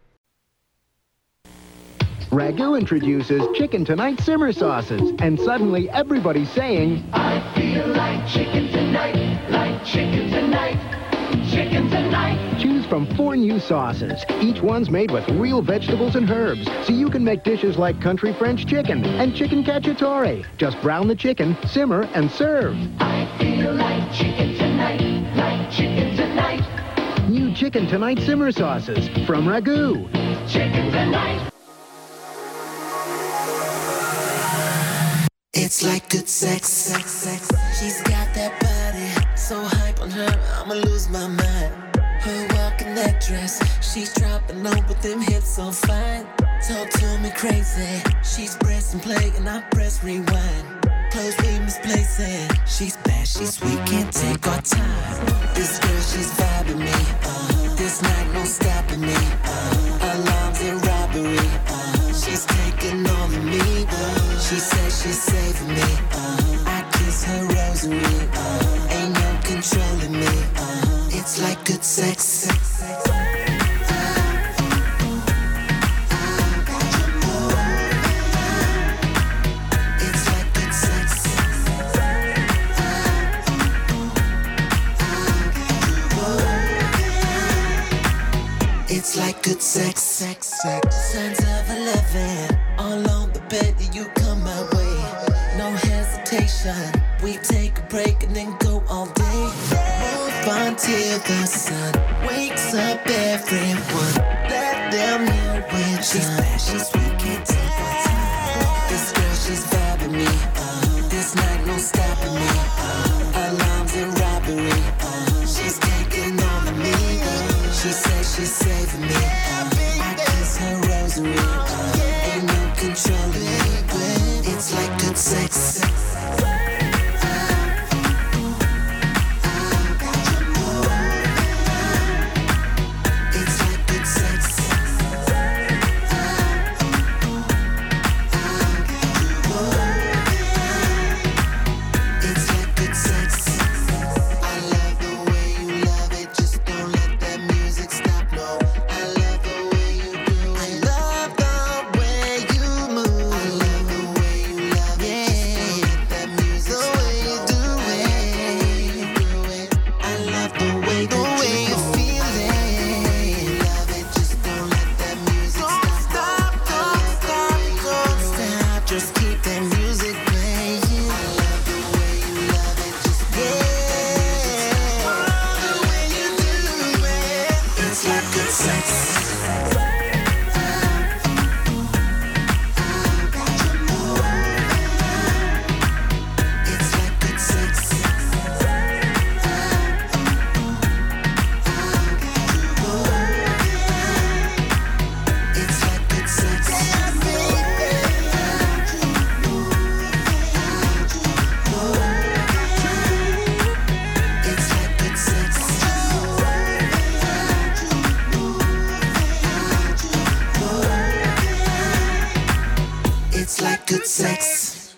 Ragu 2.32 2.80
introduces 2.80 3.44
Chicken 3.56 3.86
Tonight 3.86 4.20
simmer 4.22 4.54
sauces, 4.54 5.12
and 5.20 5.40
suddenly 5.40 5.90
everybody's 5.92 6.50
saying, 6.50 7.08
I 7.14 7.40
feel 7.54 7.88
like 7.90 8.26
chicken 8.28 8.70
tonight, 8.70 9.50
like 9.52 9.84
chicken 9.84 10.32
tonight. 10.32 11.01
Chicken 11.50 11.90
tonight. 11.90 12.60
Choose 12.60 12.86
from 12.86 13.06
four 13.16 13.36
new 13.36 13.60
sauces. 13.60 14.24
Each 14.42 14.62
one's 14.62 14.90
made 14.90 15.12
with 15.12 15.28
real 15.30 15.62
vegetables 15.62 16.16
and 16.16 16.30
herbs, 16.30 16.66
so 16.86 16.94
you 16.94 17.10
can 17.10 17.24
make 17.24 17.44
dishes 17.44 17.78
like 17.78 18.00
country 18.02 18.34
French 18.34 18.66
chicken 18.66 19.04
and 19.06 19.36
chicken 19.36 19.64
cacciatore. 19.64 20.46
Just 20.58 20.82
brown 20.82 21.08
the 21.08 21.16
chicken, 21.16 21.58
simmer, 21.68 22.04
and 22.14 22.30
serve. 22.32 22.76
I 23.00 23.28
feel 23.38 23.74
like 23.74 24.12
chicken 24.14 24.56
tonight, 24.56 25.02
like 25.36 25.72
chicken 25.72 26.16
tonight, 26.16 27.30
New 27.30 27.54
Chicken 27.54 27.88
Tonight 27.88 28.20
simmer 28.20 28.52
sauces 28.52 29.08
from 29.26 29.46
Ragu. 29.46 30.10
chicken 30.50 30.92
tonight. 30.92 31.50
It's 35.54 35.84
like 35.84 36.10
good 36.10 36.28
sex, 36.28 36.68
sex, 36.68 37.10
sex. 37.10 37.48
She's 37.80 38.02
got 38.02 38.34
that 38.36 38.60
body, 38.60 39.38
so 39.38 39.64
hype 39.64 39.74
on 39.74 39.81
her, 40.12 40.62
I'ma 40.62 40.76
lose 40.76 41.10
my 41.10 41.28
mind. 41.28 41.74
Her 42.22 42.48
walk 42.56 42.82
in 42.82 42.94
that 42.96 43.20
dress, 43.26 43.60
she's 43.82 44.14
dropping 44.14 44.64
low 44.64 44.76
with 44.88 45.02
them 45.02 45.22
hips 45.22 45.56
so 45.56 45.72
fine. 45.72 46.26
Talk 46.68 46.90
to 46.90 47.18
me 47.20 47.32
crazy, 47.36 48.04
she's 48.24 48.56
pressing 48.58 49.00
play 49.00 49.32
and 49.38 49.50
I 49.50 49.62
press 49.72 50.04
rewind. 50.04 50.66
Clothes 51.12 51.36
we 51.42 51.60
misplacing, 51.60 52.48
she's 52.68 52.96
bad, 52.98 53.28
she's 53.28 53.56
sweet, 53.58 53.80
can't 53.86 54.14
take 54.14 54.48
our 54.48 54.62
time. 54.62 55.26
This 55.56 55.80
girl, 55.80 56.02
she's 56.02 56.32
vibing 56.40 56.80
me, 56.80 56.92
uh-huh. 56.92 57.76
This 57.76 58.02
night, 58.02 58.28
no 58.34 58.44
stopping 58.46 59.02
me, 59.02 59.14
uh-huh. 59.14 60.14
Alarms 60.14 60.62
and 60.62 60.86
robbery, 60.86 61.38
uh-huh. 61.38 62.14
She's 62.14 62.46
taking 62.46 63.06
all 63.10 63.26
of 63.26 63.44
me. 63.44 63.60
She 64.40 64.58
says 64.60 65.02
she's 65.02 65.22
saving 65.22 65.70
me. 65.70 65.90
I 66.66 66.88
kiss 66.94 67.24
her 67.26 67.44
rosary, 67.46 68.21
good 71.64 71.84
sex. 71.84 72.21
The 101.26 101.46
sun 101.46 101.94
wakes 102.26 102.74
up 102.74 103.00
everyone. 103.08 104.21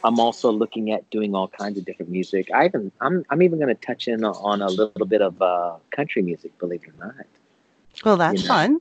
I'm 0.03 0.19
also 0.19 0.51
looking 0.51 0.91
at 0.91 1.09
doing 1.09 1.33
all 1.35 1.47
kinds 1.47 1.77
of 1.77 1.85
different 1.85 2.11
music. 2.11 2.49
I 2.53 2.65
even 2.65 2.91
I'm 2.99 3.23
I'm 3.29 3.41
even 3.41 3.59
going 3.59 3.73
to 3.73 3.81
touch 3.81 4.07
in 4.07 4.23
on 4.23 4.61
a 4.61 4.69
little 4.69 5.05
bit 5.05 5.21
of 5.21 5.41
uh, 5.41 5.75
country 5.91 6.21
music, 6.21 6.57
believe 6.59 6.83
it 6.83 6.89
or 6.99 7.07
not. 7.07 7.25
Well, 8.03 8.17
that's 8.17 8.41
You 8.41 8.47
know. 8.47 8.53
fun. 8.53 8.79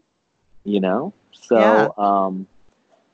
You 0.65 0.81
know, 0.81 1.13
so 1.33 1.59
Yeah. 1.59 1.89
um, 1.99 2.47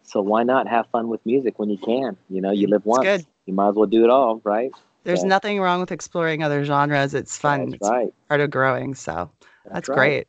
so 0.02 0.20
why 0.20 0.42
not 0.42 0.68
have 0.68 0.86
fun 0.88 1.08
with 1.08 1.24
music 1.24 1.58
when 1.58 1.70
you 1.70 1.78
can? 1.78 2.16
You 2.28 2.40
know, 2.40 2.50
you 2.50 2.66
live 2.66 2.84
once. 2.84 3.26
You 3.46 3.54
might 3.54 3.70
as 3.70 3.74
well 3.74 3.86
do 3.86 4.04
it 4.04 4.10
all, 4.10 4.40
right? 4.44 4.70
There's 5.04 5.22
Yeah. 5.22 5.28
nothing 5.28 5.60
wrong 5.60 5.80
with 5.80 5.92
exploring 5.92 6.42
other 6.42 6.64
genres. 6.64 7.14
It's 7.14 7.38
fun. 7.38 7.70
That's 7.70 7.74
It's 7.74 7.88
right. 7.88 8.14
part 8.28 8.40
of 8.40 8.50
growing. 8.50 8.94
So 8.94 9.30
that's, 9.64 9.88
right. 9.88 9.94
great. 9.94 10.26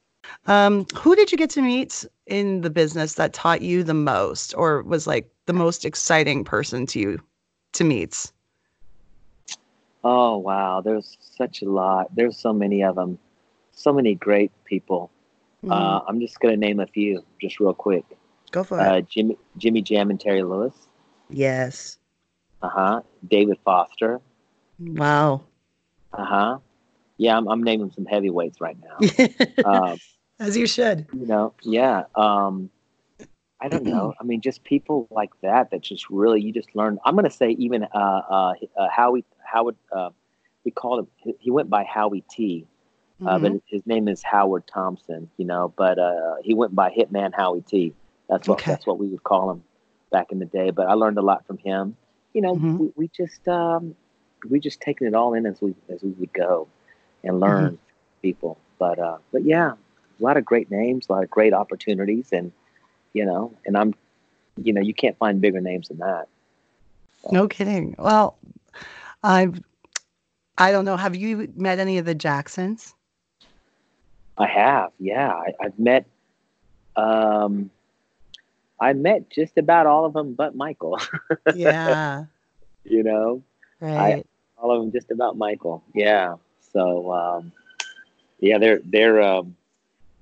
Um, 0.47 0.85
who 0.95 1.15
did 1.15 1.31
you 1.31 1.37
get 1.37 1.49
to 1.51 1.61
meet 1.61 2.05
in 2.25 2.61
the 2.61 2.69
business 2.69 3.15
that 3.15 3.33
taught 3.33 3.61
you 3.61 3.83
the 3.83 3.93
most 3.93 4.53
or 4.55 4.83
was 4.83 5.07
like 5.07 5.29
the 5.45 5.53
most 5.53 5.85
exciting 5.85 6.43
person 6.43 6.85
to 6.87 6.99
you 6.99 7.21
to 7.73 7.83
meet? 7.83 8.31
Oh 10.03 10.37
wow, 10.37 10.81
there's 10.81 11.17
such 11.19 11.61
a 11.61 11.65
lot. 11.65 12.15
There's 12.15 12.37
so 12.37 12.53
many 12.53 12.83
of 12.83 12.95
them. 12.95 13.19
So 13.71 13.93
many 13.93 14.15
great 14.15 14.51
people. 14.65 15.11
Mm-hmm. 15.63 15.71
Uh, 15.71 15.99
I'm 16.07 16.19
just 16.19 16.39
going 16.39 16.53
to 16.53 16.59
name 16.59 16.79
a 16.79 16.87
few, 16.87 17.23
just 17.41 17.59
real 17.59 17.73
quick. 17.73 18.05
Go 18.51 18.63
for 18.63 18.79
it. 18.79 18.87
Uh, 18.87 19.01
Jimmy 19.01 19.37
Jimmy 19.57 19.81
Jam 19.81 20.09
and 20.09 20.19
Terry 20.19 20.43
Lewis. 20.43 20.73
Yes. 21.29 21.97
Uh 22.61 22.69
huh. 22.69 23.01
David 23.27 23.57
Foster. 23.63 24.21
Wow. 24.79 25.43
Uh 26.13 26.25
huh. 26.25 26.57
Yeah, 27.17 27.37
I'm, 27.37 27.47
I'm 27.49 27.63
naming 27.63 27.91
some 27.91 28.05
heavyweights 28.05 28.61
right 28.61 28.77
now. 28.81 29.65
um, 29.65 29.99
As 30.39 30.55
you 30.55 30.65
should. 30.65 31.05
you 31.11 31.25
know, 31.25 31.53
yeah. 31.63 32.03
Um, 32.15 32.69
I 33.61 33.67
don't 33.69 33.85
know. 33.85 34.13
I 34.19 34.23
mean, 34.23 34.41
just 34.41 34.63
people 34.63 35.07
like 35.11 35.31
that 35.41 35.71
that 35.71 35.81
just 35.81 36.09
really 36.09 36.41
you 36.41 36.51
just 36.53 36.75
learn. 36.75 36.99
I'm 37.05 37.15
going 37.15 37.25
to 37.25 37.31
say 37.31 37.51
even 37.51 37.83
uh, 37.83 37.87
uh, 38.29 38.53
uh, 38.77 38.89
Howie 38.89 39.25
Howard. 39.43 39.75
Uh, 39.91 40.09
we 40.65 40.71
called 40.71 40.99
him. 40.99 41.35
he- 41.39 41.51
went 41.51 41.69
by 41.69 41.83
Howie 41.83 42.23
T. 42.29 42.65
Uh, 43.25 43.37
Mm-hmm. 43.37 43.43
but 43.55 43.61
his 43.67 43.85
name 43.85 44.07
is 44.07 44.23
Howard 44.23 44.65
Thompson, 44.65 45.29
you 45.37 45.45
know. 45.45 45.73
But 45.75 45.99
uh, 45.99 46.35
he 46.41 46.53
went 46.53 46.73
by 46.73 46.89
Hitman 46.89 47.33
Howie 47.35 47.61
T. 47.61 47.93
That's 48.29 48.47
what 48.47 48.59
Okay. 48.59 48.71
that's 48.71 48.87
what 48.87 48.97
we 48.97 49.07
would 49.07 49.23
call 49.23 49.51
him 49.51 49.63
back 50.11 50.31
in 50.31 50.39
the 50.39 50.45
day. 50.45 50.69
But 50.71 50.87
I 50.87 50.93
learned 50.93 51.17
a 51.17 51.21
lot 51.21 51.45
from 51.45 51.57
him. 51.57 51.97
You 52.33 52.41
know, 52.41 52.55
Mhm. 52.55 52.79
we, 52.79 52.91
we 52.95 53.07
just 53.09 53.45
um, 53.47 53.95
we 54.49 54.59
just 54.61 54.79
taking 54.79 55.05
it 55.07 55.13
all 55.15 55.33
in 55.33 55.45
as 55.45 55.61
we 55.61 55.75
as 55.89 56.01
we 56.01 56.11
would 56.11 56.31
go 56.33 56.67
and 57.23 57.39
learn 57.41 57.77
people. 58.21 58.57
But 58.77 58.99
uh, 58.99 59.17
but 59.33 59.43
yeah, 59.43 59.71
a 59.73 60.23
lot 60.23 60.37
of 60.37 60.45
great 60.45 60.71
names, 60.71 61.07
a 61.09 61.13
lot 61.13 61.23
of 61.23 61.29
great 61.29 61.53
opportunities, 61.53 62.29
and 62.31 62.53
you 63.13 63.25
know, 63.25 63.53
and 63.65 63.77
I'm, 63.77 63.93
you 64.61 64.73
know, 64.73 64.81
you 64.81 64.93
can't 64.93 65.17
find 65.17 65.41
bigger 65.41 65.61
names 65.61 65.87
than 65.89 65.97
that. 65.99 66.27
No 67.31 67.47
kidding. 67.47 67.95
Well, 67.97 68.37
I've 69.23 69.61
I 70.57 70.71
don't 70.71 70.85
know. 70.85 70.97
Have 70.97 71.15
you 71.15 71.51
met 71.55 71.79
any 71.79 71.97
of 71.97 72.05
the 72.05 72.15
Jacksons? 72.15 72.93
I 74.37 74.47
have, 74.47 74.91
yeah. 74.99 75.31
I, 75.33 75.53
I've 75.61 75.77
met, 75.79 76.05
um, 76.95 77.69
I 78.79 78.93
met 78.93 79.29
just 79.29 79.57
about 79.57 79.85
all 79.85 80.05
of 80.05 80.13
them, 80.13 80.33
but 80.33 80.55
Michael. 80.55 80.97
Yeah. 81.55 82.25
you 82.83 83.03
know, 83.03 83.41
Right. 83.81 84.25
all 84.57 84.71
of 84.71 84.81
them, 84.81 84.91
just 84.91 85.11
about 85.11 85.37
Michael. 85.37 85.83
Yeah. 85.93 86.35
So, 86.73 87.11
um, 87.11 87.51
yeah, 88.39 88.57
they're 88.57 88.79
they're, 88.85 89.21
um, 89.21 89.55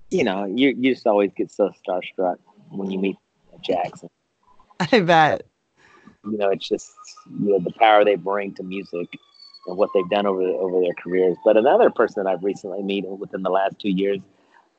you 0.10 0.24
know, 0.24 0.46
you 0.46 0.70
you 0.70 0.94
just 0.94 1.06
always 1.06 1.32
get 1.36 1.52
so 1.52 1.72
starstruck 1.86 2.38
when 2.70 2.91
you 2.91 2.99
meet 2.99 3.18
Jackson. 3.61 4.09
I 4.80 4.99
bet. 5.01 5.43
You 6.26 6.38
know, 6.38 6.49
it's 6.49 6.68
just 6.68 6.93
you 7.39 7.51
know 7.51 7.59
the 7.59 7.72
power 7.72 8.03
they 8.03 8.15
bring 8.15 8.53
to 8.55 8.63
music 8.63 9.07
and 9.68 9.78
what 9.78 9.89
they've 9.93 10.09
done 10.09 10.26
over 10.26 10.41
over 10.41 10.82
their 10.82 10.93
careers. 10.93 11.38
But 11.45 11.57
another 11.57 11.89
person 11.89 12.24
that 12.24 12.30
I've 12.30 12.43
recently 12.43 12.84
met 12.84 13.09
within 13.09 13.43
the 13.43 13.49
last 13.49 13.80
two 13.80 13.89
years 13.89 14.20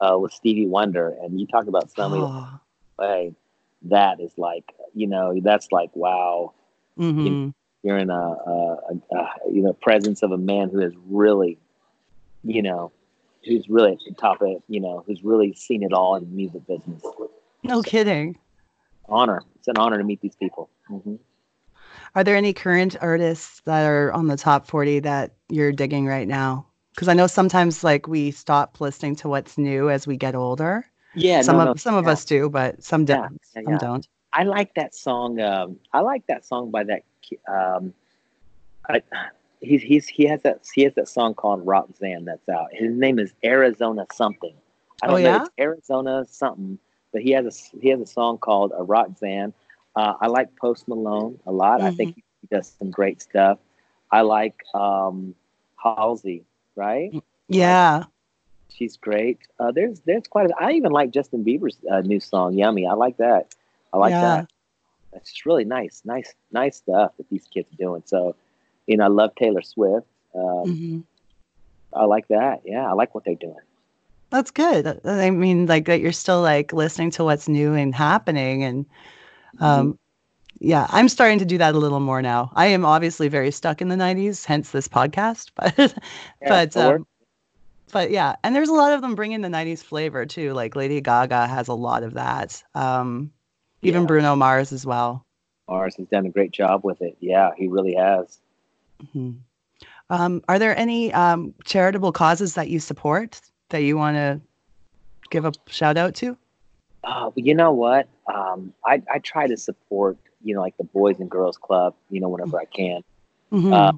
uh, 0.00 0.16
was 0.18 0.34
Stevie 0.34 0.66
Wonder, 0.66 1.14
and 1.22 1.40
you 1.40 1.46
talk 1.46 1.66
about 1.66 1.90
somebody 1.90 2.22
Oh. 2.22 2.60
hey, 3.00 3.34
that 3.82 4.20
is 4.20 4.32
like, 4.36 4.64
you 4.94 5.06
know, 5.06 5.38
that's 5.42 5.70
like, 5.72 5.90
wow, 5.94 6.52
hmm 6.96 7.48
you're 7.84 7.98
in 7.98 8.10
a, 8.10 8.14
a, 8.14 8.76
a, 9.12 9.16
a 9.16 9.28
you 9.52 9.62
know 9.62 9.72
presence 9.72 10.22
of 10.22 10.32
a 10.32 10.38
man 10.38 10.68
who 10.68 10.80
is 10.80 10.92
really, 11.06 11.58
you 12.42 12.60
know, 12.62 12.90
who's 13.44 13.68
really 13.68 13.92
at 13.92 13.98
the 14.06 14.14
top 14.14 14.42
of, 14.42 14.62
you 14.68 14.80
know, 14.80 15.04
who's 15.06 15.22
really 15.22 15.54
seen 15.54 15.82
it 15.82 15.92
all 15.92 16.16
in 16.16 16.24
the 16.24 16.30
music 16.30 16.66
business. 16.66 17.02
No 17.62 17.82
kidding. 17.82 18.38
Honor. 19.08 19.42
It's 19.56 19.68
an 19.68 19.78
honor 19.78 19.98
to 19.98 20.04
meet 20.04 20.20
these 20.20 20.36
people. 20.36 20.68
hmm 20.86 21.16
Are 22.14 22.24
there 22.24 22.36
any 22.36 22.52
current 22.52 22.96
artists 23.00 23.60
that 23.64 23.84
are 23.86 24.12
on 24.12 24.26
the 24.26 24.36
top 24.36 24.66
40 24.66 25.00
that 25.00 25.32
you're 25.48 25.72
digging 25.72 26.06
right 26.06 26.26
now? 26.28 26.66
Because 26.94 27.08
I 27.08 27.14
know 27.14 27.26
sometimes 27.26 27.84
like 27.84 28.08
we 28.08 28.30
stop 28.30 28.80
listening 28.80 29.16
to 29.16 29.28
what's 29.28 29.56
new 29.56 29.88
as 29.90 30.06
we 30.06 30.16
get 30.16 30.34
older. 30.34 30.84
Yeah, 31.14 31.42
some 31.42 31.58
no, 31.58 31.64
of 31.64 31.66
no, 31.66 31.74
some 31.76 31.94
of 31.94 32.06
us 32.08 32.24
do, 32.24 32.48
but 32.50 32.82
some 32.82 33.04
Yeah, 33.06 33.16
don't. 33.22 33.40
yeah, 33.54 33.62
some 33.64 33.72
yeah. 33.72 33.78
don't. 33.78 34.08
I 34.32 34.44
like 34.44 34.74
that 34.74 34.94
song. 34.94 35.40
Um, 35.40 35.78
I 35.92 36.00
like 36.00 36.26
that 36.26 36.44
song 36.44 36.70
by 36.70 36.84
that. 36.84 37.02
Um, 37.48 37.94
I, 38.88 39.02
he's 39.60 39.82
he's 39.82 40.06
he 40.08 40.24
has 40.26 40.42
that 40.42 40.66
he 40.74 40.82
has 40.82 40.94
that 40.94 41.08
song 41.08 41.34
called 41.34 41.66
Roxanne 41.66 42.24
that's 42.24 42.48
out. 42.48 42.68
His 42.72 42.92
name 42.94 43.18
is 43.18 43.32
Arizona 43.44 44.06
something. 44.12 44.54
I 45.02 45.06
Oh, 45.06 45.12
don't 45.12 45.22
know. 45.22 45.34
yeah? 45.34 45.42
It's 45.42 45.50
Arizona 45.58 46.24
something, 46.28 46.78
but 47.12 47.22
he 47.22 47.30
has 47.32 47.46
a 47.46 47.78
he 47.80 47.88
has 47.90 48.00
a 48.00 48.06
song 48.06 48.38
called 48.38 48.72
uh, 48.78 48.82
Roxanne. 48.82 49.52
Uh, 49.96 50.14
I 50.20 50.26
like 50.28 50.54
Post 50.56 50.88
Malone 50.88 51.38
a 51.46 51.52
lot. 51.52 51.82
I 51.82 51.90
Mm-hmm. 51.90 52.08
think 52.08 52.12
he 52.14 52.22
does 52.50 52.68
some 52.78 52.90
great 52.90 53.20
stuff. 53.22 53.58
I 54.10 54.22
like 54.22 54.56
um, 54.74 55.34
Halsey, 55.82 56.44
right? 56.76 57.14
Yeah. 57.48 58.04
She's 58.68 58.96
great. 58.96 59.38
Uh, 59.58 59.70
there's 59.72 60.00
there's 60.00 60.26
quite. 60.26 60.50
A, 60.50 60.54
I 60.58 60.72
even 60.72 60.92
like 60.92 61.10
Justin 61.10 61.44
Bieber's 61.44 61.78
uh, 61.90 62.00
new 62.00 62.20
song, 62.20 62.54
"Yummy." 62.54 62.86
I 62.86 62.94
like 62.94 63.16
that. 63.18 63.54
I 63.92 63.98
like 63.98 64.18
Yeah. 64.18 64.20
that. 64.20 64.46
It's 65.12 65.30
just 65.32 65.46
really 65.46 65.64
nice, 65.64 66.02
nice, 66.04 66.34
nice 66.52 66.76
stuff 66.76 67.12
that 67.18 67.28
these 67.30 67.46
kids 67.48 67.72
are 67.72 67.76
doing. 67.76 68.02
So, 68.06 68.36
you 68.86 68.96
know, 68.96 69.04
I 69.04 69.08
love 69.08 69.34
Taylor 69.36 69.62
Swift. 69.62 70.06
Um, 70.34 70.78
hmm 70.78 71.00
I 71.94 72.04
like 72.04 72.28
that. 72.28 72.60
Yeah, 72.64 72.88
I 72.88 72.92
like 72.92 73.14
what 73.14 73.24
they're 73.24 73.34
doing. 73.34 73.56
That's 74.30 74.50
good. 74.50 75.00
I 75.04 75.30
mean, 75.30 75.66
like 75.66 75.86
that 75.86 76.00
you're 76.00 76.12
still 76.12 76.42
like 76.42 76.72
listening 76.72 77.10
to 77.12 77.24
what's 77.24 77.48
new 77.48 77.74
and 77.74 77.94
happening. 77.94 78.62
And 78.62 78.86
um, 79.60 79.98
yeah, 80.60 80.86
I'm 80.90 81.08
starting 81.08 81.38
to 81.38 81.44
do 81.46 81.56
that 81.58 81.74
a 81.74 81.78
little 81.78 82.00
more 82.00 82.20
now. 82.20 82.50
I 82.54 82.66
am 82.66 82.84
obviously 82.84 83.28
very 83.28 83.50
stuck 83.50 83.80
in 83.80 83.88
the 83.88 83.96
90s, 83.96 84.44
hence 84.44 84.70
this 84.70 84.88
podcast. 84.88 85.50
But 85.56 85.78
Yeah, 85.78 86.48
but 86.48 86.72
so 86.72 86.80
we're- 86.88 86.96
um, 86.96 87.06
but 87.90 88.10
yeah, 88.10 88.36
and 88.44 88.54
there's 88.54 88.68
a 88.68 88.74
lot 88.74 88.92
of 88.92 89.00
them 89.00 89.14
bringing 89.14 89.40
the 89.40 89.48
90s 89.48 89.82
flavor 89.82 90.26
too. 90.26 90.52
Like 90.52 90.76
Lady 90.76 91.00
Gaga 91.00 91.46
has 91.46 91.68
a 91.68 91.74
lot 91.74 92.02
of 92.02 92.14
that. 92.14 92.62
Um, 92.74 93.32
even 93.80 94.02
Yeah. 94.02 94.06
Bruno 94.08 94.36
Mars 94.36 94.72
as 94.72 94.84
well. 94.84 95.24
Mars 95.68 95.96
has 95.96 96.06
done 96.08 96.26
a 96.26 96.30
great 96.30 96.50
job 96.50 96.84
with 96.84 97.00
it. 97.00 97.16
Yeah, 97.20 97.50
he 97.56 97.66
really 97.68 97.94
has. 97.94 98.40
Mhm. 99.02 99.38
Um, 100.10 100.42
are 100.48 100.58
there 100.58 100.76
any 100.76 101.12
um, 101.14 101.54
charitable 101.64 102.12
causes 102.12 102.54
that 102.54 102.68
you 102.68 102.78
support 102.78 103.40
that 103.70 103.82
you 103.82 103.96
want 103.96 104.16
to 104.16 104.40
give 105.30 105.44
a 105.44 105.52
shout 105.66 105.96
out 105.96 106.14
to? 106.16 106.36
Uh, 107.04 107.30
you 107.36 107.54
know 107.54 107.72
what? 107.72 108.08
Um, 108.32 108.72
I 108.84 109.02
I 109.12 109.18
try 109.20 109.46
to 109.46 109.56
support 109.56 110.18
you 110.42 110.54
know 110.54 110.60
like 110.60 110.76
the 110.76 110.84
Boys 110.84 111.20
and 111.20 111.30
Girls 111.30 111.56
Club. 111.56 111.94
You 112.10 112.20
know 112.20 112.28
whenever 112.28 112.58
I 112.58 112.64
can. 112.64 113.02
Mhm. 113.52 113.72
Uh, 113.72 113.92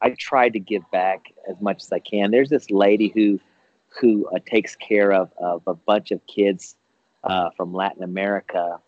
I 0.00 0.10
try 0.18 0.48
to 0.50 0.58
give 0.58 0.82
back 0.90 1.32
as 1.48 1.60
much 1.60 1.82
as 1.82 1.92
I 1.92 1.98
can. 1.98 2.30
There's 2.30 2.50
this 2.50 2.70
lady 2.70 3.08
who 3.14 3.40
who 4.00 4.26
uh, 4.34 4.40
takes 4.46 4.74
care 4.76 5.12
of, 5.12 5.30
of 5.38 5.62
a 5.66 5.74
bunch 5.74 6.10
of 6.10 6.20
kids 6.26 6.74
uh, 7.22 7.50
from 7.56 7.72
Latin 7.72 8.02
America. 8.02 8.78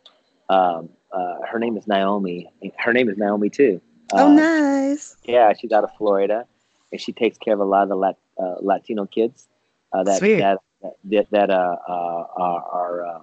Um, 0.48 0.88
uh, 1.12 1.36
her 1.50 1.58
name 1.60 1.76
is 1.76 1.86
Naomi. 1.86 2.50
Her 2.76 2.92
name 2.92 3.08
is 3.08 3.16
Naomi 3.16 3.48
too. 3.48 3.80
oh, 4.12 4.30
Uh, 4.30 4.34
nice. 4.34 5.16
Yeah, 5.24 5.52
she's 5.58 5.70
out 5.72 5.84
of 5.84 5.90
Florida, 5.96 6.44
and 6.92 7.00
she 7.00 7.12
takes 7.12 7.38
care 7.38 7.54
of 7.54 7.60
a 7.60 7.64
lot 7.64 7.84
of 7.84 7.88
the 7.88 7.96
Lat- 7.96 8.18
uh, 8.38 8.56
Latino 8.60 9.06
kids 9.06 9.46
uh, 9.92 10.04
that 10.04 10.20
that 10.20 10.58
that 11.04 11.30
that 11.30 11.50
uh, 11.50 11.76
uh, 11.88 12.26
are, 12.36 12.62
are 12.62 13.06
um, 13.06 13.22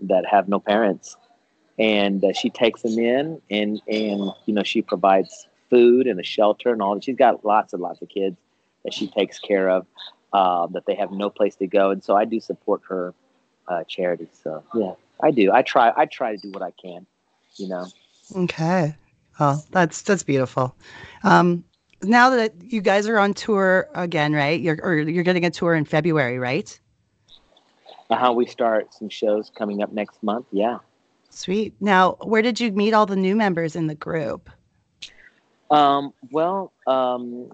that 0.00 0.26
have 0.26 0.48
no 0.48 0.60
parents, 0.60 1.16
and 1.78 2.24
uh, 2.24 2.32
she 2.32 2.50
takes 2.50 2.82
them 2.82 2.98
in, 2.98 3.40
and 3.50 3.80
and 3.88 4.32
you 4.46 4.54
know 4.54 4.62
she 4.62 4.82
provides 4.82 5.46
food 5.70 6.06
and 6.06 6.18
a 6.20 6.22
shelter 6.22 6.72
and 6.72 6.80
all. 6.80 6.94
that. 6.94 7.04
She's 7.04 7.16
got 7.16 7.44
lots 7.44 7.72
and 7.72 7.82
lots 7.82 8.00
of 8.02 8.08
kids 8.08 8.36
that 8.84 8.94
she 8.94 9.08
takes 9.08 9.38
care 9.38 9.68
of 9.68 9.86
uh, 10.32 10.66
that 10.68 10.86
they 10.86 10.94
have 10.94 11.10
no 11.10 11.30
place 11.30 11.56
to 11.56 11.66
go, 11.66 11.90
and 11.90 12.02
so 12.02 12.16
I 12.16 12.24
do 12.24 12.40
support 12.40 12.82
her 12.88 13.14
uh, 13.68 13.84
charity. 13.84 14.28
So 14.42 14.62
yeah, 14.74 14.92
I 15.22 15.30
do. 15.30 15.52
I 15.52 15.62
try. 15.62 15.92
I 15.96 16.06
try 16.06 16.34
to 16.34 16.38
do 16.38 16.50
what 16.50 16.62
I 16.62 16.72
can. 16.72 17.06
You 17.56 17.68
know. 17.68 17.86
Okay. 18.34 18.94
Oh, 19.38 19.62
that's 19.70 20.02
that's 20.02 20.22
beautiful. 20.22 20.74
Um, 21.22 21.64
now 22.06 22.30
that 22.30 22.54
you 22.62 22.80
guys 22.80 23.06
are 23.08 23.18
on 23.18 23.34
tour 23.34 23.88
again, 23.94 24.32
right? 24.32 24.60
You're 24.60 24.78
or 24.82 24.98
you're 24.98 25.24
getting 25.24 25.44
a 25.44 25.50
tour 25.50 25.74
in 25.74 25.84
February, 25.84 26.38
right? 26.38 26.78
Uh, 28.10 28.16
how 28.16 28.32
we 28.32 28.46
start 28.46 28.94
some 28.94 29.08
shows 29.08 29.50
coming 29.54 29.82
up 29.82 29.92
next 29.92 30.22
month. 30.22 30.46
Yeah. 30.52 30.78
Sweet. 31.30 31.74
Now, 31.80 32.16
where 32.22 32.42
did 32.42 32.60
you 32.60 32.72
meet 32.72 32.94
all 32.94 33.06
the 33.06 33.16
new 33.16 33.36
members 33.36 33.76
in 33.76 33.88
the 33.88 33.94
group? 33.94 34.48
Um, 35.70 36.12
well, 36.30 36.72
um, 36.86 37.52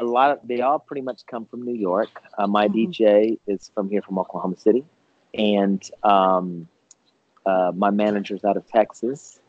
a 0.00 0.04
lot 0.04 0.30
of 0.30 0.38
they 0.44 0.60
all 0.62 0.78
pretty 0.78 1.02
much 1.02 1.26
come 1.26 1.44
from 1.44 1.62
New 1.62 1.74
York. 1.74 2.08
Uh, 2.38 2.46
my 2.46 2.66
Mhm. 2.68 2.72
DJ 2.74 3.38
is 3.46 3.70
from 3.74 3.88
here 3.88 4.02
from 4.02 4.18
Oklahoma 4.18 4.56
City, 4.56 4.84
and 5.34 5.88
um, 6.02 6.68
uh, 7.44 7.72
my 7.74 7.90
manager's 7.90 8.44
out 8.44 8.56
of 8.56 8.66
Texas. 8.66 9.40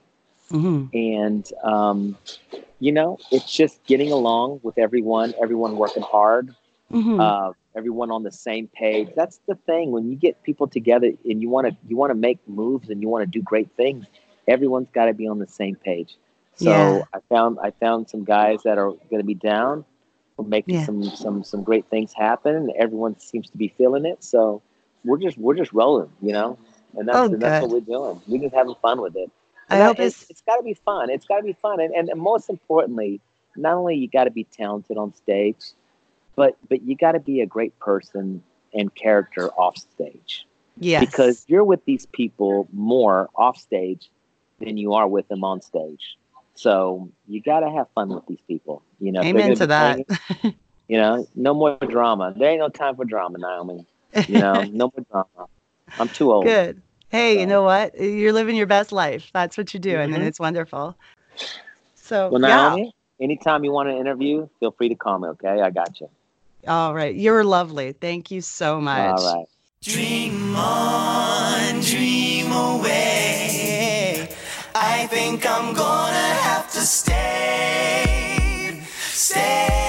Hmm 0.52 0.86
And 0.94 1.48
um, 1.64 2.18
you 2.80 2.92
know, 2.92 3.18
it's 3.32 3.52
just 3.56 3.84
getting 3.86 4.12
along 4.12 4.60
with 4.64 4.78
everyone. 4.78 5.34
Everyone 5.42 5.78
working 5.78 6.04
hard. 6.04 6.54
hmm 6.92 7.30
Uh, 7.30 7.52
everyone 7.76 8.12
on 8.12 8.24
the 8.24 8.32
same 8.32 8.68
page. 8.68 9.10
That's 9.16 9.40
the 9.48 9.56
thing. 9.56 9.92
When 9.92 10.10
you 10.10 10.16
get 10.16 10.42
people 10.44 10.68
together 10.68 11.12
and 11.26 11.42
you 11.42 11.50
want 11.50 11.68
to 11.68 11.76
you 11.88 11.98
want 11.98 12.12
to 12.12 12.16
make 12.16 12.40
moves 12.48 12.90
and 12.90 13.02
you 13.02 13.10
want 13.10 13.24
to 13.24 13.30
do 13.40 13.42
great 13.42 13.70
things, 13.78 14.06
everyone's 14.48 14.90
got 14.94 15.06
to 15.06 15.14
be 15.14 15.28
on 15.28 15.40
the 15.40 15.48
same 15.48 15.76
page. 15.76 16.16
So 16.56 17.04
Yeah. 17.04 17.04
I 17.14 17.20
found 17.30 17.60
I 17.62 17.72
found 17.72 18.10
some 18.10 18.24
guys 18.24 18.64
that 18.64 18.78
are 18.78 18.92
going 19.10 19.20
to 19.20 19.24
be 19.24 19.36
down. 19.36 19.86
We're 20.38 20.46
making 20.48 20.76
Yeah. 20.76 20.86
some 20.86 21.04
some 21.04 21.44
some 21.44 21.64
great 21.64 21.86
things 21.90 22.14
happen, 22.14 22.56
and 22.56 22.72
everyone 22.78 23.20
seems 23.20 23.50
to 23.50 23.58
be 23.58 23.70
feeling 23.78 24.06
it. 24.06 24.24
So 24.24 24.62
we're 25.04 25.18
just 25.18 25.38
we're 25.38 25.56
just 25.56 25.74
rolling, 25.74 26.12
you 26.22 26.34
know, 26.34 26.58
and 26.98 27.08
that's 27.08 27.30
Oh, 27.30 27.32
and 27.32 27.42
that's 27.42 27.60
what 27.60 27.72
we're 27.72 27.80
doing. 27.82 28.22
We're 28.28 28.42
just 28.42 28.56
having 28.56 28.76
fun 28.82 29.02
with 29.02 29.16
it. 29.16 29.32
I 29.70 29.80
hope 29.80 30.00
it's, 30.00 30.22
it's 30.24 30.32
it's 30.32 30.42
got 30.42 30.58
to 30.58 30.64
be 30.64 30.74
fun. 30.74 31.10
It's 31.10 31.26
got 31.26 31.38
to 31.38 31.44
be 31.44 31.54
fun, 31.54 31.80
and, 31.80 31.94
and 31.94 32.20
most 32.20 32.50
importantly, 32.50 33.20
not 33.56 33.74
only 33.74 33.96
you 33.96 34.08
got 34.08 34.26
to 34.26 34.32
be 34.32 34.46
talented 34.46 34.98
on 34.98 35.14
stage, 35.14 35.72
but 36.36 36.58
but 36.70 36.84
you 36.84 36.96
got 36.96 37.14
to 37.14 37.20
be 37.20 37.42
a 37.42 37.46
great 37.46 37.78
person 37.80 38.44
and 38.74 38.94
character 38.94 39.50
off 39.52 39.78
stage 39.78 40.46
yes. 40.80 41.06
because 41.06 41.46
you're 41.48 41.64
with 41.64 41.84
these 41.86 42.06
people 42.08 42.68
more 42.72 43.30
off 43.36 43.58
stage 43.58 44.10
than 44.60 44.78
you 44.78 44.94
are 44.94 45.08
with 45.08 45.28
them 45.28 45.44
on 45.44 45.62
stage. 45.62 46.18
So 46.56 47.10
you 47.28 47.42
got 47.42 47.60
to 47.60 47.70
have 47.70 47.88
fun 47.94 48.10
with 48.10 48.26
these 48.28 48.42
people. 48.48 48.82
You 49.00 49.12
know, 49.12 49.22
Amen 49.22 49.54
gonna 49.54 49.68
that. 49.68 50.08
playing, 50.08 50.56
you 50.88 50.98
know, 50.98 51.28
no 51.36 51.54
more 51.54 51.78
drama. 51.78 52.34
There 52.36 52.50
ain't 52.50 52.60
no 52.60 52.70
time 52.70 52.96
for 52.96 53.06
drama, 53.06 53.38
Naomi. 53.38 53.86
You 54.28 54.40
know, 54.40 54.64
no 54.72 54.92
more 54.96 55.06
drama. 55.12 55.50
I'm 56.00 56.10
too 56.10 56.32
old. 56.32 56.46
Good. 56.46 56.82
Hey, 57.10 57.40
you 57.40 57.46
know 57.46 57.64
what? 57.64 58.00
You're 58.00 58.34
living 58.34 58.56
your 58.56 58.68
best 58.68 58.92
life. 58.92 59.30
That's 59.34 59.58
what 59.58 59.74
you're 59.74 59.82
doing, 59.82 60.14
and 60.14 60.24
Mhm. 60.24 60.28
it's 60.28 60.40
wonderful. 60.40 60.96
So, 61.96 62.30
Well, 62.30 62.42
yeah. 62.42 62.70
Naomi, 62.70 62.94
anytime 63.22 63.64
you 63.64 63.72
want 63.72 63.90
to 63.90 63.96
interview, 63.96 64.48
feel 64.60 64.72
free 64.72 64.90
to 64.90 64.96
call 64.96 65.20
me. 65.20 65.30
Okay, 65.30 65.62
I 65.62 65.70
got 65.70 66.00
you. 66.02 66.10
All 66.68 66.94
right. 66.94 67.16
You're 67.16 67.46
lovely. 67.46 67.94
Thank 67.94 68.30
you 68.32 68.42
so 68.42 68.82
much. 68.82 69.00
All 69.00 69.36
right. 69.36 69.46
Dream 69.84 70.56
on, 70.56 71.80
dream 71.80 72.52
away. 72.52 74.28
I 74.76 75.08
think 75.08 75.46
I'm 75.46 75.74
gonna 75.74 76.18
have 76.18 76.70
to 76.74 76.82
stay, 76.82 78.82
stay. 78.98 79.87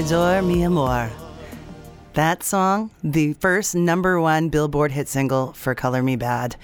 Adore 0.00 0.40
Mi 0.40 0.64
Amor. 0.64 1.10
That 2.14 2.42
song, 2.42 2.90
the 3.04 3.34
first 3.34 3.74
number 3.74 4.18
one 4.18 4.48
Billboard 4.48 4.92
hit 4.92 5.08
single 5.08 5.52
for 5.52 5.74
Color 5.74 6.02
Me 6.02 6.16
Badd. 6.16 6.56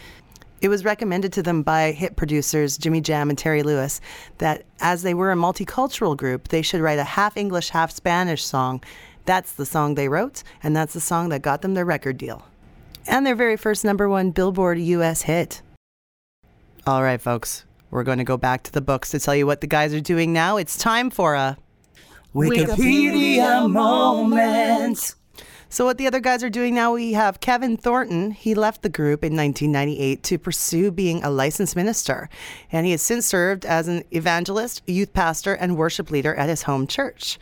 It 0.62 0.70
was 0.70 0.87
recommended 0.87 1.34
to 1.34 1.43
them 1.43 1.62
by 1.62 1.93
hit 1.93 2.16
producers 2.16 2.78
Jimmy 2.78 3.03
Jam 3.03 3.28
and 3.28 3.39
Terry 3.39 3.62
Lewis 3.62 4.01
that 4.39 4.64
as 4.80 5.03
they 5.03 5.12
were 5.12 5.32
a 5.32 5.37
multicultural 5.37 6.16
group, 6.16 6.49
they 6.49 6.62
should 6.62 6.80
write 6.80 6.99
a 6.99 7.05
half 7.05 7.37
English, 7.37 7.68
half 7.68 7.91
Spanish 7.91 8.43
song. 8.43 8.82
That's 9.26 9.53
the 9.53 9.66
song 9.66 9.97
they 9.97 10.09
wrote, 10.09 10.43
and 10.62 10.74
that's 10.74 10.95
the 10.95 11.01
song 11.01 11.28
that 11.28 11.43
got 11.43 11.61
them 11.61 11.74
their 11.74 11.84
record 11.84 12.16
deal. 12.16 12.47
And 13.07 13.26
their 13.26 13.34
very 13.34 13.59
first 13.59 13.84
number 13.84 14.09
one 14.09 14.30
Billboard 14.30 14.78
US 14.78 15.20
hit. 15.22 15.61
All 16.87 17.03
right, 17.03 17.20
folks, 17.20 17.66
we're 17.91 18.03
going 18.03 18.16
to 18.18 18.24
go 18.24 18.39
back 18.39 18.62
to 18.62 18.72
the 18.72 18.80
books 18.80 19.11
to 19.11 19.20
tell 19.20 19.37
you 19.37 19.47
what 19.47 19.61
the 19.61 19.66
guys 19.66 19.93
are 19.93 20.01
doing 20.01 20.32
now. 20.32 20.57
It's 20.57 20.78
time 20.78 21.11
for 21.11 21.34
a 21.34 21.59
Wikipedia 22.37 23.70
moment. 23.70 25.14
So, 25.70 25.87
what 25.87 25.97
the 25.97 26.07
other 26.07 26.20
guys 26.20 26.45
are 26.45 26.51
doing 26.51 26.74
now, 26.74 26.93
we 26.93 27.14
have 27.14 27.41
Kevin 27.41 27.78
Thornton. 27.78 28.30
He 28.30 28.55
left 28.55 28.82
the 28.82 28.91
group 28.91 29.24
in 29.24 29.34
1998 29.34 30.22
to 30.22 30.39
pursue 30.39 30.91
being 30.91 31.24
a 31.24 31.30
licensed 31.30 31.74
minister, 31.74 32.28
and 32.70 32.84
he 32.84 32.93
has 32.93 33.01
since 33.01 33.24
served 33.24 33.64
as 33.64 33.89
an 33.89 34.05
evangelist, 34.11 34.82
youth 34.87 35.14
pastor, 35.14 35.55
and 35.55 35.78
worship 35.78 36.11
leader 36.11 36.34
at 36.34 36.51
his 36.51 36.64
home 36.64 36.87
church, 36.87 37.39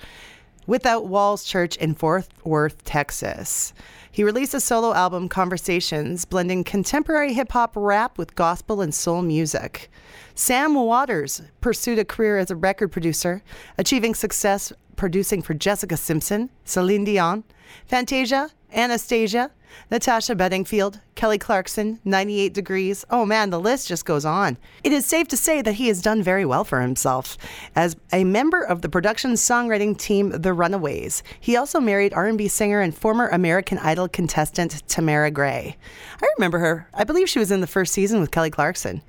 Without 0.66 1.06
Walls 1.06 1.44
Church 1.44 1.76
in 1.76 1.94
Fort 1.94 2.28
Worth, 2.44 2.84
Texas. 2.84 3.74
He 4.10 4.24
released 4.24 4.54
a 4.54 4.60
solo 4.60 4.94
album, 4.94 5.28
Conversations, 5.28 6.24
blending 6.24 6.62
contemporary 6.62 7.34
hip 7.34 7.50
hop 7.50 7.72
rap 7.74 8.16
with 8.16 8.36
gospel 8.36 8.80
and 8.80 8.94
soul 8.94 9.22
music. 9.22 9.90
Sam 10.34 10.74
Watters 10.74 11.42
pursued 11.60 11.98
a 11.98 12.04
career 12.04 12.38
as 12.38 12.50
a 12.50 12.56
record 12.56 12.92
producer, 12.92 13.42
achieving 13.76 14.14
success 14.14 14.72
producing 14.96 15.42
for 15.42 15.54
Jessica 15.54 15.96
Simpson, 15.96 16.50
Celine 16.64 17.04
Dion, 17.04 17.44
Fantasia, 17.86 18.50
Anastasia, 18.72 19.50
Natasha 19.90 20.34
Bedingfield, 20.34 21.00
Kelly 21.14 21.38
Clarkson, 21.38 22.00
98 22.04 22.52
Degrees. 22.52 23.04
Oh 23.10 23.24
man, 23.24 23.50
the 23.50 23.60
list 23.60 23.88
just 23.88 24.04
goes 24.04 24.24
on. 24.24 24.56
It 24.82 24.92
is 24.92 25.06
safe 25.06 25.28
to 25.28 25.36
say 25.36 25.62
that 25.62 25.74
he 25.74 25.88
has 25.88 26.02
done 26.02 26.22
very 26.22 26.44
well 26.44 26.64
for 26.64 26.80
himself. 26.80 27.36
As 27.74 27.96
a 28.12 28.24
member 28.24 28.62
of 28.62 28.82
the 28.82 28.88
production 28.88 29.32
songwriting 29.32 29.96
team 29.96 30.30
The 30.30 30.52
Runaways, 30.52 31.22
he 31.40 31.56
also 31.56 31.80
married 31.80 32.14
R&B 32.14 32.48
singer 32.48 32.80
and 32.80 32.96
former 32.96 33.28
American 33.28 33.78
Idol 33.78 34.08
contestant 34.08 34.86
Tamyra 34.86 35.32
Gray. 35.32 35.76
I 36.22 36.28
remember 36.36 36.58
her. 36.58 36.88
I 36.94 37.04
believe 37.04 37.28
she 37.28 37.38
was 37.38 37.50
in 37.50 37.60
the 37.60 37.66
first 37.66 37.92
season 37.92 38.20
with 38.20 38.30
Kelly 38.30 38.50
Clarkson. 38.50 39.02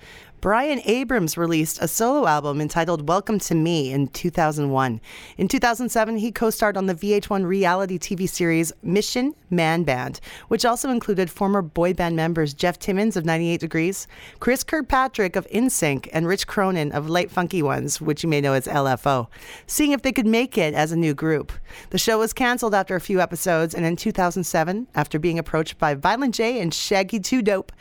Brian 0.46 0.80
Abrams 0.86 1.40
released 1.40 1.82
a 1.82 1.88
solo 1.88 2.28
album 2.28 2.62
entitled 2.62 3.10
Welcome 3.10 3.40
to 3.40 3.56
Me 3.56 3.92
in 3.92 4.06
2001. 4.06 5.02
In 5.40 5.48
2007, 5.48 6.18
he 6.18 6.32
co 6.32 6.52
starred 6.52 6.78
on 6.78 6.86
the 6.86 6.94
VH1 6.94 7.48
reality 7.48 7.98
TV 7.98 8.30
series 8.30 8.72
Mission 8.84 9.34
Man 9.50 9.82
Band, 9.82 10.20
which 10.48 10.64
also 10.64 10.92
included 10.92 11.32
former 11.32 11.64
boy 11.64 11.96
band 11.96 12.16
members 12.16 12.54
Jeff 12.54 12.78
Timmons 12.78 13.18
of 13.18 13.26
98 13.26 13.60
Degrees, 13.60 14.08
Chris 14.40 14.64
Kirkpatrick 14.64 15.36
of 15.36 15.48
NSYNC, 15.48 16.10
and 16.14 16.28
Rich 16.28 16.46
Cronin 16.46 16.92
of 16.92 17.10
Lyte 17.10 17.32
Funky 17.32 17.64
Ones, 17.64 18.00
which 18.00 18.22
you 18.22 18.30
may 18.30 18.40
know 18.40 18.54
as 18.54 18.68
LFO, 18.68 19.26
seeing 19.66 19.94
if 19.94 20.04
they 20.04 20.12
could 20.12 20.28
make 20.28 20.60
it 20.60 20.76
as 20.76 20.92
a 20.92 20.96
new 20.96 21.16
group. 21.16 21.54
The 21.90 21.98
show 21.98 22.20
was 22.20 22.34
canceled 22.34 22.76
after 22.76 22.96
a 22.96 23.02
few 23.02 23.20
episodes, 23.20 23.74
and 23.74 23.84
in 23.84 23.96
2007, 23.96 24.90
after 24.94 25.18
being 25.18 25.40
approached 25.40 25.80
by 25.80 25.96
Violent 25.96 26.36
J 26.36 26.62
and 26.62 26.72
Shaggy 26.72 27.20
2 27.20 27.42
Dope, 27.42 27.72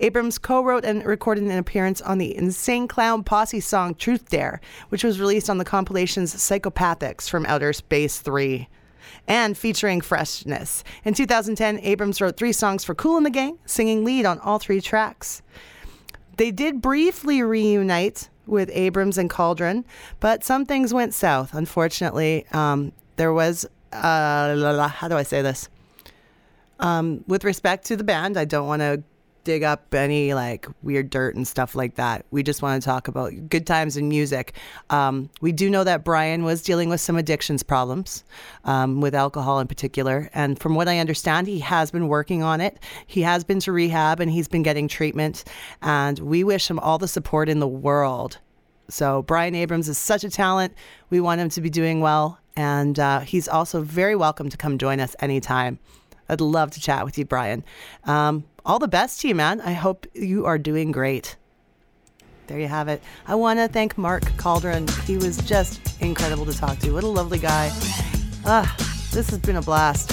Abrams 0.00 0.38
co 0.38 0.62
wrote 0.62 0.84
and 0.84 1.04
recorded 1.04 1.44
an 1.44 1.58
appearance 1.58 2.00
on 2.00 2.18
the 2.18 2.36
Insane 2.36 2.86
Clown 2.88 3.24
Posse 3.24 3.60
song 3.60 3.94
Truth 3.94 4.28
Dare, 4.28 4.60
which 4.90 5.04
was 5.04 5.20
released 5.20 5.48
on 5.48 5.58
the 5.58 5.64
compilations 5.64 6.34
Psychopathics 6.34 7.28
from 7.28 7.46
Outer 7.46 7.72
Space 7.72 8.20
3 8.20 8.68
and 9.28 9.56
featuring 9.56 10.00
freshness. 10.00 10.84
In 11.04 11.14
2010, 11.14 11.80
Abrams 11.80 12.20
wrote 12.20 12.36
three 12.36 12.52
songs 12.52 12.84
for 12.84 12.94
Kool 12.94 13.16
and 13.16 13.26
the 13.26 13.30
Gang, 13.30 13.58
singing 13.64 14.04
lead 14.04 14.26
on 14.26 14.38
all 14.40 14.58
three 14.58 14.80
tracks. 14.80 15.42
They 16.36 16.50
did 16.50 16.82
briefly 16.82 17.42
reunite 17.42 18.28
with 18.46 18.70
Abrams 18.72 19.18
and 19.18 19.30
Calderon, 19.30 19.84
but 20.20 20.44
some 20.44 20.66
things 20.66 20.92
went 20.92 21.14
south. 21.14 21.54
Unfortunately, 21.54 22.46
um, 22.52 22.92
there 23.16 23.32
was 23.32 23.66
uh, 23.92 24.88
how 24.88 25.08
do 25.08 25.16
I 25.16 25.22
say 25.22 25.42
this? 25.42 25.68
Um, 26.78 27.24
with 27.26 27.44
respect 27.44 27.86
to 27.86 27.96
the 27.96 28.04
band, 28.04 28.36
I 28.36 28.44
don't 28.44 28.66
want 28.66 28.80
to 28.80 29.02
dig 29.46 29.62
up 29.62 29.94
any 29.94 30.34
like 30.34 30.66
weird 30.82 31.08
dirt 31.08 31.36
and 31.36 31.46
stuff 31.46 31.74
like 31.74 31.94
that. 31.94 32.26
We 32.32 32.42
just 32.42 32.60
want 32.60 32.82
to 32.82 32.84
talk 32.84 33.08
about 33.08 33.48
good 33.48 33.66
times 33.66 33.96
in 33.96 34.08
music. 34.08 34.54
Um, 34.90 35.30
we 35.40 35.52
do 35.52 35.70
know 35.70 35.84
that 35.84 36.04
Brian 36.04 36.42
was 36.42 36.62
dealing 36.62 36.90
with 36.90 37.00
some 37.00 37.16
addictions 37.16 37.62
problems, 37.62 38.24
um, 38.64 39.00
with 39.00 39.14
alcohol 39.14 39.60
in 39.60 39.68
particular. 39.68 40.28
And 40.34 40.58
from 40.58 40.74
what 40.74 40.88
I 40.88 40.98
understand, 40.98 41.46
he 41.46 41.60
has 41.60 41.90
been 41.90 42.08
working 42.08 42.42
on 42.42 42.60
it. 42.60 42.78
He 43.06 43.22
has 43.22 43.44
been 43.44 43.60
to 43.60 43.72
rehab 43.72 44.20
and 44.20 44.30
he's 44.30 44.48
been 44.48 44.64
getting 44.64 44.88
treatment. 44.88 45.44
And 45.80 46.18
we 46.18 46.42
wish 46.42 46.68
him 46.68 46.80
all 46.80 46.98
the 46.98 47.08
support 47.08 47.48
in 47.48 47.60
the 47.60 47.68
world. 47.68 48.38
So, 48.88 49.22
Brian 49.22 49.54
Abrams 49.54 49.88
is 49.88 49.98
such 49.98 50.22
a 50.22 50.30
talent. 50.30 50.74
We 51.10 51.20
want 51.20 51.40
him 51.40 51.48
to 51.50 51.60
be 51.60 51.70
doing 51.70 52.00
well. 52.00 52.38
And 52.56 52.98
uh, 52.98 53.20
he's 53.20 53.48
also 53.48 53.82
very 53.82 54.16
welcome 54.16 54.48
to 54.48 54.56
come 54.56 54.78
join 54.78 55.00
us 55.00 55.14
anytime. 55.20 55.78
I'd 56.28 56.40
love 56.40 56.70
to 56.72 56.80
chat 56.80 57.04
with 57.04 57.18
you, 57.18 57.24
Brian. 57.24 57.64
Um, 58.04 58.44
all 58.64 58.78
the 58.78 58.88
best 58.88 59.20
to 59.20 59.28
you, 59.28 59.34
man. 59.34 59.60
I 59.60 59.72
hope 59.72 60.06
you 60.14 60.46
are 60.46 60.58
doing 60.58 60.92
great. 60.92 61.36
There 62.46 62.58
you 62.58 62.68
have 62.68 62.88
it. 62.88 63.02
I 63.26 63.34
want 63.34 63.58
to 63.58 63.68
thank 63.68 63.98
Mark 63.98 64.24
Calderon. 64.38 64.86
He 65.04 65.16
was 65.16 65.38
just 65.38 66.00
incredible 66.00 66.46
to 66.46 66.52
talk 66.52 66.78
to. 66.80 66.92
What 66.92 67.04
a 67.04 67.08
lovely 67.08 67.38
guy. 67.38 67.70
Ah, 68.44 68.72
this 69.12 69.30
has 69.30 69.38
been 69.38 69.56
a 69.56 69.62
blast. 69.62 70.12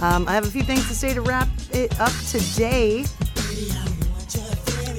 Um, 0.00 0.28
I 0.28 0.34
have 0.34 0.44
a 0.44 0.50
few 0.50 0.62
things 0.62 0.86
to 0.88 0.94
say 0.94 1.14
to 1.14 1.20
wrap 1.20 1.48
it 1.72 1.98
up 2.00 2.12
today. 2.28 3.04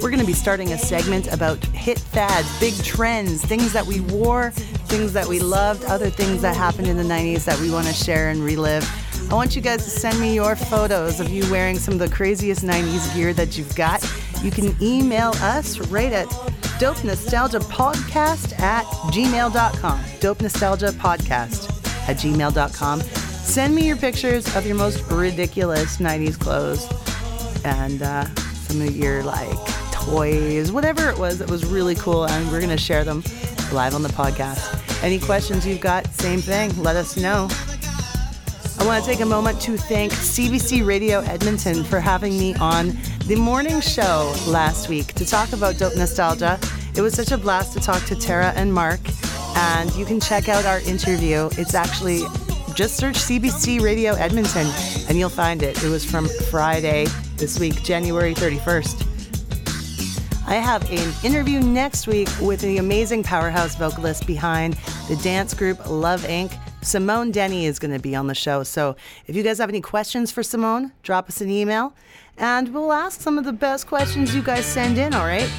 We're 0.01 0.09
going 0.09 0.19
to 0.19 0.25
be 0.25 0.33
starting 0.33 0.73
a 0.73 0.77
segment 0.77 1.31
about 1.31 1.63
hit 1.67 1.97
fads, 1.97 2.59
big 2.59 2.73
trends, 2.83 3.43
things 3.43 3.71
that 3.71 3.85
we 3.85 4.01
wore, 4.01 4.51
things 4.51 5.13
that 5.13 5.25
we 5.25 5.39
loved, 5.39 5.85
other 5.85 6.09
things 6.09 6.41
that 6.41 6.57
happened 6.57 6.87
in 6.87 6.97
the 6.97 7.03
90s 7.03 7.45
that 7.45 7.57
we 7.59 7.71
want 7.71 7.87
to 7.87 7.93
share 7.93 8.29
and 8.29 8.41
relive. 8.41 8.83
I 9.33 9.35
want 9.35 9.55
you 9.55 9.63
guys 9.63 9.83
to 9.83 9.89
send 9.89 10.19
me 10.19 10.35
your 10.35 10.55
photos 10.55 11.19
of 11.19 11.27
you 11.29 11.41
wearing 11.49 11.79
some 11.79 11.95
of 11.95 11.99
the 11.99 12.07
craziest 12.07 12.63
90s 12.63 13.15
gear 13.15 13.33
that 13.33 13.57
you've 13.57 13.75
got. 13.75 14.07
You 14.43 14.51
can 14.51 14.77
email 14.79 15.31
us 15.41 15.79
right 15.87 16.13
at 16.13 16.29
dope 16.79 17.03
nostalgia 17.03 17.57
podcast 17.57 18.59
at 18.59 18.85
gmail.com. 18.85 20.03
Dope 20.19 20.39
nostalgia 20.39 20.89
podcast 20.89 21.67
at 22.07 22.17
gmail.com. 22.17 23.01
Send 23.01 23.73
me 23.73 23.87
your 23.87 23.97
pictures 23.97 24.55
of 24.55 24.67
your 24.67 24.75
most 24.75 25.01
ridiculous 25.09 25.97
90s 25.97 26.39
clothes 26.39 26.87
and 27.65 28.03
uh, 28.03 28.25
some 28.35 28.81
of 28.81 28.95
your 28.95 29.23
like 29.23 29.57
toys, 29.91 30.71
whatever 30.71 31.09
it 31.09 31.17
was 31.17 31.39
that 31.39 31.49
was 31.49 31.65
really 31.65 31.95
cool, 31.95 32.27
and 32.27 32.51
we're 32.51 32.61
gonna 32.61 32.77
share 32.77 33.03
them 33.03 33.23
live 33.71 33.95
on 33.95 34.03
the 34.03 34.09
podcast. 34.09 34.79
Any 35.03 35.17
questions 35.17 35.65
you've 35.65 35.81
got, 35.81 36.05
same 36.13 36.39
thing, 36.39 36.79
let 36.83 36.95
us 36.95 37.17
know. 37.17 37.49
I 38.79 38.85
want 38.85 39.03
to 39.03 39.09
take 39.09 39.21
a 39.21 39.25
moment 39.25 39.61
to 39.61 39.77
thank 39.77 40.11
CBC 40.11 40.85
Radio 40.85 41.19
Edmonton 41.21 41.83
for 41.83 41.99
having 41.99 42.37
me 42.37 42.53
on 42.55 42.97
the 43.27 43.35
morning 43.35 43.79
show 43.81 44.33
last 44.47 44.89
week 44.89 45.13
to 45.13 45.25
talk 45.25 45.53
about 45.53 45.77
dope 45.77 45.95
nostalgia. 45.95 46.59
It 46.95 47.01
was 47.01 47.13
such 47.13 47.31
a 47.31 47.37
blast 47.37 47.73
to 47.73 47.79
talk 47.79 48.03
to 48.05 48.15
Tara 48.15 48.51
and 48.55 48.73
Mark, 48.73 48.99
and 49.55 49.93
you 49.95 50.05
can 50.05 50.19
check 50.19 50.49
out 50.49 50.65
our 50.65 50.79
interview. 50.81 51.49
It's 51.53 51.73
actually 51.73 52.23
just 52.73 52.97
search 52.97 53.15
CBC 53.15 53.81
Radio 53.81 54.13
Edmonton 54.13 54.67
and 55.07 55.17
you'll 55.17 55.29
find 55.29 55.61
it. 55.61 55.81
It 55.83 55.89
was 55.89 56.03
from 56.03 56.27
Friday 56.49 57.05
this 57.37 57.59
week, 57.59 57.83
January 57.83 58.33
31st. 58.33 59.09
I 60.47 60.55
have 60.55 60.89
an 60.91 61.13
interview 61.23 61.59
next 61.61 62.07
week 62.07 62.27
with 62.41 62.61
the 62.61 62.77
amazing 62.77 63.23
powerhouse 63.23 63.75
vocalist 63.75 64.27
behind 64.27 64.73
the 65.07 65.15
dance 65.23 65.53
group 65.53 65.89
Love 65.89 66.23
Inc. 66.23 66.57
Simone 66.83 67.31
Denny 67.31 67.65
is 67.65 67.79
going 67.79 67.93
to 67.93 67.99
be 67.99 68.15
on 68.15 68.27
the 68.27 68.35
show. 68.35 68.63
So 68.63 68.95
if 69.27 69.35
you 69.35 69.43
guys 69.43 69.57
have 69.57 69.69
any 69.69 69.81
questions 69.81 70.31
for 70.31 70.43
Simone, 70.43 70.91
drop 71.01 71.29
us 71.29 71.41
an 71.41 71.49
email 71.49 71.93
and 72.37 72.73
we'll 72.73 72.91
ask 72.91 73.21
some 73.21 73.37
of 73.37 73.45
the 73.45 73.53
best 73.53 73.87
questions 73.87 74.35
you 74.35 74.41
guys 74.41 74.65
send 74.65 74.97
in, 74.97 75.13
all 75.13 75.25
right? 75.25 75.49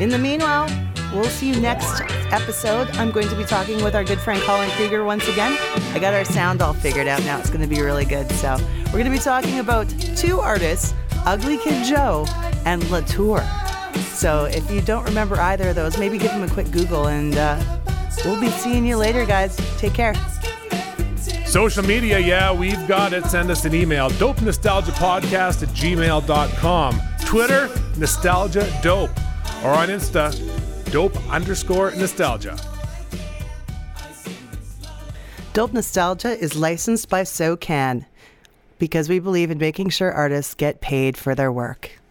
In 0.00 0.08
the 0.08 0.18
meanwhile, 0.18 0.68
we'll 1.14 1.24
see 1.24 1.50
you 1.50 1.60
next 1.60 2.00
episode. 2.32 2.88
I'm 2.96 3.10
going 3.10 3.28
to 3.28 3.36
be 3.36 3.44
talking 3.44 3.82
with 3.84 3.94
our 3.94 4.04
good 4.04 4.18
friend 4.18 4.40
Colin 4.42 4.70
Krieger 4.70 5.04
once 5.04 5.28
again. 5.28 5.56
I 5.94 5.98
got 5.98 6.14
our 6.14 6.24
sound 6.24 6.62
all 6.62 6.74
figured 6.74 7.06
out 7.06 7.22
now. 7.24 7.38
It's 7.38 7.50
going 7.50 7.60
to 7.60 7.68
be 7.68 7.82
really 7.82 8.04
good. 8.04 8.30
So 8.32 8.56
we're 8.86 8.92
going 8.92 9.04
to 9.04 9.10
be 9.10 9.18
talking 9.18 9.58
about 9.58 9.88
two 10.16 10.40
artists, 10.40 10.94
Ugly 11.24 11.58
Kid 11.58 11.84
Joe 11.84 12.26
and 12.64 12.82
Latour. 12.90 13.42
So 14.00 14.46
if 14.46 14.70
you 14.70 14.80
don't 14.80 15.04
remember 15.04 15.38
either 15.40 15.68
of 15.68 15.74
those, 15.74 15.98
maybe 15.98 16.16
give 16.18 16.30
them 16.30 16.42
a 16.42 16.48
quick 16.48 16.70
Google 16.70 17.08
and 17.08 17.36
uh, 17.36 17.62
we'll 18.24 18.40
be 18.40 18.48
seeing 18.50 18.86
you 18.86 18.96
later, 18.96 19.24
guys. 19.24 19.56
Take 19.78 19.94
care. 19.94 20.14
Social 21.46 21.84
media, 21.84 22.18
yeah, 22.18 22.50
we've 22.52 22.88
got 22.88 23.12
it. 23.12 23.24
Send 23.26 23.50
us 23.50 23.64
an 23.64 23.74
email. 23.74 24.08
Dope 24.10 24.40
Nostalgia 24.40 24.92
Podcast 24.92 25.62
at 25.62 25.68
gmail.com. 25.70 27.00
Twitter, 27.24 27.68
Nostalgia 27.98 28.80
Dope. 28.82 29.10
Or 29.62 29.70
on 29.70 29.88
Insta, 29.88 30.32
dope 30.90 31.16
underscore 31.30 31.92
nostalgia. 31.92 32.58
Dope 35.52 35.72
Nostalgia 35.72 36.30
is 36.30 36.56
licensed 36.56 37.08
by 37.08 37.22
SOCAN 37.22 38.06
because 38.78 39.08
we 39.08 39.18
believe 39.18 39.50
in 39.50 39.58
making 39.58 39.90
sure 39.90 40.10
artists 40.10 40.54
get 40.54 40.80
paid 40.80 41.16
for 41.16 41.34
their 41.34 41.52
work. 41.52 42.01